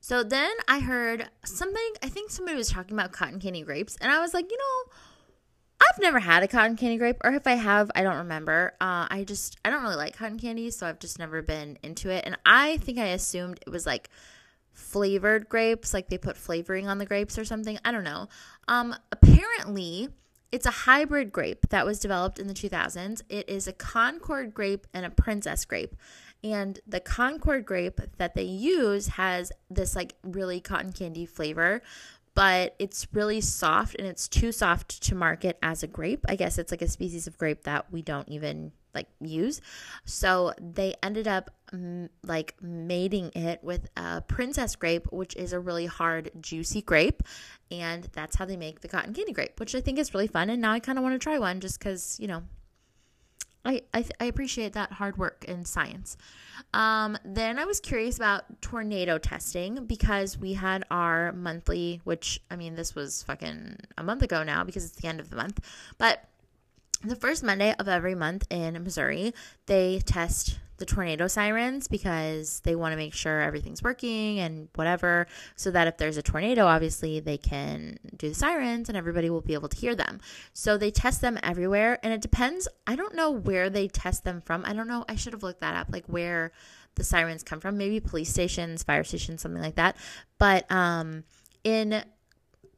So 0.00 0.22
then 0.22 0.52
I 0.68 0.78
heard 0.78 1.28
something. 1.44 1.90
I 2.04 2.08
think 2.08 2.30
somebody 2.30 2.56
was 2.56 2.68
talking 2.68 2.96
about 2.96 3.10
cotton 3.10 3.40
candy 3.40 3.62
grapes, 3.62 3.96
and 4.00 4.12
I 4.12 4.20
was 4.20 4.32
like, 4.32 4.50
you 4.50 4.56
know. 4.56 4.94
I've 5.84 6.00
never 6.00 6.20
had 6.20 6.44
a 6.44 6.48
cotton 6.48 6.76
candy 6.76 6.96
grape, 6.96 7.16
or 7.24 7.32
if 7.32 7.44
I 7.44 7.54
have, 7.54 7.90
I 7.96 8.04
don't 8.04 8.18
remember. 8.18 8.72
Uh, 8.80 9.08
I 9.10 9.24
just 9.26 9.58
I 9.64 9.70
don't 9.70 9.82
really 9.82 9.96
like 9.96 10.16
cotton 10.16 10.38
candy, 10.38 10.70
so 10.70 10.86
I've 10.86 11.00
just 11.00 11.18
never 11.18 11.42
been 11.42 11.76
into 11.82 12.08
it. 12.08 12.22
And 12.24 12.38
I 12.46 12.76
think 12.76 12.98
I 12.98 13.06
assumed 13.06 13.58
it 13.66 13.70
was 13.70 13.84
like 13.84 14.08
flavored 14.72 15.48
grapes, 15.48 15.92
like 15.92 16.08
they 16.08 16.18
put 16.18 16.36
flavoring 16.36 16.88
on 16.88 16.98
the 16.98 17.06
grapes 17.06 17.38
or 17.38 17.44
something. 17.44 17.78
I 17.84 17.92
don't 17.92 18.04
know. 18.04 18.28
Um, 18.68 18.94
apparently, 19.10 20.08
it's 20.50 20.66
a 20.66 20.70
hybrid 20.70 21.32
grape 21.32 21.68
that 21.70 21.86
was 21.86 21.98
developed 21.98 22.38
in 22.38 22.46
the 22.46 22.54
2000s. 22.54 23.22
It 23.28 23.48
is 23.48 23.66
a 23.66 23.72
Concord 23.72 24.52
grape 24.52 24.86
and 24.92 25.06
a 25.06 25.10
Princess 25.10 25.64
grape. 25.64 25.96
And 26.44 26.78
the 26.86 27.00
Concord 27.00 27.64
grape 27.64 28.00
that 28.18 28.34
they 28.34 28.42
use 28.42 29.06
has 29.08 29.52
this 29.70 29.96
like 29.96 30.14
really 30.22 30.60
cotton 30.60 30.92
candy 30.92 31.24
flavor, 31.24 31.82
but 32.34 32.74
it's 32.78 33.06
really 33.12 33.40
soft 33.40 33.94
and 33.98 34.06
it's 34.06 34.28
too 34.28 34.52
soft 34.52 35.02
to 35.04 35.14
market 35.14 35.58
as 35.62 35.82
a 35.82 35.86
grape. 35.86 36.24
I 36.28 36.36
guess 36.36 36.58
it's 36.58 36.70
like 36.70 36.82
a 36.82 36.88
species 36.88 37.26
of 37.26 37.38
grape 37.38 37.64
that 37.64 37.92
we 37.92 38.02
don't 38.02 38.28
even 38.28 38.72
like 38.94 39.08
use. 39.20 39.60
So 40.04 40.52
they 40.60 40.94
ended 41.02 41.28
up 41.28 41.50
like 42.24 42.54
mating 42.60 43.30
it 43.34 43.62
with 43.62 43.88
a 43.96 44.20
princess 44.20 44.76
grape, 44.76 45.10
which 45.10 45.34
is 45.36 45.52
a 45.52 45.60
really 45.60 45.86
hard, 45.86 46.30
juicy 46.40 46.82
grape. 46.82 47.22
And 47.70 48.08
that's 48.12 48.36
how 48.36 48.44
they 48.44 48.56
make 48.56 48.80
the 48.80 48.88
cotton 48.88 49.14
candy 49.14 49.32
grape, 49.32 49.58
which 49.58 49.74
I 49.74 49.80
think 49.80 49.98
is 49.98 50.12
really 50.12 50.26
fun. 50.26 50.50
And 50.50 50.60
now 50.60 50.72
I 50.72 50.80
kind 50.80 50.98
of 50.98 51.02
want 51.02 51.14
to 51.14 51.18
try 51.18 51.38
one 51.38 51.60
just 51.60 51.78
because, 51.78 52.18
you 52.20 52.28
know, 52.28 52.42
I, 53.64 53.82
I, 53.94 54.04
I, 54.20 54.24
appreciate 54.24 54.72
that 54.72 54.90
hard 54.92 55.18
work 55.18 55.44
in 55.46 55.64
science. 55.64 56.16
Um, 56.74 57.16
then 57.24 57.60
I 57.60 57.64
was 57.64 57.78
curious 57.78 58.16
about 58.16 58.60
tornado 58.60 59.18
testing 59.18 59.86
because 59.86 60.36
we 60.36 60.54
had 60.54 60.84
our 60.90 61.32
monthly, 61.32 62.00
which 62.02 62.40
I 62.50 62.56
mean, 62.56 62.74
this 62.74 62.94
was 62.94 63.22
fucking 63.22 63.76
a 63.96 64.02
month 64.02 64.22
ago 64.22 64.42
now 64.42 64.64
because 64.64 64.84
it's 64.84 65.00
the 65.00 65.06
end 65.06 65.20
of 65.20 65.30
the 65.30 65.36
month, 65.36 65.60
but 65.96 66.28
the 67.04 67.16
first 67.16 67.42
Monday 67.42 67.74
of 67.78 67.88
every 67.88 68.14
month 68.14 68.46
in 68.50 68.82
Missouri, 68.82 69.34
they 69.66 70.00
test 70.04 70.58
the 70.78 70.86
tornado 70.86 71.28
sirens 71.28 71.86
because 71.86 72.60
they 72.60 72.74
want 72.74 72.92
to 72.92 72.96
make 72.96 73.14
sure 73.14 73.40
everything's 73.40 73.82
working 73.82 74.40
and 74.40 74.68
whatever, 74.74 75.28
so 75.54 75.70
that 75.70 75.86
if 75.86 75.96
there's 75.96 76.16
a 76.16 76.22
tornado, 76.22 76.66
obviously 76.66 77.20
they 77.20 77.38
can 77.38 77.98
do 78.16 78.28
the 78.28 78.34
sirens 78.34 78.88
and 78.88 78.98
everybody 78.98 79.30
will 79.30 79.40
be 79.40 79.54
able 79.54 79.68
to 79.68 79.76
hear 79.76 79.94
them. 79.94 80.18
So 80.52 80.76
they 80.76 80.90
test 80.90 81.20
them 81.20 81.38
everywhere, 81.42 81.98
and 82.02 82.12
it 82.12 82.20
depends. 82.20 82.66
I 82.86 82.96
don't 82.96 83.14
know 83.14 83.30
where 83.30 83.70
they 83.70 83.86
test 83.86 84.24
them 84.24 84.40
from. 84.40 84.64
I 84.64 84.72
don't 84.72 84.88
know. 84.88 85.04
I 85.08 85.14
should 85.14 85.34
have 85.34 85.44
looked 85.44 85.60
that 85.60 85.76
up, 85.76 85.88
like 85.90 86.06
where 86.06 86.50
the 86.96 87.04
sirens 87.04 87.42
come 87.42 87.60
from. 87.60 87.78
Maybe 87.78 88.00
police 88.00 88.30
stations, 88.30 88.82
fire 88.82 89.04
stations, 89.04 89.40
something 89.40 89.62
like 89.62 89.76
that. 89.76 89.96
But 90.38 90.70
um, 90.70 91.24
in 91.62 92.02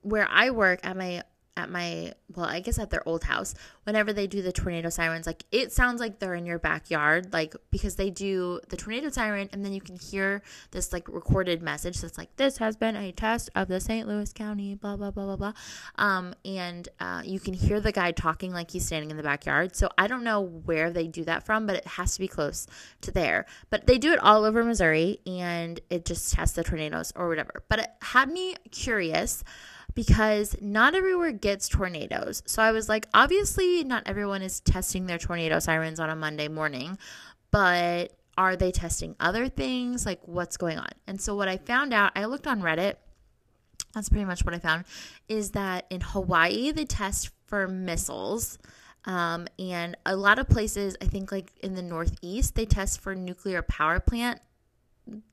where 0.02 0.28
I 0.30 0.50
work 0.50 0.80
at 0.82 0.96
my 0.96 1.22
at 1.56 1.70
my 1.70 2.12
well 2.34 2.46
i 2.46 2.60
guess 2.60 2.78
at 2.78 2.90
their 2.90 3.06
old 3.08 3.24
house 3.24 3.54
whenever 3.84 4.12
they 4.12 4.26
do 4.26 4.42
the 4.42 4.52
tornado 4.52 4.88
sirens 4.88 5.26
like 5.26 5.44
it 5.52 5.72
sounds 5.72 6.00
like 6.00 6.18
they're 6.18 6.34
in 6.34 6.46
your 6.46 6.58
backyard 6.58 7.32
like 7.32 7.54
because 7.70 7.96
they 7.96 8.10
do 8.10 8.60
the 8.68 8.76
tornado 8.76 9.08
siren 9.08 9.48
and 9.52 9.64
then 9.64 9.72
you 9.72 9.80
can 9.80 9.96
hear 9.96 10.42
this 10.72 10.92
like 10.92 11.08
recorded 11.08 11.62
message 11.62 12.00
that's 12.00 12.18
like 12.18 12.34
this 12.36 12.58
has 12.58 12.76
been 12.76 12.96
a 12.96 13.12
test 13.12 13.50
of 13.54 13.68
the 13.68 13.80
st 13.80 14.08
louis 14.08 14.32
county 14.32 14.74
blah 14.74 14.96
blah 14.96 15.10
blah 15.10 15.24
blah 15.24 15.36
blah. 15.36 15.52
Um, 15.96 16.34
and 16.44 16.88
uh, 17.00 17.22
you 17.24 17.40
can 17.40 17.54
hear 17.54 17.80
the 17.80 17.92
guy 17.92 18.12
talking 18.12 18.52
like 18.52 18.70
he's 18.70 18.84
standing 18.84 19.10
in 19.10 19.16
the 19.16 19.22
backyard. 19.22 19.76
So 19.76 19.88
i 19.96 20.06
don't 20.06 20.24
know 20.24 20.40
where 20.40 20.90
they 20.90 21.06
do 21.06 21.24
that 21.24 21.44
from 21.44 21.66
but 21.66 21.76
it 21.76 21.86
has 21.86 22.14
to 22.14 22.20
be 22.20 22.28
close 22.28 22.66
to 23.02 23.10
there. 23.10 23.46
But 23.70 23.86
they 23.86 23.98
do 23.98 24.12
it 24.12 24.18
all 24.18 24.44
over 24.44 24.64
missouri 24.64 25.20
and 25.26 25.80
it 25.90 26.04
just 26.04 26.32
tests 26.32 26.56
the 26.56 26.64
tornadoes 26.64 27.12
or 27.14 27.28
whatever. 27.28 27.62
But 27.68 27.78
it 27.80 27.90
had 28.02 28.30
me 28.30 28.56
curious 28.70 29.44
because 29.94 30.56
not 30.60 30.94
everywhere 30.94 31.32
gets 31.32 31.68
tornadoes. 31.68 32.42
So 32.46 32.62
I 32.62 32.72
was 32.72 32.88
like, 32.88 33.08
obviously, 33.14 33.84
not 33.84 34.02
everyone 34.06 34.42
is 34.42 34.60
testing 34.60 35.06
their 35.06 35.18
tornado 35.18 35.58
sirens 35.58 36.00
on 36.00 36.10
a 36.10 36.16
Monday 36.16 36.48
morning, 36.48 36.98
but 37.50 38.12
are 38.36 38.56
they 38.56 38.72
testing 38.72 39.14
other 39.20 39.48
things? 39.48 40.04
Like, 40.04 40.20
what's 40.26 40.56
going 40.56 40.78
on? 40.78 40.88
And 41.06 41.20
so, 41.20 41.36
what 41.36 41.48
I 41.48 41.56
found 41.56 41.94
out, 41.94 42.12
I 42.16 42.24
looked 42.24 42.46
on 42.46 42.60
Reddit. 42.60 42.96
That's 43.94 44.08
pretty 44.08 44.24
much 44.24 44.44
what 44.44 44.54
I 44.54 44.58
found 44.58 44.84
is 45.28 45.52
that 45.52 45.86
in 45.88 46.00
Hawaii, 46.00 46.72
they 46.72 46.84
test 46.84 47.30
for 47.46 47.68
missiles. 47.68 48.58
Um, 49.04 49.46
and 49.58 49.96
a 50.04 50.16
lot 50.16 50.38
of 50.38 50.48
places, 50.48 50.96
I 51.00 51.04
think, 51.04 51.30
like 51.30 51.52
in 51.60 51.74
the 51.74 51.82
Northeast, 51.82 52.54
they 52.56 52.64
test 52.64 53.00
for 53.00 53.14
nuclear 53.14 53.62
power 53.62 54.00
plant 54.00 54.40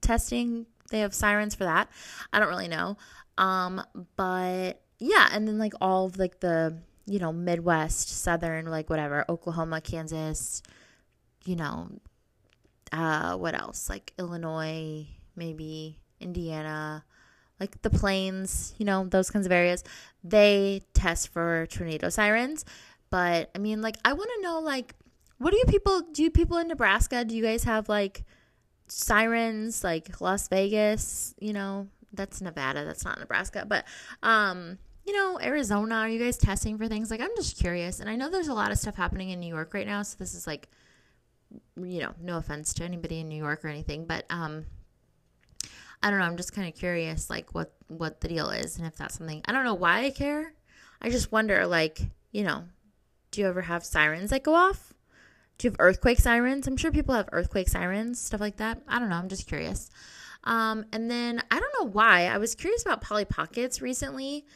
testing. 0.02 0.67
They 0.89 1.00
have 1.00 1.13
sirens 1.13 1.56
for 1.56 1.63
that. 1.63 1.89
I 2.34 2.39
don't 2.39 2.50
really 2.50 2.67
know. 2.67 2.98
Um, 3.38 3.84
but 4.15 4.82
yeah, 5.00 5.30
and 5.32 5.48
then 5.48 5.58
like 5.58 5.74
all 5.82 6.06
of 6.06 6.17
like 6.17 6.39
the, 6.39 6.78
you 7.06 7.20
know, 7.20 7.34
Midwest, 7.34 8.10
Southern, 8.10 8.65
like 8.65 8.89
whatever, 8.89 9.26
Oklahoma, 9.30 9.82
Kansas, 9.82 10.62
you 11.46 11.56
know, 11.56 11.89
uh, 12.91 13.36
what 13.38 13.56
else? 13.56 13.89
Like 13.89 14.13
Illinois, 14.20 15.08
maybe 15.36 16.00
Indiana, 16.20 17.04
like 17.60 17.82
the 17.82 17.89
plains, 17.89 18.74
you 18.78 18.86
know, 18.86 19.06
those 19.06 19.30
kinds 19.32 19.46
of 19.46 19.52
areas. 19.52 19.84
They 20.24 20.82
test 20.94 21.30
for 21.30 21.67
tornado 21.67 22.10
sirens. 22.10 22.65
But 23.10 23.50
I 23.56 23.60
mean, 23.60 23.82
like, 23.82 23.98
I 24.06 24.13
want 24.13 24.30
to 24.36 24.41
know, 24.41 24.60
like, 24.60 24.96
what 25.38 25.52
do 25.52 25.58
you 25.58 25.65
people 25.65 26.02
do? 26.13 26.24
You 26.24 26.32
people 26.32 26.58
in 26.58 26.67
Nebraska, 26.67 27.26
do 27.26 27.36
you 27.36 27.44
guys 27.44 27.63
have 27.63 27.89
like 27.89 28.24
sirens, 28.92 29.86
like 29.86 30.20
Las 30.20 30.50
Vegas, 30.50 31.34
you 31.40 31.54
know, 31.54 31.88
that's 32.12 32.42
Nevada, 32.42 32.84
that's 32.84 33.06
not 33.06 33.20
Nebraska, 33.20 33.66
but 33.68 33.86
um 34.22 34.78
you 35.06 35.14
know, 35.14 35.40
Arizona, 35.42 35.96
are 35.96 36.10
you 36.10 36.20
guys 36.20 36.38
testing 36.38 36.78
for 36.78 36.88
things? 36.88 37.10
Like 37.10 37.22
I'm 37.22 37.36
just 37.36 37.58
curious. 37.58 38.02
And 38.02 38.10
I 38.10 38.16
know 38.16 38.30
there's 38.30 38.50
a 38.50 38.54
lot 38.54 38.72
of 38.72 38.78
stuff 38.78 38.96
happening 38.96 39.30
in 39.30 39.40
New 39.40 39.48
York 39.48 39.74
right 39.74 39.88
now, 39.88 40.04
so 40.04 40.18
this 40.20 40.34
is 40.34 40.46
like 40.46 40.68
you 41.78 42.00
know, 42.02 42.14
no 42.22 42.38
offense 42.38 42.74
to 42.76 42.84
anybody 42.84 43.22
in 43.22 43.30
New 43.30 43.38
York 43.38 43.64
or 43.64 43.70
anything, 43.70 44.06
but 44.06 44.26
um 44.30 44.66
I 46.04 46.10
don't 46.10 46.20
know, 46.20 46.26
I'm 46.26 46.38
just 46.38 46.54
kind 46.54 46.68
of 46.68 46.76
curious 46.76 47.30
like 47.30 47.56
what 47.56 47.74
what 47.88 48.20
the 48.20 48.28
deal 48.28 48.50
is 48.50 48.78
and 48.78 48.86
if 48.86 48.98
that's 48.98 49.18
something. 49.18 49.42
I 49.46 49.54
don't 49.54 49.64
know 49.64 49.74
why 49.74 50.04
I 50.04 50.10
care. 50.10 50.54
I 51.02 51.10
just 51.10 51.32
wonder 51.32 51.66
like, 51.66 52.02
you 52.32 52.44
know, 52.44 52.66
do 53.32 53.40
you 53.40 53.48
ever 53.48 53.62
have 53.62 53.86
sirens 53.86 54.32
that 54.32 54.44
go 54.44 54.54
off? 54.54 54.91
Do 55.62 55.67
you 55.67 55.71
have 55.74 55.80
earthquake 55.80 56.19
sirens? 56.19 56.65
I'm 56.65 56.76
sure 56.76 56.91
people 56.91 57.13
have 57.13 57.30
earthquake 57.32 57.69
sirens, 57.69 58.19
stuff 58.19 58.41
like 58.41 58.58
that. 58.58 58.82
I 58.88 58.97
don't 58.97 59.10
know, 59.10 59.15
I'm 59.15 59.30
just 59.30 59.47
curious. 59.47 59.91
Um, 60.43 60.86
and 60.91 61.10
then 61.10 61.39
I 61.52 61.60
don't 61.60 61.74
know 61.80 61.91
why 61.91 62.26
I 62.26 62.39
was 62.39 62.56
curious 62.56 62.82
about 62.82 63.02
Polly 63.02 63.26
Pockets 63.26 63.80
recently, 63.80 64.47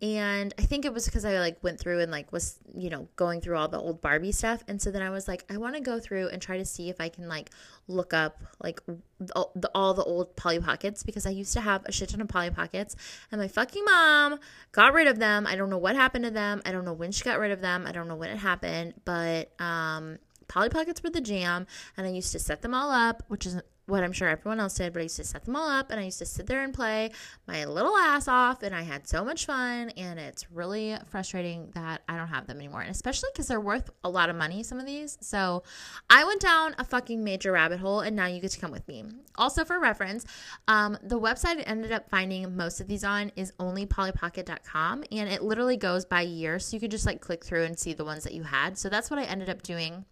and 0.00 0.54
I 0.58 0.62
think 0.62 0.86
it 0.86 0.94
was 0.94 1.04
because 1.04 1.26
I 1.26 1.38
like 1.38 1.62
went 1.62 1.78
through 1.78 2.00
and 2.00 2.10
like 2.10 2.32
was 2.32 2.58
you 2.74 2.88
know 2.88 3.08
going 3.16 3.42
through 3.42 3.58
all 3.58 3.68
the 3.68 3.78
old 3.78 4.00
Barbie 4.00 4.32
stuff, 4.32 4.64
and 4.66 4.80
so 4.80 4.90
then 4.90 5.02
I 5.02 5.10
was 5.10 5.28
like, 5.28 5.44
I 5.50 5.58
want 5.58 5.74
to 5.74 5.82
go 5.82 6.00
through 6.00 6.28
and 6.28 6.40
try 6.40 6.56
to 6.56 6.64
see 6.64 6.88
if 6.88 6.98
I 6.98 7.10
can 7.10 7.28
like 7.28 7.50
look 7.86 8.14
up 8.14 8.40
like 8.62 8.80
the, 8.86 9.46
the, 9.54 9.70
all 9.74 9.92
the 9.92 10.04
old 10.04 10.34
Polly 10.34 10.60
Pockets 10.60 11.02
because 11.02 11.26
I 11.26 11.30
used 11.30 11.52
to 11.52 11.60
have 11.60 11.84
a 11.84 11.92
shit 11.92 12.08
ton 12.08 12.22
of 12.22 12.28
Polly 12.28 12.48
Pockets, 12.48 12.96
and 13.30 13.38
my 13.38 13.48
fucking 13.48 13.84
mom 13.84 14.38
got 14.72 14.94
rid 14.94 15.08
of 15.08 15.18
them. 15.18 15.46
I 15.46 15.56
don't 15.56 15.68
know 15.68 15.76
what 15.76 15.94
happened 15.94 16.24
to 16.24 16.30
them. 16.30 16.62
I 16.64 16.72
don't 16.72 16.86
know 16.86 16.94
when 16.94 17.12
she 17.12 17.22
got 17.22 17.38
rid 17.38 17.50
of 17.50 17.60
them. 17.60 17.86
I 17.86 17.92
don't 17.92 18.08
know 18.08 18.16
when 18.16 18.30
it 18.30 18.38
happened, 18.38 18.94
but 19.04 19.52
um 19.60 20.18
Polly 20.48 20.68
Pockets 20.68 21.02
were 21.02 21.10
the 21.10 21.20
jam, 21.20 21.66
and 21.96 22.06
I 22.06 22.10
used 22.10 22.32
to 22.32 22.38
set 22.38 22.62
them 22.62 22.74
all 22.74 22.90
up, 22.90 23.22
which 23.28 23.46
is 23.46 23.60
what 23.86 24.02
I'm 24.02 24.12
sure 24.12 24.28
everyone 24.28 24.60
else 24.60 24.74
did, 24.74 24.92
but 24.92 25.00
I 25.00 25.04
used 25.04 25.16
to 25.16 25.24
set 25.24 25.44
them 25.44 25.56
all 25.56 25.68
up 25.68 25.90
and 25.90 26.00
I 26.00 26.04
used 26.04 26.18
to 26.20 26.26
sit 26.26 26.46
there 26.46 26.62
and 26.62 26.72
play 26.72 27.10
my 27.46 27.66
little 27.66 27.96
ass 27.96 28.28
off 28.28 28.62
and 28.62 28.74
I 28.74 28.82
had 28.82 29.06
so 29.06 29.24
much 29.24 29.44
fun 29.44 29.90
and 29.90 30.18
it's 30.18 30.50
really 30.50 30.96
frustrating 31.10 31.70
that 31.74 32.02
I 32.08 32.16
don't 32.16 32.28
have 32.28 32.46
them 32.46 32.58
anymore. 32.58 32.80
And 32.80 32.90
especially 32.90 33.28
cuz 33.34 33.46
they're 33.46 33.60
worth 33.60 33.90
a 34.02 34.08
lot 34.08 34.30
of 34.30 34.36
money 34.36 34.62
some 34.62 34.80
of 34.80 34.86
these. 34.86 35.18
So, 35.20 35.62
I 36.08 36.24
went 36.24 36.40
down 36.40 36.74
a 36.78 36.84
fucking 36.84 37.22
major 37.22 37.52
rabbit 37.52 37.80
hole 37.80 38.00
and 38.00 38.16
now 38.16 38.26
you 38.26 38.40
get 38.40 38.52
to 38.52 38.60
come 38.60 38.70
with 38.70 38.86
me. 38.88 39.04
Also 39.36 39.64
for 39.64 39.78
reference, 39.78 40.24
um, 40.66 40.96
the 41.02 41.20
website 41.20 41.58
I 41.58 41.62
ended 41.62 41.92
up 41.92 42.08
finding 42.08 42.56
most 42.56 42.80
of 42.80 42.88
these 42.88 43.04
on 43.04 43.32
is 43.36 43.52
onlypollypocket.com 43.58 45.04
and 45.12 45.28
it 45.28 45.42
literally 45.42 45.76
goes 45.76 46.04
by 46.04 46.22
year 46.22 46.58
so 46.58 46.74
you 46.74 46.80
could 46.80 46.90
just 46.90 47.06
like 47.06 47.20
click 47.20 47.44
through 47.44 47.64
and 47.64 47.78
see 47.78 47.92
the 47.92 48.04
ones 48.04 48.24
that 48.24 48.32
you 48.32 48.44
had. 48.44 48.78
So 48.78 48.88
that's 48.88 49.10
what 49.10 49.18
I 49.18 49.24
ended 49.24 49.50
up 49.50 49.62
doing 49.62 50.06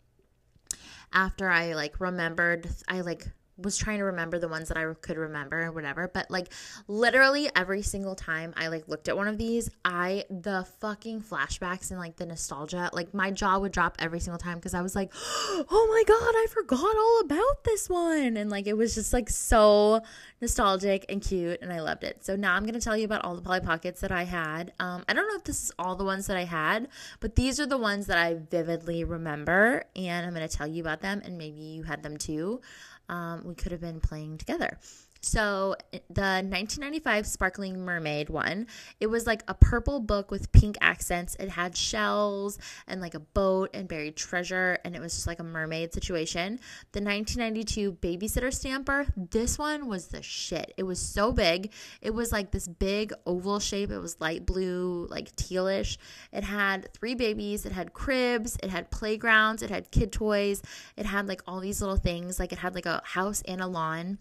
after 1.12 1.48
I 1.48 1.74
like 1.74 2.00
remembered 2.00 2.68
I 2.88 3.00
like 3.00 3.26
was 3.58 3.76
trying 3.76 3.98
to 3.98 4.04
remember 4.04 4.38
the 4.38 4.48
ones 4.48 4.68
that 4.68 4.76
I 4.78 4.92
could 5.00 5.18
remember 5.18 5.62
or 5.62 5.72
whatever. 5.72 6.10
But 6.12 6.30
like 6.30 6.48
literally 6.88 7.50
every 7.54 7.82
single 7.82 8.14
time 8.14 8.54
I 8.56 8.68
like 8.68 8.88
looked 8.88 9.08
at 9.08 9.16
one 9.16 9.28
of 9.28 9.38
these, 9.38 9.70
I 9.84 10.24
the 10.30 10.66
fucking 10.80 11.22
flashbacks 11.22 11.90
and 11.90 12.00
like 12.00 12.16
the 12.16 12.26
nostalgia, 12.26 12.90
like 12.92 13.12
my 13.12 13.30
jaw 13.30 13.58
would 13.58 13.72
drop 13.72 13.96
every 13.98 14.20
single 14.20 14.38
time 14.38 14.56
because 14.56 14.74
I 14.74 14.80
was 14.80 14.94
like, 14.94 15.12
oh 15.16 15.86
my 15.90 16.02
god, 16.06 16.34
I 16.34 16.46
forgot 16.50 16.96
all 16.96 17.20
about 17.20 17.64
this 17.64 17.88
one, 17.88 18.36
and 18.36 18.50
like 18.50 18.66
it 18.66 18.76
was 18.76 18.94
just 18.94 19.12
like 19.12 19.28
so 19.28 20.00
nostalgic 20.40 21.04
and 21.08 21.20
cute, 21.20 21.60
and 21.62 21.72
I 21.72 21.80
loved 21.80 22.04
it. 22.04 22.24
So 22.24 22.36
now 22.36 22.54
I'm 22.54 22.64
gonna 22.64 22.80
tell 22.80 22.96
you 22.96 23.04
about 23.04 23.24
all 23.24 23.36
the 23.36 23.42
Polly 23.42 23.60
Pockets 23.60 24.00
that 24.00 24.12
I 24.12 24.24
had. 24.24 24.72
Um, 24.80 25.04
I 25.08 25.12
don't 25.12 25.28
know 25.28 25.36
if 25.36 25.44
this 25.44 25.62
is 25.62 25.72
all 25.78 25.94
the 25.94 26.04
ones 26.04 26.26
that 26.26 26.36
I 26.36 26.44
had, 26.44 26.88
but 27.20 27.36
these 27.36 27.60
are 27.60 27.66
the 27.66 27.78
ones 27.78 28.06
that 28.06 28.18
I 28.18 28.34
vividly 28.50 29.04
remember, 29.04 29.84
and 29.94 30.26
I'm 30.26 30.32
gonna 30.32 30.48
tell 30.48 30.66
you 30.66 30.82
about 30.82 31.02
them, 31.02 31.20
and 31.24 31.36
maybe 31.36 31.60
you 31.60 31.82
had 31.82 32.02
them 32.02 32.16
too 32.16 32.60
um, 33.08 33.42
we 33.44 33.54
could 33.54 33.72
have 33.72 33.80
been 33.80 34.00
playing 34.00 34.38
together. 34.38 34.78
So 35.24 35.76
the 35.90 36.42
1995 36.42 37.28
Sparkling 37.28 37.84
Mermaid 37.84 38.28
one, 38.28 38.66
it 38.98 39.06
was 39.06 39.24
like 39.24 39.44
a 39.46 39.54
purple 39.54 40.00
book 40.00 40.32
with 40.32 40.50
pink 40.50 40.76
accents. 40.80 41.36
It 41.38 41.48
had 41.48 41.76
shells 41.76 42.58
and 42.88 43.00
like 43.00 43.14
a 43.14 43.20
boat 43.20 43.70
and 43.72 43.86
buried 43.86 44.16
treasure, 44.16 44.78
and 44.84 44.96
it 44.96 45.00
was 45.00 45.14
just 45.14 45.28
like 45.28 45.38
a 45.38 45.44
mermaid 45.44 45.94
situation. 45.94 46.58
The 46.90 47.00
1992 47.00 47.92
Babysitter 47.92 48.52
Stamper, 48.52 49.06
this 49.16 49.60
one 49.60 49.86
was 49.86 50.08
the 50.08 50.22
shit. 50.22 50.74
It 50.76 50.82
was 50.82 50.98
so 50.98 51.30
big. 51.30 51.72
It 52.00 52.12
was 52.12 52.32
like 52.32 52.50
this 52.50 52.66
big 52.66 53.12
oval 53.24 53.60
shape. 53.60 53.92
It 53.92 54.00
was 54.00 54.20
light 54.20 54.44
blue, 54.44 55.06
like 55.08 55.36
tealish. 55.36 55.98
It 56.32 56.42
had 56.42 56.92
three 56.94 57.14
babies. 57.14 57.64
It 57.64 57.72
had 57.72 57.92
cribs. 57.92 58.58
It 58.60 58.70
had 58.70 58.90
playgrounds. 58.90 59.62
It 59.62 59.70
had 59.70 59.92
kid 59.92 60.10
toys. 60.10 60.62
It 60.96 61.06
had 61.06 61.28
like 61.28 61.42
all 61.46 61.60
these 61.60 61.80
little 61.80 61.96
things. 61.96 62.40
Like 62.40 62.50
it 62.50 62.58
had 62.58 62.74
like 62.74 62.86
a 62.86 63.00
house 63.04 63.40
and 63.46 63.60
a 63.60 63.68
lawn 63.68 64.18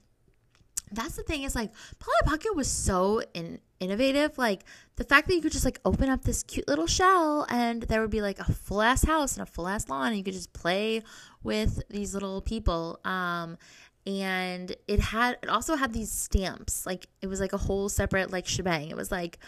that's 0.91 1.15
the 1.15 1.23
thing 1.23 1.43
is 1.43 1.55
like 1.55 1.71
Polly 1.99 2.17
Pocket 2.25 2.55
was 2.55 2.69
so 2.69 3.21
in, 3.33 3.59
innovative. 3.79 4.37
Like 4.37 4.63
the 4.95 5.03
fact 5.03 5.27
that 5.27 5.35
you 5.35 5.41
could 5.41 5.51
just 5.51 5.65
like 5.65 5.79
open 5.85 6.09
up 6.09 6.23
this 6.23 6.43
cute 6.43 6.67
little 6.67 6.87
shell 6.87 7.45
and 7.49 7.83
there 7.83 8.01
would 8.01 8.09
be 8.09 8.21
like 8.21 8.39
a 8.39 8.51
full 8.51 8.81
ass 8.81 9.03
house 9.03 9.37
and 9.37 9.43
a 9.43 9.45
full 9.45 9.67
ass 9.67 9.89
lawn 9.89 10.07
and 10.07 10.17
you 10.17 10.23
could 10.23 10.33
just 10.33 10.53
play 10.53 11.01
with 11.43 11.81
these 11.89 12.13
little 12.13 12.41
people. 12.41 12.99
Um, 13.05 13.57
and 14.05 14.75
it 14.87 14.99
had 14.99 15.37
it 15.43 15.49
also 15.49 15.75
had 15.75 15.93
these 15.93 16.11
stamps. 16.11 16.85
Like 16.85 17.07
it 17.21 17.27
was 17.27 17.39
like 17.39 17.53
a 17.53 17.57
whole 17.57 17.89
separate 17.89 18.31
like 18.31 18.47
shebang. 18.47 18.89
It 18.89 18.95
was 18.95 19.11
like 19.11 19.39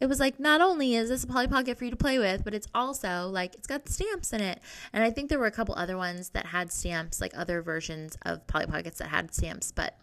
it 0.00 0.06
was 0.06 0.18
like 0.18 0.40
not 0.40 0.60
only 0.60 0.94
is 0.94 1.10
this 1.10 1.24
a 1.24 1.26
Polly 1.26 1.46
Pocket 1.46 1.76
for 1.76 1.84
you 1.84 1.90
to 1.90 1.96
play 1.96 2.18
with, 2.18 2.42
but 2.42 2.54
it's 2.54 2.66
also 2.74 3.28
like 3.28 3.54
it's 3.54 3.66
got 3.66 3.88
stamps 3.88 4.32
in 4.32 4.40
it. 4.40 4.60
And 4.92 5.04
I 5.04 5.10
think 5.10 5.28
there 5.28 5.38
were 5.38 5.46
a 5.46 5.52
couple 5.52 5.74
other 5.74 5.96
ones 5.96 6.30
that 6.30 6.46
had 6.46 6.72
stamps, 6.72 7.20
like 7.20 7.32
other 7.36 7.60
versions 7.62 8.16
of 8.22 8.46
Polly 8.46 8.66
Pockets 8.66 8.98
that 8.98 9.08
had 9.08 9.34
stamps, 9.34 9.72
but 9.72 9.98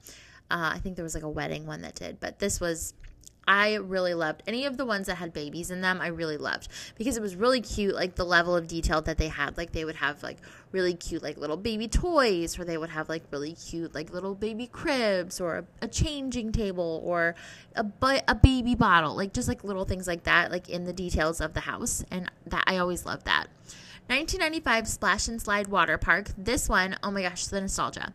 uh, 0.49 0.71
I 0.73 0.79
think 0.79 0.95
there 0.95 1.03
was 1.03 1.15
like 1.15 1.23
a 1.23 1.29
wedding 1.29 1.65
one 1.65 1.81
that 1.81 1.95
did, 1.95 2.19
but 2.19 2.39
this 2.39 2.59
was 2.59 2.93
I 3.47 3.75
really 3.75 4.13
loved 4.13 4.43
any 4.45 4.65
of 4.65 4.75
the 4.75 4.85
ones 4.85 5.07
that 5.07 5.15
had 5.15 5.31
babies 5.31 5.71
in 5.71 5.79
them. 5.79 6.01
I 6.01 6.07
really 6.07 6.35
loved 6.35 6.67
because 6.97 7.15
it 7.15 7.21
was 7.21 7.35
really 7.35 7.61
cute, 7.61 7.95
like 7.95 8.15
the 8.15 8.25
level 8.25 8.55
of 8.55 8.67
detail 8.67 9.01
that 9.03 9.17
they 9.17 9.29
had. 9.29 9.57
Like 9.57 9.71
they 9.71 9.85
would 9.85 9.95
have 9.95 10.21
like 10.21 10.39
really 10.73 10.93
cute, 10.93 11.23
like 11.23 11.37
little 11.37 11.55
baby 11.55 11.87
toys, 11.87 12.59
or 12.59 12.65
they 12.65 12.77
would 12.77 12.89
have 12.89 13.07
like 13.07 13.23
really 13.31 13.53
cute, 13.53 13.95
like 13.95 14.11
little 14.11 14.35
baby 14.35 14.67
cribs, 14.67 15.39
or 15.39 15.59
a, 15.59 15.65
a 15.81 15.87
changing 15.87 16.51
table, 16.51 17.01
or 17.05 17.35
a 17.75 17.85
a 18.27 18.35
baby 18.35 18.75
bottle, 18.75 19.15
like 19.15 19.33
just 19.33 19.47
like 19.47 19.63
little 19.63 19.85
things 19.85 20.07
like 20.07 20.23
that, 20.23 20.51
like 20.51 20.67
in 20.67 20.83
the 20.83 20.93
details 20.93 21.39
of 21.39 21.53
the 21.53 21.61
house. 21.61 22.03
And 22.11 22.29
that 22.47 22.65
I 22.67 22.77
always 22.77 23.05
loved 23.05 23.25
that. 23.25 23.47
1995 24.07 24.87
Splash 24.87 25.27
and 25.29 25.41
Slide 25.41 25.67
Water 25.67 25.97
Park. 25.97 26.31
This 26.37 26.67
one, 26.67 26.97
oh 27.01 27.11
my 27.11 27.21
gosh, 27.21 27.47
the 27.47 27.61
nostalgia. 27.61 28.13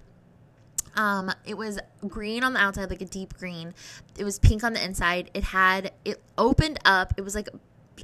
Um, 0.94 1.32
it 1.44 1.56
was 1.56 1.78
green 2.06 2.44
on 2.44 2.52
the 2.52 2.60
outside, 2.60 2.90
like 2.90 3.02
a 3.02 3.06
deep 3.06 3.36
green. 3.38 3.74
It 4.18 4.24
was 4.24 4.38
pink 4.38 4.64
on 4.64 4.72
the 4.72 4.84
inside. 4.84 5.30
It 5.34 5.44
had 5.44 5.92
it 6.04 6.20
opened 6.36 6.78
up. 6.84 7.14
It 7.16 7.22
was 7.22 7.34
like 7.34 7.48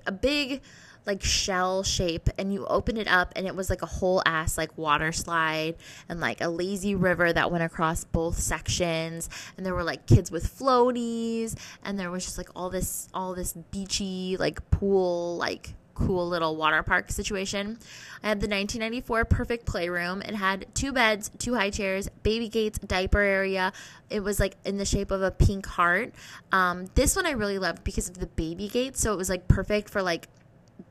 a 0.06 0.12
big 0.12 0.62
like 1.08 1.24
shell 1.24 1.82
shape 1.82 2.28
and 2.36 2.52
you 2.52 2.66
opened 2.66 2.98
it 2.98 3.08
up 3.08 3.32
and 3.34 3.46
it 3.46 3.56
was 3.56 3.70
like 3.70 3.80
a 3.80 3.86
whole 3.86 4.22
ass 4.26 4.58
like 4.58 4.76
water 4.76 5.10
slide 5.10 5.74
and 6.06 6.20
like 6.20 6.42
a 6.42 6.48
lazy 6.48 6.94
river 6.94 7.32
that 7.32 7.50
went 7.50 7.64
across 7.64 8.04
both 8.04 8.38
sections 8.38 9.30
and 9.56 9.64
there 9.64 9.74
were 9.74 9.82
like 9.82 10.06
kids 10.06 10.30
with 10.30 10.44
floaties 10.46 11.58
and 11.82 11.98
there 11.98 12.10
was 12.10 12.26
just 12.26 12.36
like 12.36 12.50
all 12.54 12.68
this 12.68 13.08
all 13.14 13.34
this 13.34 13.54
beachy 13.70 14.36
like 14.38 14.70
pool 14.70 15.38
like 15.38 15.72
cool 15.98 16.28
little 16.28 16.56
water 16.56 16.82
park 16.82 17.10
situation. 17.10 17.78
I 18.22 18.28
had 18.28 18.40
the 18.40 18.48
1994 18.48 19.24
Perfect 19.24 19.66
Playroom. 19.66 20.22
It 20.22 20.34
had 20.34 20.66
two 20.74 20.92
beds, 20.92 21.30
two 21.38 21.54
high 21.54 21.70
chairs, 21.70 22.08
baby 22.22 22.48
gates, 22.48 22.78
diaper 22.78 23.20
area. 23.20 23.72
It 24.08 24.20
was 24.20 24.38
like 24.38 24.56
in 24.64 24.78
the 24.78 24.84
shape 24.84 25.10
of 25.10 25.22
a 25.22 25.30
pink 25.30 25.66
heart. 25.66 26.14
Um, 26.52 26.86
this 26.94 27.16
one 27.16 27.26
I 27.26 27.32
really 27.32 27.58
loved 27.58 27.84
because 27.84 28.08
of 28.08 28.18
the 28.18 28.26
baby 28.26 28.68
gates. 28.68 29.00
So 29.00 29.12
it 29.12 29.16
was 29.16 29.28
like 29.28 29.48
perfect 29.48 29.90
for 29.90 30.02
like 30.02 30.28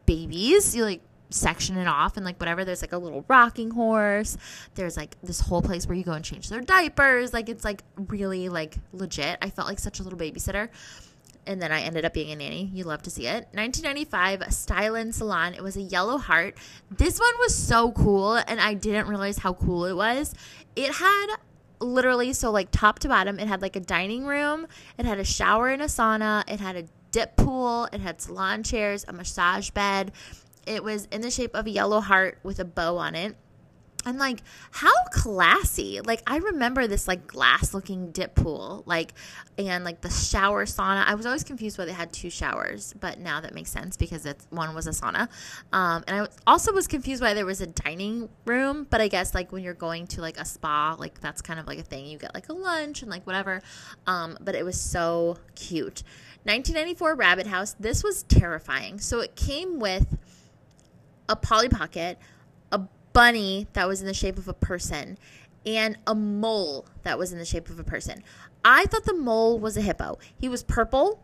babies. 0.05 0.75
You 0.75 0.83
like 0.83 1.01
section 1.29 1.77
it 1.77 1.87
off 1.87 2.15
and 2.15 2.25
like 2.25 2.39
whatever 2.39 2.63
there's 2.63 2.81
like 2.81 2.93
a 2.93 2.97
little 2.97 3.25
rocking 3.27 3.69
horse 3.69 4.37
there's 4.75 4.95
like 4.95 5.17
this 5.23 5.41
whole 5.41 5.61
place 5.61 5.85
where 5.85 5.97
you 5.97 6.03
go 6.03 6.13
and 6.13 6.23
change 6.23 6.47
their 6.47 6.61
diapers 6.61 7.33
like 7.33 7.49
it's 7.49 7.65
like 7.65 7.83
really 8.07 8.47
like 8.47 8.77
legit 8.93 9.37
i 9.41 9.49
felt 9.49 9.67
like 9.67 9.77
such 9.77 9.99
a 9.99 10.03
little 10.03 10.17
babysitter 10.17 10.69
and 11.47 11.61
then 11.61 11.71
I 11.71 11.81
ended 11.81 12.05
up 12.05 12.13
being 12.13 12.31
a 12.31 12.35
nanny. 12.35 12.69
You 12.73 12.83
love 12.83 13.01
to 13.03 13.09
see 13.09 13.25
it. 13.27 13.47
1995 13.53 14.53
Style 14.53 15.11
Salon. 15.11 15.53
It 15.53 15.63
was 15.63 15.77
a 15.77 15.81
yellow 15.81 16.17
heart. 16.17 16.57
This 16.91 17.19
one 17.19 17.33
was 17.39 17.55
so 17.55 17.91
cool, 17.91 18.35
and 18.35 18.59
I 18.59 18.73
didn't 18.73 19.07
realize 19.07 19.39
how 19.39 19.53
cool 19.53 19.85
it 19.85 19.95
was. 19.95 20.33
It 20.75 20.93
had 20.93 21.37
literally 21.79 22.33
so 22.33 22.51
like 22.51 22.69
top 22.71 22.99
to 22.99 23.07
bottom. 23.07 23.39
It 23.39 23.47
had 23.47 23.61
like 23.61 23.75
a 23.75 23.79
dining 23.79 24.25
room. 24.25 24.67
It 24.97 25.05
had 25.05 25.19
a 25.19 25.23
shower 25.23 25.69
and 25.69 25.81
a 25.81 25.85
sauna. 25.85 26.43
It 26.47 26.59
had 26.59 26.75
a 26.75 26.83
dip 27.11 27.35
pool. 27.35 27.87
It 27.91 28.01
had 28.01 28.21
salon 28.21 28.63
chairs, 28.63 29.05
a 29.07 29.13
massage 29.13 29.69
bed. 29.71 30.11
It 30.65 30.83
was 30.83 31.07
in 31.11 31.21
the 31.21 31.31
shape 31.31 31.55
of 31.55 31.65
a 31.65 31.69
yellow 31.69 32.01
heart 32.01 32.39
with 32.43 32.59
a 32.59 32.65
bow 32.65 32.97
on 32.97 33.15
it. 33.15 33.35
And 34.07 34.17
like, 34.19 34.41
how 34.71 34.93
classy. 35.11 35.99
Like, 35.99 36.23
I 36.25 36.37
remember 36.37 36.87
this 36.87 37.09
like 37.09 37.27
glass 37.27 37.73
looking 37.73 38.11
dip 38.11 38.35
pool, 38.35 38.83
like, 38.85 39.13
and 39.57 39.83
like 39.83 39.99
the 39.99 40.09
shower 40.09 40.65
sauna. 40.65 41.05
I 41.05 41.15
was 41.15 41.25
always 41.25 41.43
confused 41.43 41.77
why 41.77 41.83
they 41.83 41.91
had 41.91 42.13
two 42.13 42.29
showers, 42.29 42.93
but 42.99 43.19
now 43.19 43.41
that 43.41 43.53
makes 43.53 43.69
sense 43.69 43.97
because 43.97 44.25
it's 44.25 44.47
one 44.49 44.73
was 44.73 44.87
a 44.87 44.91
sauna. 44.91 45.27
Um, 45.73 46.05
and 46.07 46.21
I 46.21 46.27
also 46.47 46.71
was 46.71 46.87
confused 46.87 47.21
why 47.21 47.33
there 47.33 47.45
was 47.45 47.59
a 47.59 47.67
dining 47.67 48.29
room, 48.45 48.87
but 48.89 49.01
I 49.01 49.09
guess 49.09 49.35
like 49.35 49.51
when 49.51 49.61
you're 49.61 49.73
going 49.73 50.07
to 50.07 50.21
like 50.21 50.39
a 50.39 50.45
spa, 50.45 50.95
like 50.97 51.19
that's 51.19 51.41
kind 51.41 51.59
of 51.59 51.67
like 51.67 51.79
a 51.79 51.83
thing. 51.83 52.05
You 52.05 52.17
get 52.17 52.33
like 52.33 52.47
a 52.47 52.53
lunch 52.53 53.01
and 53.01 53.11
like 53.11 53.27
whatever. 53.27 53.61
Um, 54.05 54.37
but 54.39 54.55
it 54.55 54.63
was 54.63 54.79
so 54.79 55.37
cute. 55.55 56.03
1994 56.45 57.15
Rabbit 57.15 57.47
House. 57.47 57.75
This 57.77 58.05
was 58.05 58.23
terrifying. 58.23 58.99
So 58.99 59.19
it 59.19 59.35
came 59.35 59.79
with 59.79 60.17
a 61.27 61.35
Polly 61.35 61.67
Pocket 61.67 62.17
bunny 63.17 63.65
that 63.73 63.87
was 63.87 63.99
in 63.99 64.05
the 64.05 64.13
shape 64.13 64.37
of 64.37 64.47
a 64.47 64.53
person 64.53 65.17
and 65.65 65.97
a 66.05 66.13
mole 66.13 66.85
that 67.01 67.17
was 67.17 67.33
in 67.33 67.39
the 67.39 67.45
shape 67.45 67.67
of 67.67 67.79
a 67.79 67.83
person. 67.83 68.23
I 68.63 68.85
thought 68.85 69.05
the 69.05 69.15
mole 69.15 69.57
was 69.57 69.75
a 69.75 69.81
hippo. 69.81 70.19
He 70.39 70.47
was 70.47 70.61
purple 70.61 71.19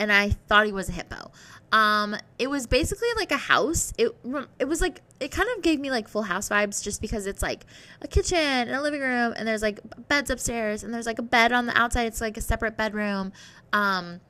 and 0.00 0.12
I 0.12 0.30
thought 0.30 0.66
he 0.66 0.72
was 0.72 0.88
a 0.88 0.92
hippo. 0.92 1.30
Um, 1.70 2.16
it 2.40 2.48
was 2.48 2.66
basically 2.66 3.06
like 3.14 3.30
a 3.30 3.36
house. 3.36 3.92
It 3.98 4.16
it 4.58 4.64
was 4.64 4.80
like 4.80 5.02
it 5.20 5.30
kind 5.30 5.48
of 5.56 5.62
gave 5.62 5.78
me 5.78 5.92
like 5.92 6.08
Full 6.08 6.22
House 6.22 6.48
vibes, 6.48 6.82
just 6.82 7.00
because 7.00 7.26
it's 7.26 7.42
like 7.42 7.64
a 8.02 8.08
kitchen 8.08 8.38
and 8.38 8.70
a 8.70 8.82
living 8.82 9.00
room, 9.00 9.34
and 9.36 9.46
there's 9.46 9.62
like 9.62 9.78
beds 10.08 10.30
upstairs, 10.30 10.82
and 10.82 10.92
there's 10.92 11.06
like 11.06 11.18
a 11.18 11.22
bed 11.22 11.52
on 11.52 11.66
the 11.66 11.78
outside. 11.78 12.06
It's 12.06 12.20
like 12.20 12.36
a 12.36 12.40
separate 12.40 12.76
bedroom. 12.76 13.32
Um, 13.72 14.20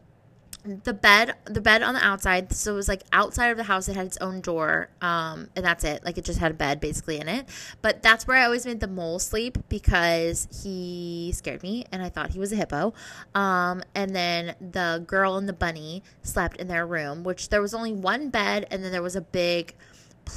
the 0.85 0.93
bed 0.93 1.35
the 1.47 1.61
bed 1.61 1.83
on 1.83 1.95
the 1.95 2.05
outside 2.05 2.53
so 2.53 2.73
it 2.73 2.77
was 2.77 2.89
like 2.89 3.03
outside 3.13 3.49
of 3.49 3.57
the 3.57 3.65
house 3.65 3.89
it 3.89 3.97
had 3.97 4.07
its 4.07 4.19
own 4.19 4.41
door 4.41 4.89
um 5.01 5.49
and 5.57 5.65
that's 5.65 5.85
it. 5.85 6.05
Like 6.05 6.19
it 6.19 6.25
just 6.25 6.39
had 6.39 6.51
a 6.51 6.55
bed 6.55 6.81
basically 6.81 7.19
in 7.19 7.29
it. 7.29 7.49
But 7.83 8.03
that's 8.03 8.27
where 8.27 8.37
i 8.37 8.45
always 8.45 8.67
made 8.67 8.81
the 8.81 8.89
mole 8.89 9.19
sleep 9.19 9.59
because 9.69 10.49
he 10.63 11.33
scared 11.35 11.63
me 11.63 11.87
and 11.91 12.03
i 12.03 12.09
thought 12.09 12.31
he 12.31 12.39
was 12.39 12.53
a 12.53 12.57
hippo. 12.57 12.93
Um 13.35 13.83
and 13.95 14.15
then 14.15 14.55
the 14.61 15.03
girl 15.07 15.37
and 15.37 15.49
the 15.49 15.53
bunny 15.53 16.03
slept 16.23 16.57
in 16.59 16.69
their 16.69 16.87
room 16.87 17.25
which 17.25 17.49
there 17.49 17.63
was 17.63 17.75
only 17.75 17.93
one 17.93 18.31
bed 18.31 18.67
and 18.71 18.85
then 18.85 18.93
there 18.93 19.03
was 19.03 19.17
a 19.17 19.23
big 19.23 19.75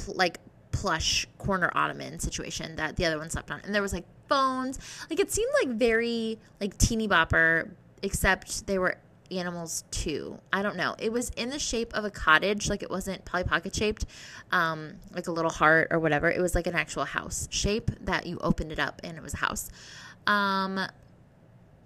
like 0.08 0.38
plush 0.72 1.26
corner 1.38 1.70
ottoman 1.74 2.18
situation 2.18 2.76
that 2.76 2.96
the 2.96 3.04
other 3.04 3.18
one 3.18 3.30
slept 3.30 3.50
on. 3.50 3.60
And 3.64 3.74
there 3.74 3.82
was 3.82 3.92
like 3.92 4.04
phones. 4.28 4.78
Like 5.08 5.20
it 5.20 5.30
seemed 5.30 5.52
like 5.62 5.76
very 5.76 6.38
like 6.60 6.76
teeny 6.78 7.06
bopper, 7.06 7.70
except 8.02 8.66
they 8.66 8.78
were 8.78 8.96
animals 9.30 9.84
too. 9.90 10.38
I 10.52 10.62
don't 10.62 10.76
know. 10.76 10.94
It 10.98 11.12
was 11.12 11.30
in 11.30 11.50
the 11.50 11.58
shape 11.58 11.94
of 11.94 12.04
a 12.04 12.10
cottage, 12.10 12.68
like 12.68 12.82
it 12.82 12.90
wasn't 12.90 13.24
Polly 13.24 13.44
Pocket 13.44 13.74
shaped, 13.74 14.04
um, 14.50 14.94
like 15.14 15.26
a 15.26 15.32
little 15.32 15.50
heart 15.50 15.88
or 15.90 15.98
whatever. 15.98 16.30
It 16.30 16.40
was 16.40 16.54
like 16.54 16.66
an 16.66 16.74
actual 16.74 17.04
house 17.04 17.48
shape 17.50 17.90
that 18.02 18.26
you 18.26 18.38
opened 18.38 18.72
it 18.72 18.78
up 18.78 19.00
and 19.04 19.16
it 19.16 19.22
was 19.22 19.34
a 19.34 19.38
house. 19.38 19.70
Um, 20.26 20.78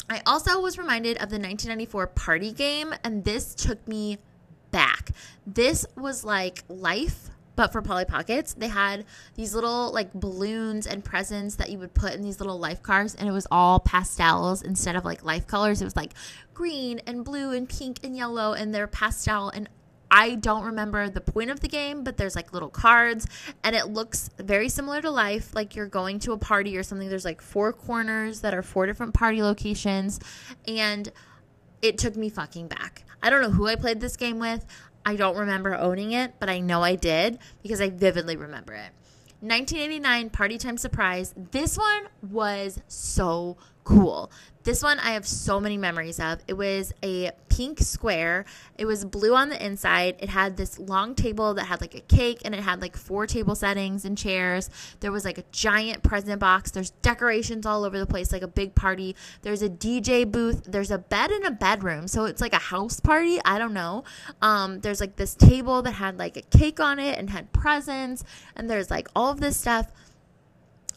I 0.09 0.23
also 0.27 0.61
was 0.61 0.79
reminded 0.79 1.17
of 1.17 1.31
the 1.31 1.39
1994 1.39 2.07
party 2.09 2.53
game, 2.53 2.95
and 3.03 3.25
this 3.25 3.55
took 3.55 3.87
me 3.89 4.19
back. 4.71 5.11
This 5.47 5.87
was 5.97 6.25
like 6.25 6.63
life 6.69 7.31
but 7.57 7.73
for 7.73 7.83
Polly 7.83 8.05
Pockets, 8.05 8.55
they 8.55 8.69
had 8.69 9.05
these 9.35 9.55
little 9.55 9.91
like 9.93 10.13
balloons 10.13 10.87
and 10.87 11.05
presents 11.05 11.57
that 11.57 11.71
you 11.71 11.79
would 11.79 11.95
put 11.95 12.15
in 12.15 12.23
these 12.23 12.39
little 12.39 12.59
life 12.59 12.83
cards, 12.83 13.15
and 13.15 13.29
it 13.29 13.33
was 13.33 13.47
all 13.51 13.81
pastels 13.81 14.63
instead 14.63 14.95
of 14.95 15.05
like 15.05 15.25
life 15.25 15.47
colors. 15.47 15.81
It 15.81 15.85
was 15.85 15.97
like 15.97 16.13
green 16.55 17.01
and 17.07 17.25
blue 17.25 17.53
and 17.53 17.69
pink 17.69 18.01
and 18.05 18.17
yellow, 18.17 18.53
and 18.53 18.75
they're 18.75 18.87
pastel. 18.87 19.49
And 19.49 19.69
I 20.11 20.37
don't 20.37 20.65
remember 20.65 21.09
the 21.09 21.21
point 21.21 21.51
of 21.51 21.61
the 21.61 21.69
game, 21.69 22.05
but 22.05 22.17
there's 22.17 22.37
like 22.37 22.53
little 22.53 22.69
cards, 22.69 23.27
and 23.65 23.75
it 23.75 23.89
looks 23.89 24.31
very 24.39 24.69
similar 24.69 25.01
to 25.01 25.11
life. 25.11 25.55
Like 25.55 25.75
you're 25.75 25.89
going 25.89 26.19
to 26.21 26.33
a 26.33 26.39
party 26.39 26.77
or 26.77 26.83
something. 26.83 27.09
There's 27.09 27.25
like 27.25 27.41
four 27.41 27.73
corners 27.73 28.43
that 28.43 28.55
are 28.55 28.63
four 28.63 28.87
different 28.87 29.15
party 29.15 29.43
locations, 29.43 30.21
and 30.69 31.11
it 31.83 31.99
took 31.99 32.17
me 32.17 32.29
fucking 32.29 32.69
back. 32.69 33.05
I 33.23 33.31
don't 33.31 33.43
know 33.43 33.51
who 33.51 33.67
I 33.67 33.77
played 33.77 34.01
this 34.01 34.17
game 34.17 34.39
with. 34.39 34.65
I 35.07 35.15
don't 35.15 35.37
remember 35.37 35.73
owning 35.73 36.11
it, 36.11 36.35
but 36.41 36.51
I 36.51 36.59
know 36.59 36.83
I 36.83 36.97
did 36.97 37.39
because 37.63 37.81
I 37.81 37.91
vividly 37.91 38.37
remember 38.37 38.73
it. 38.73 38.91
1989 39.41 40.31
Party 40.31 40.59
Time 40.59 40.77
Surprise. 40.77 41.33
This 41.53 41.79
one 41.79 42.09
was 42.29 42.81
so 42.89 43.57
cool. 43.87 44.31
This 44.65 44.83
one 44.83 44.99
I 44.99 45.13
have 45.13 45.25
so 45.25 45.61
many 45.61 45.77
memories 45.77 46.19
of. 46.19 46.41
It 46.49 46.55
was 46.55 46.93
a 47.05 47.31
pink 47.49 47.79
square. 47.79 48.45
It 48.77 48.85
was 48.85 49.05
blue 49.05 49.33
on 49.33 49.49
the 49.49 49.65
inside. 49.65 50.17
It 50.19 50.29
had 50.29 50.57
this 50.57 50.77
long 50.77 51.15
table 51.15 51.55
that 51.55 51.67
had 51.67 51.81
like 51.81 51.95
a 51.95 52.01
cake 52.01 52.43
and 52.45 52.53
it 52.53 52.63
had 52.63 52.83
like 52.83 52.97
four 52.97 53.29
table 53.29 53.55
settings 53.55 54.05
and 54.05 54.19
chairs. 54.19 54.69
There 54.99 55.13
was 55.13 55.25
like 55.25 55.39
a 55.39 55.45
giant 55.53 56.03
present 56.03 56.41
box. 56.41 56.73
There's 56.73 56.91
decorations 56.91 57.65
all 57.65 57.85
over 57.85 57.97
the 57.97 58.07
place, 58.07 58.33
like 58.33 58.43
a 58.43 58.49
big 58.49 58.75
party. 58.75 59.15
There's 59.43 59.63
a 59.63 59.69
DJ 59.69 60.29
booth. 60.29 60.65
There's 60.65 60.91
a 60.91 60.99
bed 60.99 61.31
in 61.31 61.47
a 61.47 61.53
bedroom. 61.53 62.09
So 62.09 62.25
it's 62.25 62.41
like 62.41 62.53
a 62.53 62.59
house 62.59 62.99
party. 62.99 63.39
I 63.45 63.61
don't 63.61 63.73
know. 63.73 64.03
Um, 64.43 64.81
there's 64.81 64.99
like 64.99 65.15
this 65.15 65.37
table 65.37 65.81
that 65.83 65.93
had 65.93 66.19
like 66.19 66.37
a 66.37 66.43
cake 66.43 66.81
on 66.81 66.99
it 66.99 67.21
and 67.21 67.31
had 67.31 67.53
presents. 67.53 68.25
And 68.57 68.69
there's 68.69 68.91
like 68.91 69.07
all 69.15 69.31
of 69.31 69.39
this 69.39 69.57
stuff. 69.57 69.93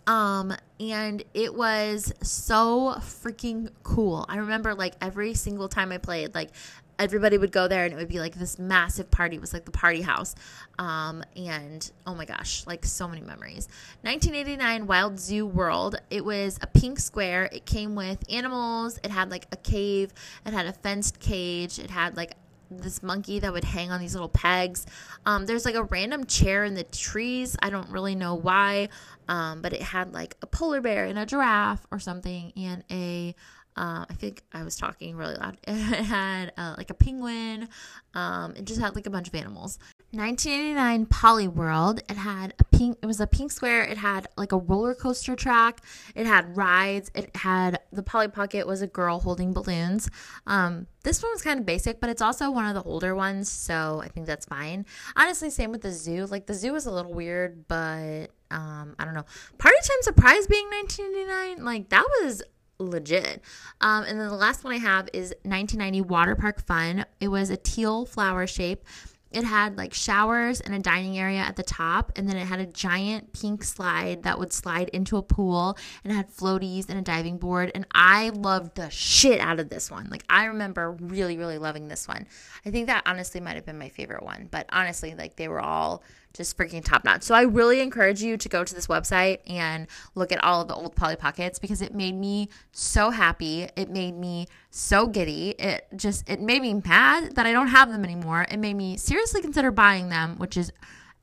Um, 0.08 0.56
and 0.80 1.24
it 1.34 1.54
was 1.54 2.14
so 2.22 2.96
freaking 3.00 3.70
cool. 3.84 4.26
I 4.30 4.38
remember 4.38 4.74
like 4.76 4.96
every 5.02 5.34
single 5.34 5.68
time 5.68 5.92
I 5.92 5.98
played, 5.98 6.34
like 6.34 6.50
everybody 6.98 7.38
would 7.38 7.52
go 7.52 7.68
there 7.68 7.86
and 7.86 7.94
it 7.94 7.98
would 7.98 8.10
be 8.10 8.20
like 8.20 8.36
this 8.36 8.60
massive 8.60 9.10
party. 9.10 9.38
It 9.38 9.42
was 9.42 9.54
like 9.54 9.66
the 9.66 9.72
party 9.72 10.02
house. 10.02 10.36
Um, 10.78 11.24
and 11.36 11.90
oh 12.06 12.14
my 12.14 12.26
gosh, 12.26 12.66
like 12.68 12.86
so 12.86 13.08
many 13.08 13.22
memories. 13.22 13.68
1989 14.02 14.86
Wild 14.86 15.20
Zoo 15.20 15.46
World. 15.46 15.96
It 16.10 16.24
was 16.24 16.60
a 16.62 16.68
pink 16.68 17.00
square. 17.00 17.50
It 17.52 17.66
came 17.66 17.96
with 17.96 18.24
animals. 18.30 19.00
It 19.04 19.12
had 19.12 19.32
like 19.32 19.48
a 19.52 19.58
cave. 19.58 20.14
It 20.46 20.54
had 20.54 20.66
a 20.66 20.74
fenced 20.74 21.20
cage. 21.20 21.80
It 21.80 21.90
had 21.90 22.18
like 22.18 22.36
this 22.72 23.02
monkey 23.02 23.40
that 23.40 23.52
would 23.52 23.64
hang 23.64 23.92
on 23.92 24.00
these 24.00 24.14
little 24.14 24.30
pegs. 24.30 24.86
Um, 25.26 25.46
there's 25.46 25.66
like 25.66 25.76
a 25.76 25.84
random 25.84 26.26
chair 26.26 26.64
in 26.64 26.76
the 26.76 26.84
trees. 26.84 27.56
I 27.62 27.70
don't 27.70 27.90
really 27.90 28.16
know 28.16 28.36
why, 28.36 28.90
um, 29.30 29.62
but 29.62 29.72
it 29.72 29.82
had 29.82 30.12
like 30.12 30.36
a 30.42 30.48
polar 30.48 30.82
bear 30.82 31.06
and 31.06 31.18
a 31.18 31.26
giraffe 31.26 31.86
or 31.92 32.00
something, 32.00 32.52
and 32.58 32.84
a 32.92 33.36
uh, 33.78 34.04
I 34.10 34.14
think 34.16 34.44
I 34.52 34.64
was 34.64 34.76
talking 34.76 35.16
really 35.16 35.36
loud. 35.36 35.58
It 35.68 36.04
had 36.06 36.52
uh, 36.58 36.74
like 36.78 36.90
a 36.90 36.94
penguin. 36.94 37.70
Um, 38.14 38.56
it 38.58 38.66
just 38.66 38.82
had 38.82 38.96
like 38.96 39.06
a 39.06 39.10
bunch 39.10 39.28
of 39.30 39.36
animals. 39.36 39.80
1989 40.12 41.06
Polly 41.06 41.48
World. 41.48 42.02
It 42.10 42.18
had 42.18 42.56
a 42.60 42.64
pink. 42.64 42.98
It 43.02 43.06
was 43.06 43.22
a 43.22 43.28
pink 43.28 43.52
square. 43.52 43.84
It 43.84 43.98
had 43.98 44.28
like 44.36 44.52
a 44.52 44.58
roller 44.58 44.96
coaster 44.96 45.36
track. 45.36 45.82
It 46.16 46.26
had 46.26 46.58
rides. 46.58 47.12
It 47.14 47.34
had 47.38 47.80
the 47.94 48.04
Polly 48.04 48.28
Pocket 48.28 48.66
was 48.66 48.82
a 48.82 48.88
girl 48.88 49.20
holding 49.20 49.54
balloons. 49.54 50.10
Um, 50.48 50.88
this 51.04 51.22
one 51.22 51.32
was 51.32 51.44
kind 51.44 51.60
of 51.60 51.66
basic, 51.66 52.02
but 52.02 52.10
it's 52.10 52.22
also 52.22 52.50
one 52.52 52.66
of 52.66 52.74
the 52.74 52.84
older 52.90 53.16
ones, 53.16 53.50
so 53.50 54.02
I 54.04 54.10
think 54.10 54.26
that's 54.26 54.46
fine. 54.46 54.86
Honestly, 55.16 55.52
same 55.52 55.72
with 55.72 55.82
the 55.82 55.92
zoo. 55.92 56.26
Like 56.26 56.48
the 56.48 56.56
zoo 56.56 56.74
was 56.74 56.88
a 56.88 56.92
little 56.92 57.14
weird, 57.14 57.68
but 57.68 58.32
um, 58.52 58.96
I 58.98 59.06
don't 59.06 59.14
know. 59.14 59.26
Party 59.58 59.78
Time 59.82 60.02
Surprise 60.02 60.48
being 60.48 60.66
1989, 60.68 61.66
like 61.66 61.90
that 61.90 62.06
was 62.22 62.44
legit. 62.80 63.42
Um, 63.82 64.06
and 64.06 64.20
then 64.20 64.28
the 64.30 64.36
last 64.36 64.64
one 64.64 64.74
I 64.74 64.78
have 64.78 65.10
is 65.14 65.30
1990 65.44 66.02
Water 66.02 66.36
Park 66.36 66.66
Fun. 66.66 67.06
It 67.20 67.28
was 67.28 67.50
a 67.50 67.58
teal 67.58 68.06
flower 68.06 68.48
shape 68.48 68.86
it 69.32 69.44
had 69.44 69.78
like 69.78 69.94
showers 69.94 70.60
and 70.60 70.74
a 70.74 70.80
dining 70.80 71.18
area 71.18 71.40
at 71.40 71.56
the 71.56 71.64
top 71.64 72.12
and 72.16 72.28
then 72.28 72.38
it 72.38 72.46
had 72.46 72.60
a 72.60 72.66
giant 72.66 73.32
pink 73.34 73.64
slide 73.64 74.24
that 74.24 74.40
would 74.40 74.52
slide 74.52 74.90
into 74.90 75.18
a 75.18 75.22
pool 75.22 75.78
and 76.04 76.12
it 76.12 76.16
had 76.16 76.30
floaties 76.30 76.90
and 76.90 76.98
a 76.98 77.02
diving 77.02 77.38
board 77.38 77.72
and 77.76 77.86
i 77.94 78.30
loved 78.30 78.76
the 78.76 78.90
shit 78.90 79.40
out 79.40 79.60
of 79.60 79.70
this 79.70 79.92
one 79.92 80.08
like 80.10 80.24
i 80.30 80.46
remember 80.46 80.92
really 81.00 81.38
really 81.38 81.58
loving 81.58 81.88
this 81.88 82.08
one 82.08 82.26
i 82.66 82.72
think 82.72 82.88
that 82.88 83.04
honestly 83.06 83.40
might 83.40 83.56
have 83.56 83.66
been 83.66 83.80
my 83.80 83.90
favorite 83.90 84.24
one 84.24 84.48
but 84.50 84.66
honestly 84.72 85.14
like 85.16 85.36
they 85.36 85.48
were 85.48 85.62
all 85.62 86.04
just 86.34 86.58
freaking 86.58 86.84
top 86.84 87.04
notch. 87.04 87.24
So 87.24 87.36
I 87.36 87.42
really 87.42 87.82
encourage 87.82 88.22
you 88.22 88.38
to 88.38 88.50
go 88.50 88.64
to 88.64 88.76
this 88.76 88.88
website 88.88 89.40
and 89.48 89.88
look 90.16 90.32
at 90.32 90.44
all 90.44 90.62
of 90.62 90.68
the 90.68 90.76
old 90.76 90.96
Polly 90.96 91.16
Pockets 91.16 91.60
because 91.60 91.82
it 91.82 91.94
made 91.94 92.16
me 92.16 92.50
so 92.72 93.10
happy. 93.10 93.68
It 93.76 93.90
made 93.90 94.16
me 94.16 94.48
so 94.70 95.08
giddy. 95.08 95.52
It 95.52 95.88
just 95.96 96.30
it 96.30 96.40
made 96.40 96.62
me 96.62 96.76
mad 96.76 97.36
that 97.36 97.46
I 97.46 97.52
don't 97.52 97.68
have 97.68 97.92
them 97.92 98.04
anymore. 98.04 98.46
It 98.50 98.58
made 98.58 98.76
me 98.76 98.98
seriously 98.98 99.42
consider 99.42 99.72
buying 99.72 100.10
them, 100.10 100.38
which 100.38 100.56
is 100.56 100.72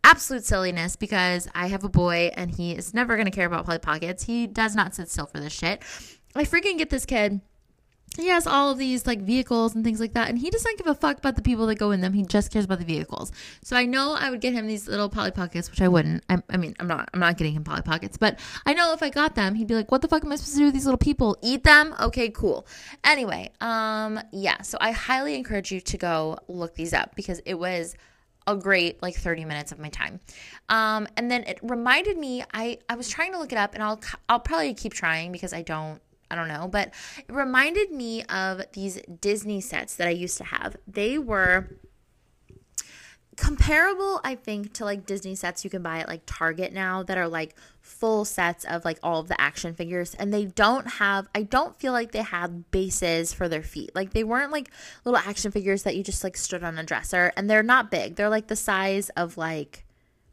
absolute 0.02 0.44
silliness 0.44 0.96
because 0.96 1.48
I 1.54 1.68
have 1.68 1.84
a 1.84 1.88
boy 1.88 2.30
and 2.36 2.50
he 2.50 2.72
is 2.72 2.94
never 2.94 3.16
going 3.16 3.26
to 3.26 3.32
care 3.32 3.46
about 3.46 3.66
Polly 3.66 3.78
Pockets. 3.78 4.24
He 4.24 4.46
does 4.46 4.74
not 4.74 4.94
sit 4.94 5.09
still 5.09 5.26
for 5.26 5.40
this 5.40 5.52
shit. 5.52 5.82
I 6.34 6.44
freaking 6.44 6.78
get 6.78 6.90
this 6.90 7.07
kid 7.07 7.40
he 8.16 8.28
has 8.28 8.46
all 8.46 8.70
of 8.70 8.78
these 8.78 9.07
like 9.07 9.20
vehicles 9.20 9.74
and 9.74 9.84
things 9.84 10.00
like 10.00 10.14
that 10.14 10.28
and 10.28 10.38
he 10.38 10.50
doesn't 10.50 10.78
give 10.78 10.86
a 10.86 10.94
fuck 10.94 11.18
about 11.18 11.36
the 11.36 11.42
people 11.42 11.66
that 11.66 11.76
go 11.76 11.90
in 11.90 12.00
them. 12.00 12.12
He 12.12 12.22
just 12.22 12.50
cares 12.50 12.64
about 12.64 12.78
the 12.78 12.84
vehicles. 12.84 13.32
So 13.62 13.76
i 13.76 13.84
know 13.84 14.16
i 14.18 14.30
would 14.30 14.40
get 14.40 14.52
him 14.52 14.66
these 14.66 14.88
little 14.88 15.09
polly 15.09 15.30
pockets 15.30 15.70
which 15.70 15.80
i 15.80 15.88
wouldn't. 15.88 16.24
I, 16.28 16.42
I, 16.50 16.57
mean 16.57 16.74
i'm 16.80 16.88
not 16.88 17.09
i'm 17.12 17.20
not 17.20 17.36
getting 17.36 17.54
him 17.54 17.64
polly 17.64 17.82
pockets 17.82 18.16
but 18.16 18.38
i 18.64 18.72
know 18.72 18.92
if 18.92 19.02
i 19.02 19.11
got 19.11 19.34
them 19.34 19.54
he'd 19.54 19.66
be 19.66 19.74
like 19.74 19.90
what 19.90 20.02
the 20.02 20.09
fuck 20.09 20.24
am 20.24 20.32
i 20.32 20.36
supposed 20.36 20.54
to 20.54 20.59
do 20.59 20.64
with 20.66 20.74
these 20.74 20.86
little 20.86 20.98
people? 20.98 21.36
Eat 21.42 21.64
them? 21.64 21.94
Okay 22.00 22.30
cool. 22.30 22.66
Anyway 23.04 23.50
um 23.61 24.20
yeah 24.32 24.62
so 24.62 24.78
i 24.80 24.90
highly 24.90 25.34
encourage 25.34 25.70
you 25.72 25.80
to 25.80 25.98
go 25.98 26.38
look 26.48 26.74
these 26.74 26.92
up 26.92 27.14
because 27.14 27.40
it 27.44 27.54
was 27.54 27.96
a 28.46 28.54
great 28.54 29.02
like 29.02 29.16
30 29.16 29.44
minutes 29.44 29.72
of 29.72 29.78
my 29.78 29.88
time. 29.88 30.20
Um 30.68 31.09
and 31.16 31.30
then 31.30 31.42
it 31.44 31.59
reminded 31.62 32.16
me 32.16 32.44
i 32.54 32.78
i 32.88 32.94
was 32.94 33.09
trying 33.09 33.32
to 33.32 33.38
look 33.38 33.52
it 33.52 33.59
up 33.59 33.74
and 33.74 33.82
i'll 33.82 34.00
i'll 34.28 34.40
probably 34.40 34.72
keep 34.74 34.94
trying 34.94 35.32
because 35.32 35.52
i 35.52 35.62
don't 35.62 36.00
I 36.31 36.35
don't 36.35 36.49
know, 36.49 36.68
but 36.68 36.93
it 37.18 37.33
reminded 37.33 37.91
me 37.91 38.24
of 38.24 38.62
these 38.72 39.01
Disney 39.20 39.61
sets 39.61 39.97
that 39.97 40.09
I 40.09 40.12
used 40.12 40.39
to 40.39 40.45
have. 40.45 40.77
They 40.87 41.18
were 41.18 41.68
comparable, 43.37 44.20
I 44.24 44.35
think, 44.35 44.72
to 44.74 44.85
like 44.85 45.07
Disney 45.07 45.35
sets 45.35 45.62
you 45.62 45.70
can 45.70 45.83
buy 45.83 45.99
at 45.99 46.09
like 46.09 46.22
Target 46.27 46.72
now 46.72 47.03
that 47.03 47.18
are 47.18 47.29
like 47.29 47.55
full 47.81 48.24
sets 48.24 48.64
of 48.64 48.85
like 48.85 48.99
all 49.03 49.20
of 49.20 49.29
the 49.29 49.41
action 49.41 49.74
figures. 49.74 50.14
And 50.14 50.33
they 50.33 50.47
don't 50.47 50.87
have, 50.87 51.29
I 51.35 51.43
don't 51.43 51.77
feel 51.77 51.93
like 51.93 52.12
they 52.12 52.22
had 52.22 52.70
bases 52.70 53.33
for 53.33 53.49
their 53.49 53.62
feet. 53.62 53.95
Like 53.95 54.12
they 54.12 54.24
weren't 54.24 54.53
like 54.53 54.70
little 55.05 55.18
action 55.18 55.51
figures 55.53 55.83
that 55.83 55.97
you 55.97 56.03
just 56.03 56.24
like 56.24 56.37
stood 56.37 56.64
on 56.64 56.79
a 56.79 56.83
dresser. 56.83 57.33
And 57.37 57.49
they're 57.49 57.62
not 57.62 57.91
big, 57.91 58.16
they're 58.16 58.31
like 58.31 58.49
the 58.49 58.57
size 58.57 59.11
of 59.11 59.37
like 59.37 59.85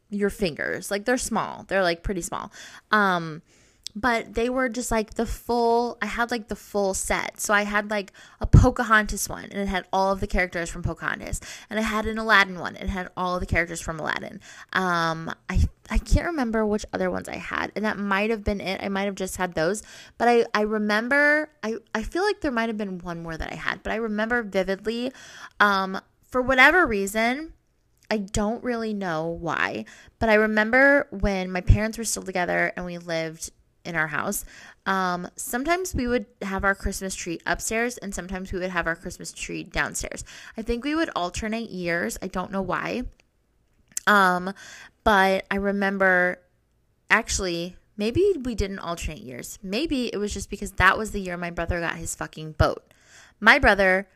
your 0.08 0.30
fingers. 0.30 0.90
Like 0.90 1.04
they're 1.04 1.18
small, 1.18 1.64
they're 1.68 1.82
like 1.82 2.02
pretty 2.02 2.22
small. 2.22 2.52
Um, 2.90 3.42
but 3.96 4.34
they 4.34 4.48
were 4.48 4.68
just 4.68 4.90
like 4.90 5.14
the 5.14 5.26
full 5.26 5.98
I 6.02 6.06
had 6.06 6.30
like 6.30 6.48
the 6.48 6.56
full 6.56 6.94
set. 6.94 7.40
So 7.40 7.54
I 7.54 7.62
had 7.62 7.90
like 7.90 8.12
a 8.40 8.46
Pocahontas 8.46 9.28
one 9.28 9.44
and 9.44 9.54
it 9.54 9.68
had 9.68 9.86
all 9.92 10.12
of 10.12 10.20
the 10.20 10.26
characters 10.26 10.68
from 10.68 10.82
Pocahontas. 10.82 11.40
And 11.70 11.78
I 11.78 11.82
had 11.82 12.06
an 12.06 12.18
Aladdin 12.18 12.58
one 12.58 12.76
and 12.76 12.88
it 12.88 12.92
had 12.92 13.10
all 13.16 13.34
of 13.34 13.40
the 13.40 13.46
characters 13.46 13.80
from 13.80 14.00
Aladdin. 14.00 14.40
Um 14.72 15.32
I 15.48 15.64
I 15.90 15.98
can't 15.98 16.26
remember 16.26 16.66
which 16.66 16.86
other 16.92 17.10
ones 17.10 17.28
I 17.28 17.36
had. 17.36 17.70
And 17.76 17.84
that 17.84 17.98
might 17.98 18.30
have 18.30 18.42
been 18.42 18.60
it. 18.60 18.82
I 18.82 18.88
might 18.88 19.04
have 19.04 19.14
just 19.14 19.36
had 19.36 19.54
those. 19.54 19.82
But 20.18 20.28
I, 20.28 20.46
I 20.52 20.62
remember 20.62 21.50
I, 21.62 21.76
I 21.94 22.02
feel 22.02 22.24
like 22.24 22.40
there 22.40 22.50
might 22.50 22.68
have 22.68 22.78
been 22.78 22.98
one 22.98 23.22
more 23.22 23.36
that 23.36 23.52
I 23.52 23.56
had, 23.56 23.82
but 23.82 23.92
I 23.92 23.96
remember 23.96 24.42
vividly, 24.42 25.12
um, 25.60 26.00
for 26.28 26.42
whatever 26.42 26.84
reason, 26.84 27.52
I 28.10 28.18
don't 28.18 28.62
really 28.64 28.92
know 28.92 29.28
why, 29.28 29.84
but 30.18 30.28
I 30.28 30.34
remember 30.34 31.06
when 31.10 31.50
my 31.50 31.60
parents 31.60 31.96
were 31.96 32.04
still 32.04 32.24
together 32.24 32.72
and 32.76 32.84
we 32.84 32.98
lived 32.98 33.50
in 33.84 33.96
our 33.96 34.08
house. 34.08 34.44
Um, 34.86 35.28
sometimes 35.36 35.94
we 35.94 36.06
would 36.06 36.26
have 36.42 36.64
our 36.64 36.74
Christmas 36.74 37.14
tree 37.14 37.40
upstairs, 37.46 37.98
and 37.98 38.14
sometimes 38.14 38.52
we 38.52 38.58
would 38.58 38.70
have 38.70 38.86
our 38.86 38.96
Christmas 38.96 39.32
tree 39.32 39.64
downstairs. 39.64 40.24
I 40.56 40.62
think 40.62 40.84
we 40.84 40.94
would 40.94 41.10
alternate 41.16 41.70
years. 41.70 42.18
I 42.22 42.28
don't 42.28 42.52
know 42.52 42.62
why. 42.62 43.04
Um, 44.06 44.52
but 45.02 45.46
I 45.50 45.56
remember 45.56 46.38
actually 47.10 47.76
Maybe 47.96 48.34
we 48.42 48.54
didn't 48.54 48.80
alternate 48.80 49.20
years. 49.20 49.58
Maybe 49.62 50.06
it 50.12 50.16
was 50.16 50.34
just 50.34 50.50
because 50.50 50.72
that 50.72 50.98
was 50.98 51.12
the 51.12 51.20
year 51.20 51.36
my 51.36 51.50
brother 51.50 51.80
got 51.80 51.96
his 51.96 52.14
fucking 52.14 52.52
boat. 52.52 52.92
My 53.40 53.58
brother 53.58 54.08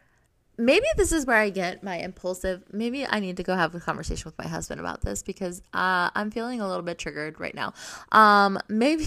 maybe 0.58 0.86
this 0.96 1.12
is 1.12 1.24
where 1.24 1.36
I 1.36 1.50
get 1.50 1.84
my 1.84 1.98
impulsive. 1.98 2.64
Maybe 2.72 3.06
I 3.06 3.20
need 3.20 3.36
to 3.36 3.44
go 3.44 3.54
have 3.54 3.74
a 3.74 3.80
conversation 3.80 4.24
with 4.24 4.36
my 4.36 4.46
husband 4.46 4.80
about 4.80 5.00
this 5.02 5.22
because 5.22 5.62
uh, 5.72 6.10
I'm 6.14 6.32
feeling 6.32 6.60
a 6.60 6.68
little 6.68 6.82
bit 6.82 6.98
triggered 6.98 7.38
right 7.38 7.54
now. 7.54 7.72
Um, 8.10 8.58
maybe 8.68 9.04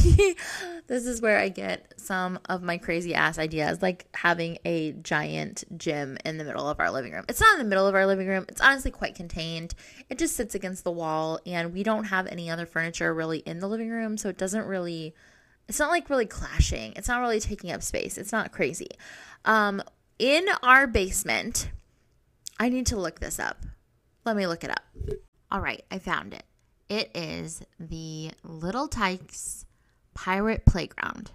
this 0.87 1.05
is 1.05 1.21
where 1.21 1.37
I 1.37 1.49
get 1.49 1.93
some 1.97 2.39
of 2.47 2.63
my 2.63 2.77
crazy 2.77 3.13
ass 3.13 3.37
ideas, 3.37 3.81
like 3.81 4.07
having 4.15 4.57
a 4.63 4.93
giant 4.93 5.65
gym 5.77 6.17
in 6.25 6.37
the 6.37 6.45
middle 6.45 6.69
of 6.69 6.79
our 6.79 6.89
living 6.89 7.11
room. 7.11 7.25
It's 7.27 7.41
not 7.41 7.53
in 7.53 7.59
the 7.59 7.69
middle 7.69 7.85
of 7.85 7.95
our 7.95 8.07
living 8.07 8.27
room. 8.27 8.45
It's 8.47 8.61
honestly 8.61 8.91
quite 8.91 9.15
contained. 9.15 9.73
It 10.09 10.17
just 10.17 10.35
sits 10.35 10.55
against 10.55 10.85
the 10.85 10.91
wall, 10.91 11.39
and 11.45 11.73
we 11.73 11.83
don't 11.83 12.05
have 12.05 12.27
any 12.27 12.49
other 12.49 12.65
furniture 12.65 13.13
really 13.13 13.39
in 13.39 13.59
the 13.59 13.67
living 13.67 13.89
room, 13.89 14.17
so 14.17 14.29
it 14.29 14.37
doesn't 14.37 14.65
really. 14.65 15.13
It's 15.67 15.79
not 15.79 15.89
like 15.89 16.09
really 16.09 16.25
clashing. 16.25 16.91
It's 16.97 17.07
not 17.07 17.21
really 17.21 17.39
taking 17.39 17.71
up 17.71 17.81
space. 17.81 18.17
It's 18.17 18.33
not 18.33 18.51
crazy. 18.51 18.89
Um, 19.45 19.81
in 20.21 20.45
our 20.61 20.85
basement. 20.85 21.71
I 22.59 22.69
need 22.69 22.85
to 22.87 22.95
look 22.95 23.19
this 23.19 23.39
up. 23.39 23.65
Let 24.23 24.37
me 24.37 24.45
look 24.45 24.63
it 24.63 24.69
up. 24.69 24.83
All 25.51 25.59
right, 25.59 25.83
I 25.89 25.97
found 25.97 26.35
it. 26.35 26.43
It 26.89 27.09
is 27.15 27.63
the 27.79 28.29
Little 28.43 28.87
Tikes 28.87 29.65
Pirate 30.13 30.63
Playground. 30.67 31.31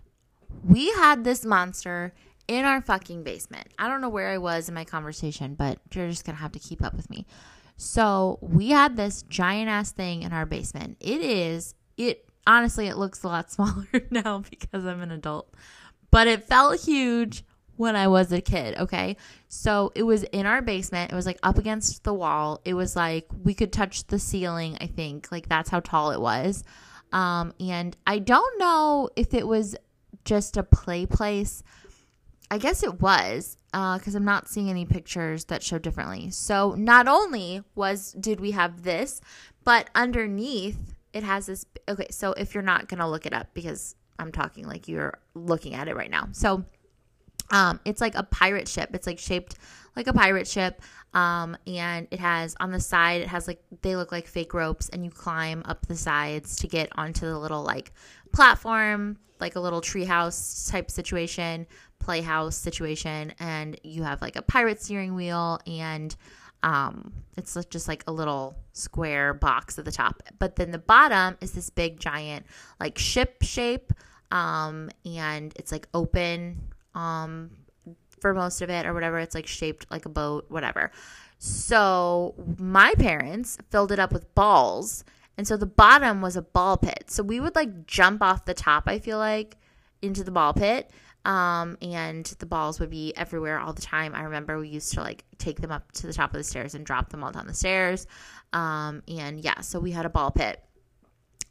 We 0.63 0.93
had 0.93 1.25
this 1.25 1.45
monster 1.45 2.15
in 2.47 2.65
our 2.65 2.81
fucking 2.81 3.25
basement. 3.25 3.67
I 3.77 3.89
don't 3.89 4.01
know 4.01 4.09
where 4.09 4.29
I 4.29 4.39
was 4.39 4.69
in 4.69 4.75
my 4.75 4.85
conversation, 4.85 5.57
but 5.57 5.81
you're 5.93 6.09
just 6.09 6.25
going 6.25 6.37
to 6.37 6.43
have 6.43 6.53
to 6.53 6.61
keep 6.61 6.85
up 6.85 6.95
with 6.95 7.11
me. 7.11 7.27
So, 7.77 8.39
we 8.41 8.69
had 8.69 8.97
this 8.97 9.23
giant 9.23 9.69
ass 9.69 9.91
thing 9.91 10.23
in 10.23 10.33
our 10.33 10.47
basement. 10.47 10.97
It 11.01 11.21
is, 11.21 11.75
it 11.97 12.25
honestly, 12.47 12.87
it 12.87 12.97
looks 12.97 13.25
a 13.25 13.29
lot 13.29 13.51
smaller 13.51 13.87
now 14.11 14.45
because 14.49 14.87
I'm 14.87 15.03
an 15.03 15.11
adult, 15.11 15.53
but 16.13 16.29
it 16.29 16.45
felt 16.45 16.81
huge 16.83 17.43
when 17.77 17.97
I 17.97 18.09
was 18.09 18.33
a 18.33 18.41
kid, 18.41 18.79
okay? 18.79 19.17
So 19.49 19.93
it 19.95 20.03
was 20.03 20.23
in 20.25 20.47
our 20.47 20.63
basement. 20.63 21.13
It 21.13 21.15
was 21.15 21.27
like 21.27 21.39
up 21.43 21.59
against 21.59 22.05
the 22.05 22.15
wall. 22.15 22.61
It 22.65 22.75
was 22.75 22.97
like 22.97 23.27
we 23.43 23.55
could 23.55 23.73
touch 23.73 24.07
the 24.07 24.19
ceiling, 24.19 24.77
I 24.81 24.87
think. 24.87 25.31
Like 25.31 25.49
that's 25.49 25.71
how 25.71 25.81
tall 25.81 26.11
it 26.11 26.21
was. 26.21 26.65
Um, 27.13 27.53
and 27.61 27.97
I 28.07 28.19
don't 28.19 28.59
know 28.59 29.09
if 29.17 29.33
it 29.35 29.47
was 29.47 29.77
just 30.25 30.57
a 30.57 30.63
play 30.63 31.07
place. 31.07 31.63
I 32.51 32.59
guess 32.59 32.83
it 32.83 33.01
was 33.01 33.57
because 33.73 34.15
uh, 34.15 34.19
I'm 34.19 34.25
not 34.25 34.49
seeing 34.49 34.71
any 34.71 34.85
pictures 34.85 35.47
that 35.47 35.63
show 35.63 35.79
differently. 35.79 36.31
So 36.31 36.75
not 36.77 37.09
only 37.09 37.63
was 37.75 38.13
did 38.13 38.41
we 38.41 38.53
have 38.53 38.83
this, 38.83 39.21
but 39.65 39.91
underneath 39.95 40.95
it 41.13 41.23
has 41.23 41.47
this. 41.47 41.67
Okay, 41.89 42.07
so 42.11 42.33
if 42.33 42.55
you're 42.55 42.63
not 42.63 42.89
gonna 42.89 43.09
look 43.09 43.27
it 43.27 43.33
up 43.33 43.49
because 43.55 43.97
I'm 44.19 44.33
talking 44.33 44.67
like 44.67 44.89
you're 44.89 45.19
looking 45.35 45.75
at 45.75 45.89
it 45.89 45.97
right 45.97 46.11
now, 46.11 46.29
so 46.33 46.65
um, 47.51 47.81
it's 47.85 48.01
like 48.01 48.15
a 48.15 48.23
pirate 48.23 48.69
ship. 48.69 48.91
It's 48.95 49.07
like 49.07 49.19
shaped 49.19 49.57
like 49.95 50.07
a 50.07 50.13
pirate 50.13 50.47
ship. 50.47 50.83
Um, 51.15 51.57
and 51.67 52.07
it 52.11 52.21
has 52.21 52.55
on 52.61 52.71
the 52.71 52.81
side, 52.81 53.23
it 53.23 53.29
has 53.29 53.49
like, 53.49 53.63
they 53.81 53.97
look 53.97 54.13
like 54.13 54.27
fake 54.27 54.53
ropes, 54.53 54.91
and 54.91 55.05
you 55.05 55.11
climb 55.11 55.63
up 55.65 55.87
the 55.87 55.97
sides 55.97 56.57
to 56.57 56.69
get 56.69 56.91
onto 56.95 57.25
the 57.25 57.39
little 57.39 57.63
like 57.63 57.93
platform, 58.33 59.17
like 59.41 59.57
a 59.57 59.61
little 59.61 59.81
treehouse 59.81 60.71
type 60.71 60.91
situation, 60.91 61.67
playhouse 61.99 62.57
situation. 62.57 63.33
And 63.41 63.81
you 63.83 64.03
have 64.03 64.21
like 64.21 64.37
a 64.37 64.43
pirate 64.43 64.83
steering 64.83 65.15
wheel, 65.15 65.59
and 65.67 66.15
um, 66.63 67.13
it's 67.39 67.57
just 67.71 67.89
like 67.89 68.05
a 68.07 68.13
little 68.13 68.57
square 68.73 69.33
box 69.33 69.79
at 69.79 69.87
the 69.87 69.93
top. 69.93 70.23
But 70.39 70.57
then 70.57 70.71
the 70.71 70.79
bottom 70.79 71.39
is 71.41 71.53
this 71.53 71.71
big 71.71 71.99
giant 71.99 72.45
like 72.79 72.99
ship 72.99 73.37
shape. 73.43 73.93
Um, 74.33 74.91
and 75.05 75.55
it's 75.57 75.71
like 75.71 75.89
open 75.95 76.61
um, 76.97 77.51
for 78.21 78.35
most 78.35 78.63
of 78.63 78.71
it 78.71 78.87
or 78.87 78.95
whatever. 78.95 79.19
It's 79.19 79.35
like 79.35 79.47
shaped 79.47 79.87
like 79.91 80.07
a 80.07 80.09
boat, 80.09 80.47
whatever. 80.49 80.91
So 81.39 82.35
my 82.59 82.95
parents 82.99 83.59
filled 83.71 83.93
it 83.93 83.99
up 83.99 84.13
with 84.13 84.35
balls. 84.35 85.05
And 85.37 85.47
so 85.47 85.57
the 85.57 85.67
bottom 85.67 86.23
was 86.23 86.37
a 86.37 86.43
ball 86.43 86.79
pit. 86.79 87.05
So 87.09 87.23
we 87.23 87.41
would 87.41 87.55
like 87.55 87.87
jump 87.87 88.23
off 88.23 88.47
the 88.47 88.55
top, 88.55 88.85
I 88.87 88.99
feel 88.99 89.19
like, 89.19 89.59
into 90.01 90.25
the 90.25 90.31
ball 90.31 90.55
pit. 90.55 90.91
Um, 91.27 91.77
and 91.83 92.25
the 92.39 92.47
balls 92.47 92.81
would 92.81 92.89
be 92.89 93.13
everywhere 93.17 93.59
all 93.59 93.73
the 93.73 93.83
time. 93.83 94.15
I 94.15 94.23
remember 94.23 94.59
we 94.59 94.69
used 94.69 94.95
to 94.95 95.01
like 95.01 95.25
take 95.39 95.61
them 95.61 95.73
up 95.73 95.93
to 95.93 96.07
the 96.07 96.13
top 96.13 96.31
of 96.31 96.39
the 96.39 96.45
stairs 96.45 96.75
and 96.75 96.87
drop 96.87 97.11
them 97.11 97.23
all 97.23 97.33
down 97.33 97.47
the 97.47 97.55
stairs. 97.55 98.07
Um, 98.53 99.03
and 99.09 99.41
yeah, 99.41 99.61
so 99.61 99.79
we 99.79 99.91
had 99.91 100.07
a 100.07 100.09
ball 100.09 100.31
pit 100.31 100.63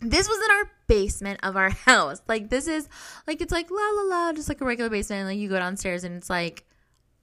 this 0.01 0.27
was 0.27 0.37
in 0.37 0.51
our 0.57 0.71
basement 0.87 1.39
of 1.43 1.55
our 1.55 1.69
house. 1.85 2.21
Like 2.27 2.49
this 2.49 2.67
is 2.67 2.87
like 3.27 3.41
it's 3.41 3.51
like 3.51 3.69
la 3.69 3.77
la 3.77 4.03
la, 4.03 4.33
just 4.33 4.49
like 4.49 4.61
a 4.61 4.65
regular 4.65 4.89
basement. 4.89 5.21
And, 5.21 5.29
like 5.29 5.39
you 5.39 5.49
go 5.49 5.59
downstairs 5.59 6.03
and 6.03 6.15
it's 6.15 6.29
like 6.29 6.65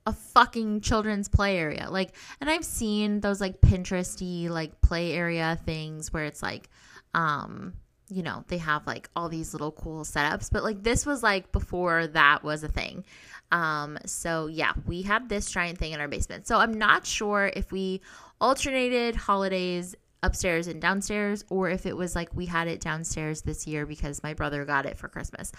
a 0.07 0.13
fucking 0.13 0.81
children's 0.81 1.29
play 1.29 1.59
area. 1.59 1.89
Like, 1.89 2.15
and 2.41 2.51
I've 2.51 2.65
seen 2.65 3.21
those 3.21 3.41
like 3.41 3.61
Pinteresty 3.61 4.49
like 4.49 4.81
play 4.81 5.13
area 5.13 5.59
things 5.65 6.13
where 6.13 6.25
it's 6.25 6.43
like, 6.43 6.69
um, 7.15 7.75
you 8.09 8.23
know, 8.23 8.45
they 8.49 8.59
have 8.59 8.87
like 8.87 9.09
all 9.17 9.29
these 9.29 9.55
little 9.55 9.73
cool 9.73 10.05
setups. 10.05 10.51
But 10.51 10.65
like 10.65 10.83
this 10.83 11.07
was 11.07 11.23
like 11.23 11.53
before 11.53 12.09
that 12.09 12.43
was 12.43 12.63
a 12.65 12.69
thing. 12.69 13.05
Um, 13.53 13.99
so 14.07 14.47
yeah, 14.47 14.73
we 14.87 15.03
had 15.03 15.29
this 15.29 15.51
giant 15.51 15.79
thing 15.79 15.93
in 15.93 16.01
our 16.01 16.09
basement. 16.09 16.47
So 16.47 16.59
I'm 16.59 16.75
not 16.75 17.07
sure 17.07 17.53
if 17.55 17.71
we 17.71 18.01
alternated 18.41 19.15
holidays 19.15 19.95
upstairs 20.23 20.67
and 20.67 20.81
downstairs, 20.81 21.45
or 21.51 21.69
if 21.71 21.87
it 21.87 21.97
was 21.97 22.15
like 22.15 22.35
we 22.35 22.47
had 22.47 22.69
it 22.69 22.81
downstairs 22.81 23.43
this 23.43 23.67
year 23.67 23.87
because 23.87 24.23
my 24.23 24.35
brother 24.35 24.65
got 24.65 24.87
it 24.87 24.99
for 24.99 25.09
Christmas. 25.09 25.53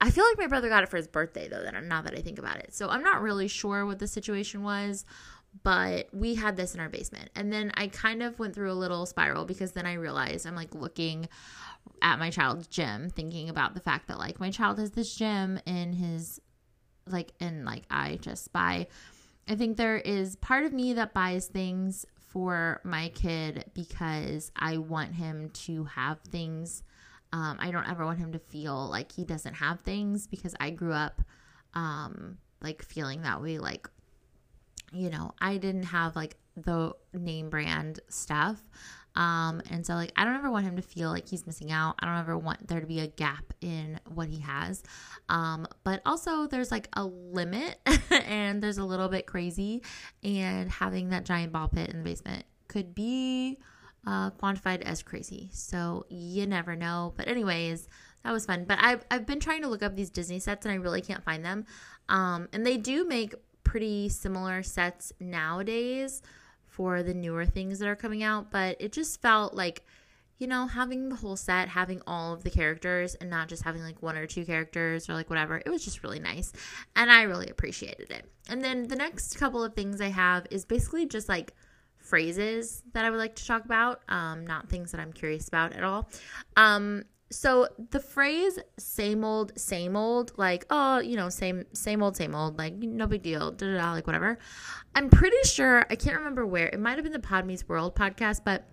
I 0.00 0.10
feel 0.10 0.24
like 0.24 0.38
my 0.38 0.46
brother 0.46 0.68
got 0.68 0.82
it 0.82 0.88
for 0.88 0.96
his 0.96 1.08
birthday 1.08 1.48
though, 1.48 1.62
that 1.62 1.82
now 1.84 2.00
that 2.02 2.16
I 2.16 2.22
think 2.22 2.38
about 2.38 2.56
it. 2.56 2.74
So 2.74 2.88
I'm 2.88 3.02
not 3.02 3.20
really 3.20 3.48
sure 3.48 3.84
what 3.84 3.98
the 3.98 4.06
situation 4.06 4.62
was, 4.62 5.04
but 5.62 6.08
we 6.12 6.34
had 6.34 6.56
this 6.56 6.74
in 6.74 6.80
our 6.80 6.88
basement. 6.88 7.28
And 7.36 7.52
then 7.52 7.70
I 7.74 7.88
kind 7.88 8.22
of 8.22 8.38
went 8.38 8.54
through 8.54 8.72
a 8.72 8.74
little 8.74 9.04
spiral 9.04 9.44
because 9.44 9.72
then 9.72 9.84
I 9.84 9.94
realized 9.94 10.46
I'm 10.46 10.54
like 10.54 10.74
looking 10.74 11.28
at 12.00 12.18
my 12.18 12.30
child's 12.30 12.66
gym, 12.66 13.10
thinking 13.10 13.50
about 13.50 13.74
the 13.74 13.80
fact 13.80 14.08
that 14.08 14.18
like 14.18 14.40
my 14.40 14.50
child 14.50 14.78
has 14.78 14.92
this 14.92 15.14
gym 15.14 15.60
in 15.66 15.92
his 15.92 16.40
like 17.06 17.32
and 17.40 17.64
like 17.64 17.82
I 17.90 18.16
just 18.20 18.52
buy 18.52 18.86
I 19.48 19.56
think 19.56 19.76
there 19.76 19.98
is 19.98 20.36
part 20.36 20.64
of 20.64 20.72
me 20.72 20.92
that 20.94 21.12
buys 21.12 21.46
things 21.46 22.06
for 22.32 22.80
my 22.84 23.10
kid 23.14 23.64
because 23.74 24.52
I 24.56 24.78
want 24.78 25.14
him 25.14 25.50
to 25.50 25.84
have 25.84 26.20
things. 26.20 26.82
Um, 27.32 27.58
I 27.60 27.70
don't 27.70 27.88
ever 27.88 28.04
want 28.04 28.18
him 28.18 28.32
to 28.32 28.38
feel 28.38 28.88
like 28.88 29.12
he 29.12 29.24
doesn't 29.24 29.54
have 29.54 29.80
things 29.80 30.26
because 30.26 30.54
I 30.60 30.70
grew 30.70 30.92
up 30.92 31.22
um, 31.74 32.38
like 32.60 32.82
feeling 32.82 33.22
that 33.22 33.42
way. 33.42 33.58
Like, 33.58 33.88
you 34.92 35.10
know, 35.10 35.32
I 35.40 35.56
didn't 35.56 35.84
have 35.84 36.16
like 36.16 36.36
the 36.56 36.92
name 37.12 37.50
brand 37.50 38.00
stuff. 38.08 38.60
Um, 39.16 39.60
and 39.70 39.84
so 39.84 39.94
like 39.94 40.12
I 40.16 40.24
don't 40.24 40.36
ever 40.36 40.50
want 40.50 40.64
him 40.64 40.76
to 40.76 40.82
feel 40.82 41.10
like 41.10 41.28
he's 41.28 41.46
missing 41.46 41.72
out. 41.72 41.96
I 41.98 42.06
don't 42.06 42.18
ever 42.18 42.38
want 42.38 42.68
there 42.68 42.80
to 42.80 42.86
be 42.86 43.00
a 43.00 43.06
gap 43.06 43.52
in 43.60 43.98
what 44.12 44.28
he 44.28 44.40
has. 44.40 44.82
Um, 45.28 45.66
but 45.84 46.00
also 46.06 46.46
there's 46.46 46.70
like 46.70 46.88
a 46.94 47.04
limit 47.04 47.78
and 48.10 48.62
there's 48.62 48.78
a 48.78 48.84
little 48.84 49.08
bit 49.08 49.26
crazy 49.26 49.82
and 50.22 50.70
having 50.70 51.10
that 51.10 51.24
giant 51.24 51.52
ball 51.52 51.68
pit 51.68 51.90
in 51.90 51.98
the 51.98 52.04
basement 52.04 52.44
could 52.68 52.94
be 52.94 53.58
uh, 54.06 54.30
quantified 54.30 54.82
as 54.82 55.02
crazy. 55.02 55.50
So 55.52 56.06
you 56.08 56.46
never 56.46 56.76
know. 56.76 57.12
But 57.16 57.28
anyways, 57.28 57.88
that 58.24 58.32
was 58.32 58.46
fun. 58.46 58.64
But 58.64 58.78
I've, 58.80 59.04
I've 59.10 59.26
been 59.26 59.40
trying 59.40 59.62
to 59.62 59.68
look 59.68 59.82
up 59.82 59.96
these 59.96 60.10
Disney 60.10 60.38
sets 60.38 60.64
and 60.64 60.72
I 60.72 60.76
really 60.76 61.00
can't 61.00 61.24
find 61.24 61.44
them. 61.44 61.66
Um, 62.08 62.48
and 62.52 62.64
they 62.64 62.76
do 62.76 63.04
make 63.04 63.34
pretty 63.64 64.08
similar 64.08 64.62
sets 64.62 65.12
nowadays 65.20 66.22
for 66.80 67.02
the 67.02 67.12
newer 67.12 67.44
things 67.44 67.78
that 67.78 67.86
are 67.86 67.94
coming 67.94 68.22
out, 68.22 68.50
but 68.50 68.74
it 68.80 68.90
just 68.90 69.20
felt 69.20 69.52
like, 69.52 69.84
you 70.38 70.46
know, 70.46 70.66
having 70.66 71.10
the 71.10 71.14
whole 71.14 71.36
set, 71.36 71.68
having 71.68 72.00
all 72.06 72.32
of 72.32 72.42
the 72.42 72.48
characters 72.48 73.14
and 73.16 73.28
not 73.28 73.50
just 73.50 73.62
having 73.62 73.82
like 73.82 74.00
one 74.00 74.16
or 74.16 74.26
two 74.26 74.46
characters 74.46 75.06
or 75.06 75.12
like 75.12 75.28
whatever, 75.28 75.58
it 75.58 75.68
was 75.68 75.84
just 75.84 76.02
really 76.02 76.20
nice. 76.20 76.54
And 76.96 77.12
I 77.12 77.24
really 77.24 77.48
appreciated 77.50 78.10
it. 78.10 78.24
And 78.48 78.64
then 78.64 78.88
the 78.88 78.96
next 78.96 79.36
couple 79.36 79.62
of 79.62 79.74
things 79.74 80.00
I 80.00 80.08
have 80.08 80.46
is 80.50 80.64
basically 80.64 81.04
just 81.04 81.28
like 81.28 81.52
phrases 81.98 82.82
that 82.94 83.04
I 83.04 83.10
would 83.10 83.18
like 83.18 83.34
to 83.34 83.46
talk 83.46 83.66
about, 83.66 84.00
um, 84.08 84.46
not 84.46 84.70
things 84.70 84.90
that 84.92 85.02
I'm 85.02 85.12
curious 85.12 85.48
about 85.48 85.74
at 85.74 85.84
all. 85.84 86.08
Um, 86.56 87.04
so 87.30 87.68
the 87.90 88.00
phrase 88.00 88.58
same 88.76 89.24
old 89.24 89.52
same 89.56 89.96
old 89.96 90.32
like 90.36 90.66
oh 90.70 90.98
you 90.98 91.16
know 91.16 91.28
same 91.28 91.64
same 91.72 92.02
old 92.02 92.16
same 92.16 92.34
old 92.34 92.58
like 92.58 92.74
no 92.74 93.06
big 93.06 93.22
deal 93.22 93.52
da, 93.52 93.66
da, 93.66 93.78
da, 93.78 93.92
like 93.92 94.06
whatever. 94.06 94.38
I'm 94.94 95.08
pretty 95.08 95.36
sure 95.44 95.86
i 95.88 95.94
can't 95.94 96.16
remember 96.16 96.44
where 96.44 96.66
it 96.66 96.80
might 96.80 96.96
have 96.96 97.04
been 97.04 97.12
the 97.12 97.20
pod 97.20 97.48
world 97.68 97.94
podcast 97.94 98.40
but 98.44 98.64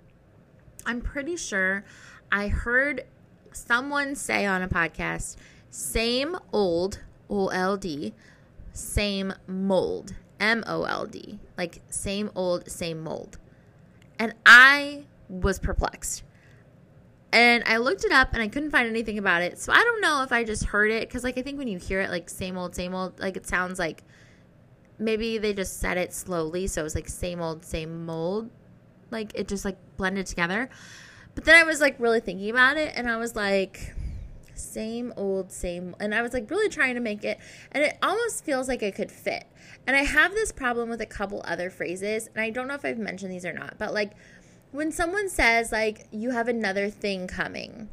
i'm 0.86 1.02
pretty 1.02 1.38
sure 1.38 1.86
i 2.32 2.48
heard 2.48 3.06
someone 3.52 4.16
say 4.16 4.46
on 4.46 4.62
a 4.62 4.68
podcast 4.68 5.36
same 5.70 6.36
old 6.52 7.00
old 7.30 7.94
same 8.74 9.34
mold 9.48 10.16
m-o-l-d 10.40 11.40
like 11.58 11.82
same 11.90 12.30
old 12.36 12.70
same 12.70 13.02
mold. 13.04 13.38
And 14.20 14.34
i 14.46 15.06
was 15.30 15.60
perplexed 15.60 16.24
And 17.32 17.64
I 17.66 17.78
looked 17.78 18.06
it 18.06 18.12
up 18.12 18.34
and 18.34 18.42
I 18.42 18.48
couldn't 18.48 18.72
find 18.72 18.88
anything 18.88 19.18
about 19.18 19.42
it. 19.42 19.60
So 19.60 19.74
I 19.74 19.84
don't 19.84 20.02
know 20.02 20.24
if 20.24 20.32
I 20.32 20.44
just 20.44 20.64
heard 20.66 20.92
it 20.92 21.08
because, 21.08 21.24
like, 21.24 21.38
I 21.38 21.42
think 21.42 21.58
when 21.58 21.68
you 21.68 21.78
hear 21.78 22.00
it, 22.00 22.10
like, 22.10 22.30
same 22.30 22.58
old, 22.58 22.74
same 22.74 22.96
old, 22.96 23.20
like, 23.20 23.36
it 23.36 23.46
sounds 23.46 23.80
like 23.80 24.04
maybe 24.98 25.38
they 25.38 25.54
just 25.54 25.80
said 25.80 25.98
it 25.98 26.14
slowly. 26.14 26.68
So 26.68 26.82
it 26.82 26.84
was 26.86 26.96
like 26.96 27.10
same 27.10 27.42
old, 27.42 27.66
same 27.66 28.06
mold. 28.06 28.50
Like, 29.12 29.32
it 29.36 29.48
just, 29.48 29.66
like, 29.66 29.78
blended 29.98 30.26
together. 30.26 30.70
But 31.36 31.44
then 31.46 31.56
I 31.56 31.64
was, 31.64 31.82
like, 31.82 32.00
really 32.00 32.20
thinking 32.22 32.50
about 32.50 32.78
it 32.78 32.94
and 32.96 33.10
I 33.10 33.18
was 33.18 33.36
like, 33.36 33.94
same 34.56 35.14
old, 35.16 35.52
same. 35.52 35.96
And 36.00 36.16
I 36.16 36.22
was, 36.22 36.34
like, 36.34 36.50
really 36.50 36.70
trying 36.70 36.96
to 36.96 37.02
make 37.02 37.24
it. 37.24 37.40
And 37.72 37.84
it 37.84 37.98
almost 38.02 38.44
feels 38.44 38.68
like 38.68 38.82
it 38.82 38.96
could 38.96 39.12
fit. 39.12 39.46
And 39.86 39.96
I 39.96 40.04
have 40.04 40.32
this 40.32 40.52
problem 40.52 40.90
with 40.90 41.00
a 41.02 41.06
couple 41.06 41.42
other 41.46 41.70
phrases. 41.70 42.28
And 42.28 42.42
I 42.42 42.50
don't 42.50 42.68
know 42.68 42.74
if 42.74 42.84
I've 42.84 42.98
mentioned 42.98 43.32
these 43.32 43.46
or 43.46 43.54
not. 43.54 43.78
But, 43.78 43.94
like, 43.94 44.14
when 44.72 44.92
someone 44.92 45.30
says 45.30 45.72
like 45.72 46.08
you 46.12 46.32
have 46.32 46.48
another 46.48 46.90
thing 46.90 47.28
coming 47.28 47.90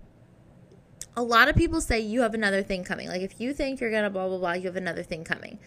a 1.16 1.22
lot 1.22 1.49
of 1.49 1.57
people 1.57 1.81
say 1.81 2.01
you 2.01 2.22
have 2.22 2.35
another 2.35 2.62
thing 2.62 2.85
coming. 2.85 3.09
Like 3.09 3.22
if 3.22 3.41
you 3.41 3.53
think 3.53 3.81
you're 3.81 3.91
gonna 3.91 4.11
blah 4.11 4.29
blah 4.29 4.39
blah 4.39 4.53
you 4.53 4.64
have 4.64 4.77
another 4.77 5.03
thing 5.03 5.25
coming. 5.25 5.59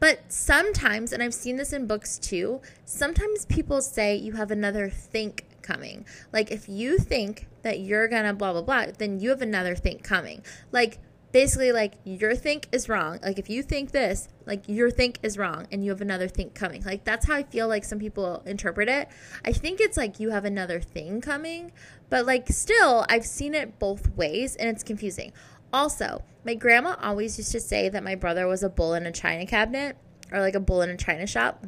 But 0.00 0.20
sometimes 0.32 1.12
and 1.12 1.22
i've 1.22 1.34
seen 1.34 1.56
this 1.56 1.72
in 1.72 1.86
books 1.86 2.18
too 2.18 2.60
sometimes 2.84 3.46
people 3.46 3.80
say 3.80 4.16
you 4.16 4.32
have 4.32 4.50
another 4.50 4.88
think 4.88 5.44
coming. 5.62 6.06
Like 6.32 6.50
if 6.50 6.68
you 6.68 6.98
think 6.98 7.48
that 7.62 7.80
you're 7.80 8.08
gonna 8.08 8.34
blah 8.34 8.52
blah 8.52 8.62
blah 8.62 8.86
then 8.96 9.20
you 9.20 9.30
have 9.30 9.42
another 9.42 9.74
think 9.74 10.02
coming. 10.02 10.42
Like 10.70 10.98
basically 11.32 11.72
like 11.72 11.94
your 12.04 12.34
think 12.34 12.68
is 12.72 12.88
wrong. 12.88 13.18
Like 13.22 13.38
if 13.38 13.48
you 13.48 13.62
think 13.62 13.90
this 13.90 14.28
like 14.46 14.68
your 14.68 14.90
think 14.90 15.18
is 15.22 15.38
wrong 15.38 15.66
and 15.72 15.82
you 15.82 15.90
have 15.90 16.02
another 16.02 16.28
think 16.28 16.54
coming. 16.54 16.82
Like 16.84 17.04
that's 17.04 17.26
how 17.26 17.34
i 17.34 17.42
feel 17.42 17.68
like 17.68 17.84
some 17.84 17.98
people 17.98 18.42
interpret 18.46 18.88
it. 18.88 19.08
I 19.44 19.52
think 19.52 19.80
it's 19.80 19.96
like 19.96 20.20
you 20.20 20.30
have 20.30 20.44
another 20.44 20.80
thing 20.80 21.20
coming 21.20 21.72
but 22.10 22.26
like 22.26 22.48
still 22.48 23.06
i've 23.08 23.24
seen 23.24 23.54
it 23.54 23.78
both 23.78 24.14
ways 24.14 24.54
and 24.56 24.68
it's 24.68 24.82
confusing. 24.82 25.32
Also 25.72 26.22
my 26.44 26.54
grandma 26.54 26.96
always 27.02 27.38
used 27.38 27.52
to 27.52 27.60
say 27.60 27.88
that 27.88 28.04
my 28.04 28.14
brother 28.14 28.46
was 28.46 28.62
a 28.62 28.68
bull 28.68 28.94
in 28.94 29.06
a 29.06 29.12
china 29.12 29.46
cabinet 29.46 29.96
or 30.30 30.40
like 30.40 30.54
a 30.54 30.60
bull 30.60 30.82
in 30.82 30.90
a 30.90 30.96
china 30.96 31.26
shop. 31.26 31.64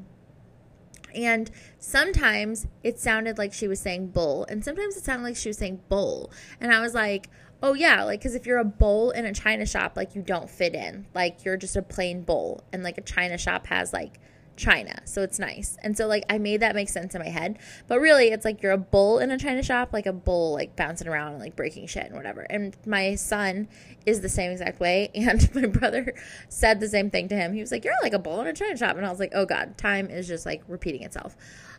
And 1.14 1.48
sometimes 1.78 2.66
it 2.82 2.98
sounded 2.98 3.38
like 3.38 3.52
she 3.52 3.68
was 3.68 3.80
saying 3.80 4.08
bull 4.08 4.44
and 4.50 4.62
sometimes 4.62 4.96
it 4.96 5.04
sounded 5.04 5.24
like 5.24 5.36
she 5.36 5.48
was 5.48 5.56
saying 5.56 5.80
bull. 5.88 6.30
And 6.60 6.70
i 6.70 6.80
was 6.80 6.92
like 6.92 7.30
oh 7.64 7.72
yeah 7.72 8.04
like 8.04 8.20
because 8.20 8.34
if 8.34 8.46
you're 8.46 8.58
a 8.58 8.64
bowl 8.64 9.10
in 9.10 9.24
a 9.24 9.32
china 9.32 9.64
shop 9.64 9.94
like 9.96 10.14
you 10.14 10.22
don't 10.22 10.50
fit 10.50 10.74
in. 10.74 11.06
Like 11.14 11.44
you're 11.44 11.56
just 11.56 11.74
a 11.74 11.82
plain 11.82 12.22
bowl 12.22 12.62
and 12.72 12.84
like 12.84 12.98
a 12.98 13.00
china 13.00 13.38
shop 13.38 13.66
has 13.66 13.92
like 13.92 14.20
china 14.56 15.00
so 15.06 15.22
it's 15.22 15.38
nice. 15.38 15.78
And 15.82 15.96
so 15.96 16.06
like 16.06 16.24
i 16.28 16.36
made 16.36 16.60
that 16.60 16.74
make 16.74 16.90
sense 16.90 17.14
in 17.14 17.22
my 17.22 17.30
head. 17.30 17.58
But 17.88 18.00
really 18.00 18.28
it's 18.28 18.44
like 18.44 18.62
you're 18.62 18.72
a 18.72 18.78
bull 18.78 19.18
in 19.18 19.30
a 19.30 19.38
china 19.38 19.62
shop 19.62 19.94
like 19.94 20.04
a 20.04 20.12
bull 20.12 20.52
like 20.52 20.76
bouncing 20.76 21.08
around 21.08 21.32
and 21.32 21.40
like 21.40 21.56
breaking 21.56 21.86
shit 21.86 22.04
and 22.04 22.14
whatever. 22.14 22.42
And 22.42 22.76
my 22.84 23.14
son 23.14 23.68
is 24.04 24.20
the 24.20 24.28
same 24.28 24.52
exact 24.52 24.78
way 24.78 25.10
and 25.14 25.52
my 25.54 25.66
brother 25.66 26.14
said 26.50 26.80
the 26.80 26.88
same 26.88 27.08
thing 27.08 27.28
to 27.28 27.34
him. 27.34 27.54
He 27.54 27.60
was 27.60 27.72
like 27.72 27.82
you're 27.82 27.94
like 28.02 28.12
a 28.12 28.18
bull 28.18 28.42
in 28.42 28.46
a 28.46 28.52
china 28.52 28.76
shop. 28.76 28.98
And 28.98 29.06
i 29.06 29.10
was 29.10 29.18
like 29.18 29.32
oh 29.34 29.46
god 29.46 29.78
time 29.78 30.10
is 30.10 30.28
just 30.28 30.44
like 30.44 30.62
repeating 30.68 31.02
itself. 31.02 31.34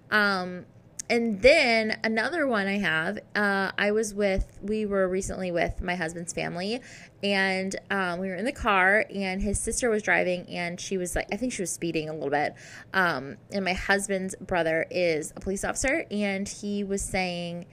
Um 0.10 0.66
and 1.10 1.42
then 1.42 2.00
another 2.04 2.48
one 2.48 2.68
I 2.68 2.80
have, 2.80 3.20
uh, 3.36 3.72
I 3.78 3.92
was 3.92 4.14
with, 4.14 4.60
we 4.62 4.86
were 4.86 5.08
recently 5.08 5.52
with 5.52 5.82
my 5.82 5.96
husband's 5.96 6.34
family, 6.34 6.82
and 7.22 7.76
um, 7.92 8.20
we 8.20 8.28
were 8.28 8.36
in 8.36 8.46
the 8.46 8.52
car, 8.52 9.06
and 9.14 9.42
his 9.42 9.60
sister 9.60 9.90
was 9.90 10.02
driving, 10.02 10.48
and 10.50 10.80
she 10.80 10.98
was 10.98 11.16
like, 11.16 11.28
I 11.32 11.38
think 11.38 11.54
she 11.54 11.62
was 11.62 11.72
speeding 11.72 12.10
a 12.10 12.14
little 12.14 12.30
bit. 12.30 12.56
Um, 12.94 13.38
and 13.52 13.64
my 13.64 13.74
husband's 13.74 14.36
brother 14.36 14.88
is 14.90 15.32
a 15.36 15.40
police 15.40 15.64
officer, 15.64 16.06
and 16.10 16.48
he 16.48 16.84
was 16.84 17.02
saying, 17.02 17.66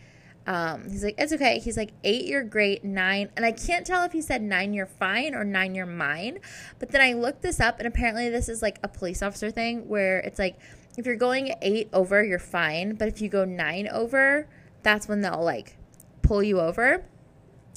um, 0.47 0.91
he's 0.91 1.05
like, 1.05 1.15
it's 1.19 1.33
okay. 1.33 1.61
He's 1.61 1.77
like, 1.77 1.93
eight, 2.03 2.27
you're 2.27 2.43
great. 2.43 2.85
Nine, 2.85 3.31
and 3.37 3.47
I 3.47 3.53
can't 3.53 3.87
tell 3.87 4.05
if 4.05 4.13
he 4.13 4.21
said 4.21 4.43
nine, 4.43 4.75
you're 4.75 4.87
fine, 4.87 5.35
or 5.35 5.45
nine, 5.45 5.75
you're 5.75 5.87
mine. 5.87 6.41
But 6.79 6.91
then 6.91 7.01
I 7.01 7.13
looked 7.13 7.43
this 7.43 7.61
up, 7.61 7.79
and 7.79 7.87
apparently 7.87 8.29
this 8.29 8.49
is 8.49 8.61
like 8.61 8.79
a 8.83 8.89
police 8.89 9.23
officer 9.23 9.51
thing 9.51 9.89
where 9.89 10.19
it's 10.19 10.39
like, 10.39 10.57
if 10.97 11.07
you're 11.07 11.17
going 11.17 11.55
eight 11.63 11.89
over, 11.93 12.23
you're 12.23 12.39
fine. 12.39 12.95
But 12.95 13.09
if 13.09 13.21
you 13.21 13.29
go 13.29 13.45
nine 13.45 13.89
over, 13.89 14.49
that's 14.83 15.09
when 15.09 15.21
they'll 15.21 15.43
like 15.43 15.77
pull 16.23 16.43
you 16.43 16.61
over. 16.61 17.05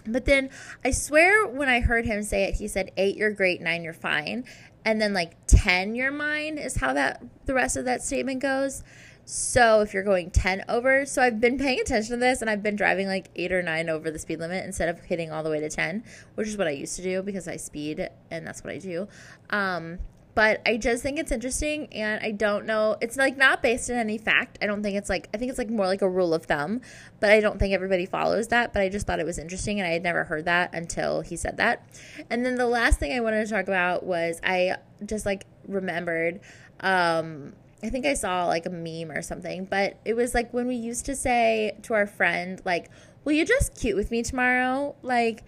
But 0.07 0.26
then 0.26 0.49
I 0.84 0.91
swear 0.91 1.47
when 1.47 1.70
I 1.70 1.80
heard 1.80 2.05
him 2.05 2.24
say 2.24 2.43
it, 2.43 2.55
he 2.55 2.68
said 2.68 2.91
eight, 2.97 3.18
you're 3.18 3.32
great, 3.32 3.61
nine, 3.61 3.84
you're 3.84 3.93
fine. 3.93 4.45
And 4.84 5.01
then 5.01 5.13
like 5.13 5.36
10, 5.47 5.95
you're 5.95 6.11
mine 6.11 6.57
is 6.59 6.78
how 6.78 6.93
that 6.93 7.24
the 7.45 7.55
rest 7.55 7.76
of 7.76 7.86
that 7.86 8.03
statement 8.03 8.41
goes. 8.41 8.84
So 9.28 9.82
if 9.82 9.91
you're 9.91 10.03
going 10.03 10.30
10 10.30 10.66
over, 10.70 11.03
so 11.07 11.24
I've 11.24 11.41
been 11.41 11.57
paying 11.57 11.80
attention 11.80 12.11
to 12.11 12.20
this 12.20 12.41
and 12.41 12.49
I've 12.49 12.61
been 12.61 12.76
driving 12.76 13.07
like 13.07 13.32
8 13.36 13.51
or 13.51 13.63
9 13.63 13.89
over 13.89 14.11
the 14.11 14.20
speed 14.20 14.39
limit 14.39 14.63
instead 14.63 14.88
of 14.88 14.99
hitting 14.99 15.32
all 15.32 15.41
the 15.41 15.49
way 15.49 15.59
to 15.59 15.70
10, 15.70 16.03
which 16.36 16.47
is 16.47 16.57
what 16.57 16.68
I 16.68 16.72
used 16.72 16.95
to 16.97 17.01
do 17.01 17.24
because 17.24 17.47
I 17.47 17.57
speed 17.57 18.07
and 18.30 18.45
that's 18.45 18.63
what 18.63 18.72
I 18.72 18.78
do. 18.78 19.07
Um, 19.49 19.97
but 20.36 20.62
I 20.66 20.76
just 20.76 21.02
think 21.02 21.18
it's 21.18 21.32
interesting 21.32 21.88
and 21.94 22.22
I 22.22 22.32
don't 22.32 22.66
know 22.66 22.98
it's 23.02 23.16
like 23.16 23.38
not 23.38 23.64
based 23.64 23.90
in 23.90 23.98
any 23.98 24.18
fact. 24.18 24.58
I 24.62 24.68
don't 24.68 24.84
think 24.84 24.98
it's 24.98 25.10
like 25.10 25.30
I 25.34 25.38
think 25.38 25.50
it's 25.50 25.58
like 25.58 25.70
more 25.70 25.88
like 25.88 26.02
a 26.02 26.10
rule 26.10 26.34
of 26.34 26.46
thumb, 26.46 26.82
but 27.22 27.32
I 27.32 27.40
don't 27.40 27.58
think 27.58 27.74
everybody 27.74 28.06
follows 28.06 28.50
that, 28.50 28.74
but 28.74 28.82
I 28.82 28.90
just 28.90 29.08
thought 29.08 29.20
it 29.20 29.26
was 29.26 29.40
interesting 29.40 29.80
and 29.80 29.88
I 29.88 29.92
had 29.92 30.04
never 30.04 30.26
heard 30.26 30.46
that 30.46 30.76
until 30.76 31.22
he 31.22 31.38
said 31.38 31.58
that. 31.58 31.88
And 32.30 32.46
then 32.46 32.56
the 32.56 32.68
last 32.68 33.00
thing 33.00 33.14
I 33.14 33.22
wanted 33.22 33.46
to 33.46 33.52
talk 33.52 33.64
about 33.64 34.06
was 34.06 34.40
I 34.44 34.76
just 35.06 35.26
like 35.26 35.46
remembered 35.68 36.42
um 36.82 37.54
I 37.82 37.90
think 37.90 38.06
I 38.06 38.14
saw 38.14 38.46
like 38.48 38.66
a 38.66 38.70
meme 38.70 39.12
or 39.12 39.22
something, 39.22 39.66
but 39.66 40.00
it 40.04 40.16
was 40.16 40.34
like 40.34 40.54
when 40.54 40.68
we 40.68 40.76
used 40.76 41.06
to 41.06 41.16
say 41.16 41.78
to 41.84 41.94
our 41.94 42.08
friend 42.08 42.62
like, 42.66 42.90
"Will 43.24 43.34
you 43.34 43.46
dress 43.46 43.70
cute 43.70 43.96
with 43.96 44.12
me 44.12 44.22
tomorrow?" 44.22 44.96
like 45.02 45.44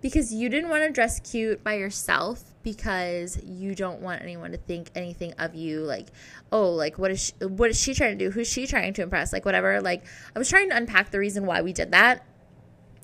because 0.00 0.32
you 0.32 0.48
didn't 0.48 0.70
want 0.70 0.84
to 0.84 0.92
dress 0.92 1.18
cute 1.20 1.64
by 1.64 1.74
yourself 1.74 2.47
because 2.62 3.40
you 3.44 3.74
don't 3.74 4.00
want 4.00 4.22
anyone 4.22 4.50
to 4.52 4.56
think 4.56 4.90
anything 4.94 5.32
of 5.38 5.54
you 5.54 5.80
like 5.80 6.08
oh 6.52 6.70
like 6.70 6.98
what 6.98 7.10
is 7.10 7.26
she, 7.26 7.44
what 7.44 7.70
is 7.70 7.80
she 7.80 7.94
trying 7.94 8.18
to 8.18 8.24
do? 8.24 8.30
Who's 8.30 8.48
she 8.48 8.66
trying 8.66 8.92
to 8.94 9.02
impress? 9.02 9.32
Like 9.32 9.44
whatever. 9.44 9.80
Like 9.80 10.04
i 10.34 10.38
was 10.38 10.48
trying 10.48 10.70
to 10.70 10.76
unpack 10.76 11.10
the 11.10 11.18
reason 11.18 11.46
why 11.46 11.62
we 11.62 11.72
did 11.72 11.92
that 11.92 12.24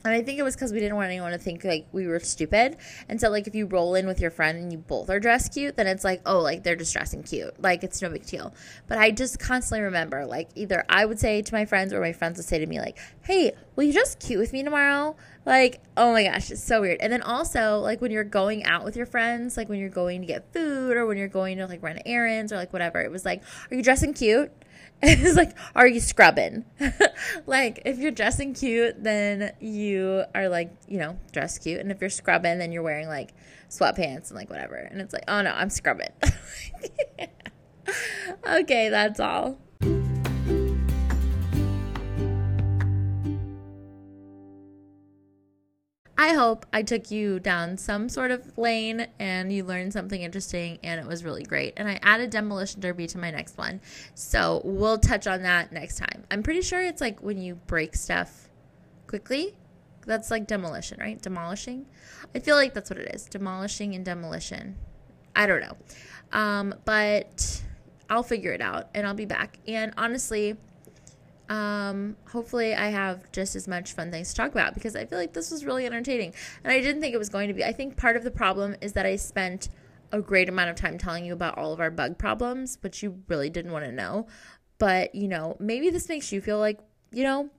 and 0.05 0.13
I 0.13 0.21
think 0.21 0.39
it 0.39 0.43
was 0.43 0.55
because 0.55 0.71
we 0.71 0.81
didn't 0.81 0.97
want 0.97 1.09
anyone 1.09 1.33
to 1.33 1.39
think 1.39 1.65
like 1.65 1.87
we 1.93 2.07
were 2.07 2.21
stupid. 2.21 2.77
And 3.09 3.19
so, 3.19 3.31
like, 3.31 3.47
if 3.47 3.55
you 3.55 3.65
roll 3.65 3.95
in 3.95 4.07
with 4.07 4.21
your 4.21 4.31
friend 4.31 4.59
and 4.59 4.71
you 4.71 4.77
both 4.77 5.09
are 5.09 5.19
dressed 5.19 5.55
cute, 5.55 5.77
then 5.77 5.87
it's 5.87 6.05
like, 6.05 6.21
oh, 6.27 6.41
like 6.41 6.63
they're 6.63 6.77
just 6.77 6.93
dressing 6.93 7.23
cute. 7.23 7.59
Like, 7.63 7.83
it's 7.83 8.03
no 8.03 8.11
big 8.11 8.27
deal. 8.27 8.53
But 8.87 8.99
I 8.99 9.11
just 9.11 9.39
constantly 9.39 9.81
remember, 9.81 10.27
like, 10.27 10.51
either 10.55 10.85
I 10.91 11.07
would 11.07 11.19
say 11.19 11.41
to 11.41 11.55
my 11.55 11.65
friends 11.65 11.95
or 11.95 12.01
my 12.01 12.13
friends 12.13 12.37
would 12.37 12.45
say 12.45 12.59
to 12.59 12.67
me, 12.67 12.81
like, 12.81 12.99
hey, 13.23 13.53
will 13.77 13.85
you 13.85 13.95
dress 13.95 14.15
cute 14.17 14.39
with 14.39 14.53
me 14.53 14.63
tomorrow? 14.63 15.17
Like, 15.47 15.81
oh 15.97 16.13
my 16.13 16.25
gosh, 16.25 16.51
it's 16.51 16.63
so 16.63 16.83
weird. 16.83 17.01
And 17.01 17.11
then 17.11 17.23
also, 17.23 17.79
like, 17.79 18.03
when 18.03 18.11
you're 18.11 18.25
going 18.25 18.65
out 18.65 18.85
with 18.85 18.97
your 18.97 19.07
friends, 19.07 19.57
like 19.57 19.71
when 19.71 19.79
you're 19.79 19.89
going 19.89 20.21
to 20.21 20.27
get 20.27 20.53
food 20.53 20.99
or 20.99 21.07
when 21.07 21.17
you're 21.17 21.29
going 21.29 21.57
to 21.59 21.67
like 21.67 21.83
run 21.83 21.99
errands 22.05 22.53
or 22.53 22.57
like 22.57 22.75
whatever, 22.75 23.01
it 23.01 23.11
was 23.11 23.25
like, 23.25 23.43
are 23.71 23.75
you 23.75 23.83
dressing 23.83 24.13
cute? 24.13 24.53
it's 25.03 25.37
like, 25.37 25.57
are 25.75 25.87
you 25.87 26.01
scrubbing? 26.01 26.65
like, 27.47 27.83
if 27.85 27.99
you're 27.99 28.11
dressing 28.11 28.55
cute, 28.55 29.03
then 29.03 29.53
you 29.61 30.25
are 30.35 30.49
like, 30.49 30.73
you 30.89 30.99
know, 30.99 31.19
dress 31.33 31.59
cute. 31.59 31.81
And 31.81 31.91
if 31.91 32.01
you're 32.01 32.11
scrubbing, 32.11 32.59
then 32.59 32.73
you're 32.73 32.83
wearing 32.83 33.09
like 33.09 33.31
sweatpants 33.69 34.29
and 34.29 34.37
like 34.37 34.49
whatever. 34.49 34.77
And 34.77 35.01
it's 35.01 35.13
like, 35.13 35.25
oh 35.29 35.43
no, 35.43 35.51
I'm 35.51 35.71
scrubbing. 35.71 36.11
okay, 38.49 38.89
that's 38.89 39.21
all. 39.21 39.59
I 46.17 46.35
hope 46.35 46.65
I 46.73 46.83
took 46.83 47.11
you 47.11 47.41
down 47.41 47.77
some 47.77 48.09
sort 48.09 48.31
of 48.31 48.57
lane 48.57 49.09
and 49.19 49.53
you 49.53 49.65
learned 49.65 49.93
something 49.93 50.23
interesting 50.23 50.79
and 50.83 51.01
it 51.01 51.07
was 51.07 51.25
really 51.25 51.43
great. 51.43 51.75
And 51.77 51.89
I 51.89 51.99
added 52.03 52.31
Demolition 52.31 52.81
Derby 52.81 53.09
to 53.09 53.19
my 53.19 53.33
next 53.33 53.59
one. 53.59 53.81
So 54.15 54.63
we'll 54.65 54.99
touch 54.99 55.27
on 55.27 55.43
that 55.43 55.73
next 55.73 55.99
time. 55.99 56.25
I'm 56.31 56.43
pretty 56.43 56.63
sure 56.63 56.81
it's 56.81 57.01
like 57.01 57.21
when 57.21 57.39
you 57.39 57.57
break 57.67 57.97
stuff 57.97 58.49
quickly. 59.09 59.57
That's 60.07 60.31
like 60.31 60.47
demolition, 60.47 60.99
right? 61.01 61.21
Demolishing. 61.21 61.87
I 62.35 62.39
feel 62.39 62.57
like 62.57 62.75
that's 62.75 62.91
what 62.91 62.99
it 62.99 63.13
is 63.15 63.25
demolishing 63.25 63.95
and 63.95 64.05
demolition. 64.05 64.77
I 65.35 65.47
don't 65.47 65.61
know. 65.61 65.77
Um, 66.33 66.75
but 66.85 67.63
I'll 68.09 68.23
figure 68.23 68.53
it 68.53 68.61
out 68.61 68.89
and 68.95 69.07
I'll 69.07 69.15
be 69.15 69.25
back. 69.25 69.59
And 69.67 69.93
honestly, 69.97 70.57
um, 71.49 72.17
hopefully 72.31 72.75
I 72.75 72.89
have 72.89 73.31
just 73.33 73.55
as 73.55 73.69
much 73.69 73.93
fun 73.93 74.11
things 74.11 74.31
to 74.31 74.35
talk 74.35 74.53
about 74.53 74.75
because 74.75 74.97
I 74.97 75.05
feel 75.05 75.19
like 75.19 75.33
this 75.33 75.51
was 75.51 75.65
really 75.65 75.87
entertaining. 75.87 76.35
And 76.63 76.73
I 76.73 76.81
didn't 76.81 77.01
think 77.01 77.15
it 77.15 77.19
was 77.19 77.29
going 77.29 77.49
to 77.49 77.55
be. 77.55 77.65
I 77.65 77.73
think 77.73 77.97
part 77.97 78.17
of 78.17 78.25
the 78.25 78.31
problem 78.31 78.77
is 78.81 78.95
that 78.95 79.07
I 79.07 79.17
spent 79.17 79.69
a 80.13 80.21
great 80.21 80.49
amount 80.49 80.71
of 80.71 80.77
time 80.77 80.97
telling 80.97 81.25
you 81.25 81.33
about 81.33 81.59
all 81.59 81.73
of 81.73 81.81
our 81.81 81.91
bug 81.91 82.19
problems, 82.19 82.79
which 82.81 83.03
you 83.03 83.23
really 83.29 83.51
didn't 83.51 83.73
want 83.73 83.85
to 83.85 83.93
know. 83.93 84.27
But, 84.79 85.15
you 85.15 85.29
know, 85.29 85.57
maybe 85.59 85.91
this 85.91 86.09
makes 86.09 86.33
you 86.33 86.41
feel 86.41 86.59
like, 86.59 86.79
you 87.13 87.25
know, 87.25 87.51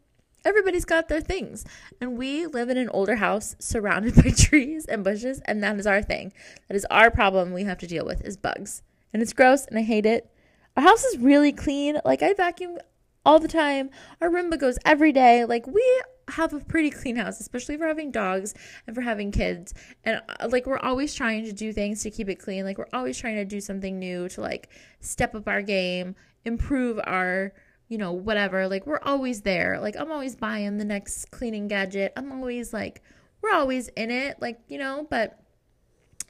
everybody's 0.46 0.86
got 0.86 1.08
their 1.08 1.22
things. 1.22 1.66
And 2.00 2.18
we 2.18 2.46
live 2.46 2.70
in 2.70 2.78
an 2.78 2.90
older 2.90 3.18
house 3.18 3.56
surrounded 3.60 4.16
by 4.24 4.32
trees 4.32 4.86
and 4.86 5.04
bushes, 5.04 5.42
and 5.46 5.64
that 5.64 5.78
is 5.80 5.88
our 5.88 6.02
thing. 6.02 6.34
That 6.68 6.76
is 6.76 6.86
our 6.90 7.12
problem 7.12 7.54
we 7.54 7.64
have 7.64 7.78
to 7.80 7.88
deal 7.88 8.06
with 8.06 8.22
is 8.22 8.38
bugs. 8.38 8.82
And 9.14 9.22
it's 9.22 9.34
gross 9.34 9.66
and 9.66 9.78
I 9.78 9.82
hate 9.82 10.06
it. 10.06 10.30
Our 10.76 10.84
house 10.84 11.04
is 11.06 11.18
really 11.18 11.54
clean. 11.54 12.00
Like 12.04 12.22
I 12.22 12.34
vacuum 12.34 12.80
all 13.26 13.40
the 13.40 13.48
time. 13.48 13.90
Our 14.22 14.30
Roomba 14.30 14.60
goes 14.60 14.78
every 14.86 15.12
day. 15.12 15.46
Like 15.46 15.68
we 15.68 16.02
have 16.30 16.54
a 16.54 16.60
pretty 16.60 16.90
clean 16.90 17.16
house, 17.16 17.40
especially 17.40 17.78
for 17.78 17.88
having 17.88 18.12
dogs 18.12 18.54
and 18.88 18.96
for 18.96 19.02
having 19.02 19.32
kids. 19.32 19.74
And 20.04 20.22
uh, 20.40 20.48
like 20.50 20.66
we're 20.66 20.80
always 20.80 21.14
trying 21.14 21.44
to 21.46 21.54
do 21.54 21.74
things 21.74 22.02
to 22.04 22.12
keep 22.12 22.30
it 22.30 22.36
clean. 22.36 22.66
Like 22.66 22.78
we're 22.78 22.88
always 22.94 23.18
trying 23.18 23.36
to 23.36 23.46
do 23.46 23.62
something 23.62 24.00
new 24.00 24.30
to 24.30 24.42
like 24.42 24.70
step 25.00 25.36
up 25.36 25.48
our 25.48 25.62
game, 25.62 26.16
improve 26.46 27.00
our 27.04 27.54
you 27.88 28.00
know, 28.00 28.12
whatever. 28.12 28.68
Like 28.68 28.88
we're 28.88 29.02
always 29.04 29.42
there. 29.42 29.80
Like 29.80 29.96
I'm 29.96 30.12
always 30.12 30.36
buying 30.36 30.78
the 30.78 30.86
next 30.86 31.30
cleaning 31.32 31.68
gadget. 31.68 32.14
I'm 32.18 32.32
always 32.32 32.74
like 32.74 33.04
we're 33.42 33.52
always 33.52 33.90
in 33.90 34.10
it, 34.10 34.42
like, 34.42 34.60
you 34.68 34.80
know, 34.80 35.06
but 35.10 35.40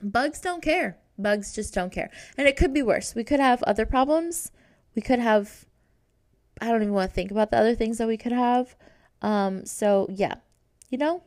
bugs 0.02 0.41
don't 0.41 0.62
care. 0.62 0.98
Bugs 1.18 1.54
just 1.54 1.74
don't 1.74 1.91
care. 1.91 2.12
And 2.38 2.46
it 2.48 2.58
could 2.58 2.74
be 2.74 2.84
worse. 2.84 3.16
We 3.16 3.24
could 3.24 3.39
have 3.39 3.64
other 3.64 3.86
problems. 3.86 4.52
We 4.96 5.02
could 5.02 5.20
have 5.20 5.66
I 6.62 6.68
don't 6.68 6.82
even 6.82 6.93
want 6.93 7.10
to 7.10 7.16
think 7.16 7.32
about 7.32 7.51
the 7.51 7.58
other 7.58 7.76
things 7.76 7.97
that 7.97 8.08
we 8.08 8.18
could 8.18 8.32
have. 8.32 8.76
Um 9.22 9.66
so 9.66 10.08
yeah. 10.10 10.36
You 10.89 10.97
know, 10.97 11.24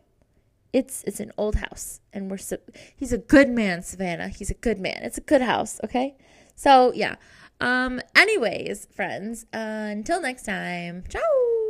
it's 0.72 1.02
it's 1.04 1.20
an 1.20 1.32
old 1.36 1.56
house 1.56 2.00
and 2.12 2.30
we're 2.30 2.38
so 2.38 2.58
he's 2.96 3.12
a 3.12 3.18
good 3.18 3.48
man, 3.48 3.82
Savannah. 3.82 4.28
He's 4.28 4.50
a 4.50 4.54
good 4.54 4.78
man. 4.78 5.02
It's 5.02 5.18
a 5.18 5.22
good 5.22 5.42
house, 5.42 5.80
okay? 5.84 6.16
So, 6.54 6.92
yeah. 6.94 7.16
Um 7.60 8.00
anyways, 8.16 8.86
friends, 8.94 9.46
uh, 9.52 9.88
until 9.90 10.20
next 10.20 10.44
time. 10.44 11.04
Ciao. 11.08 11.67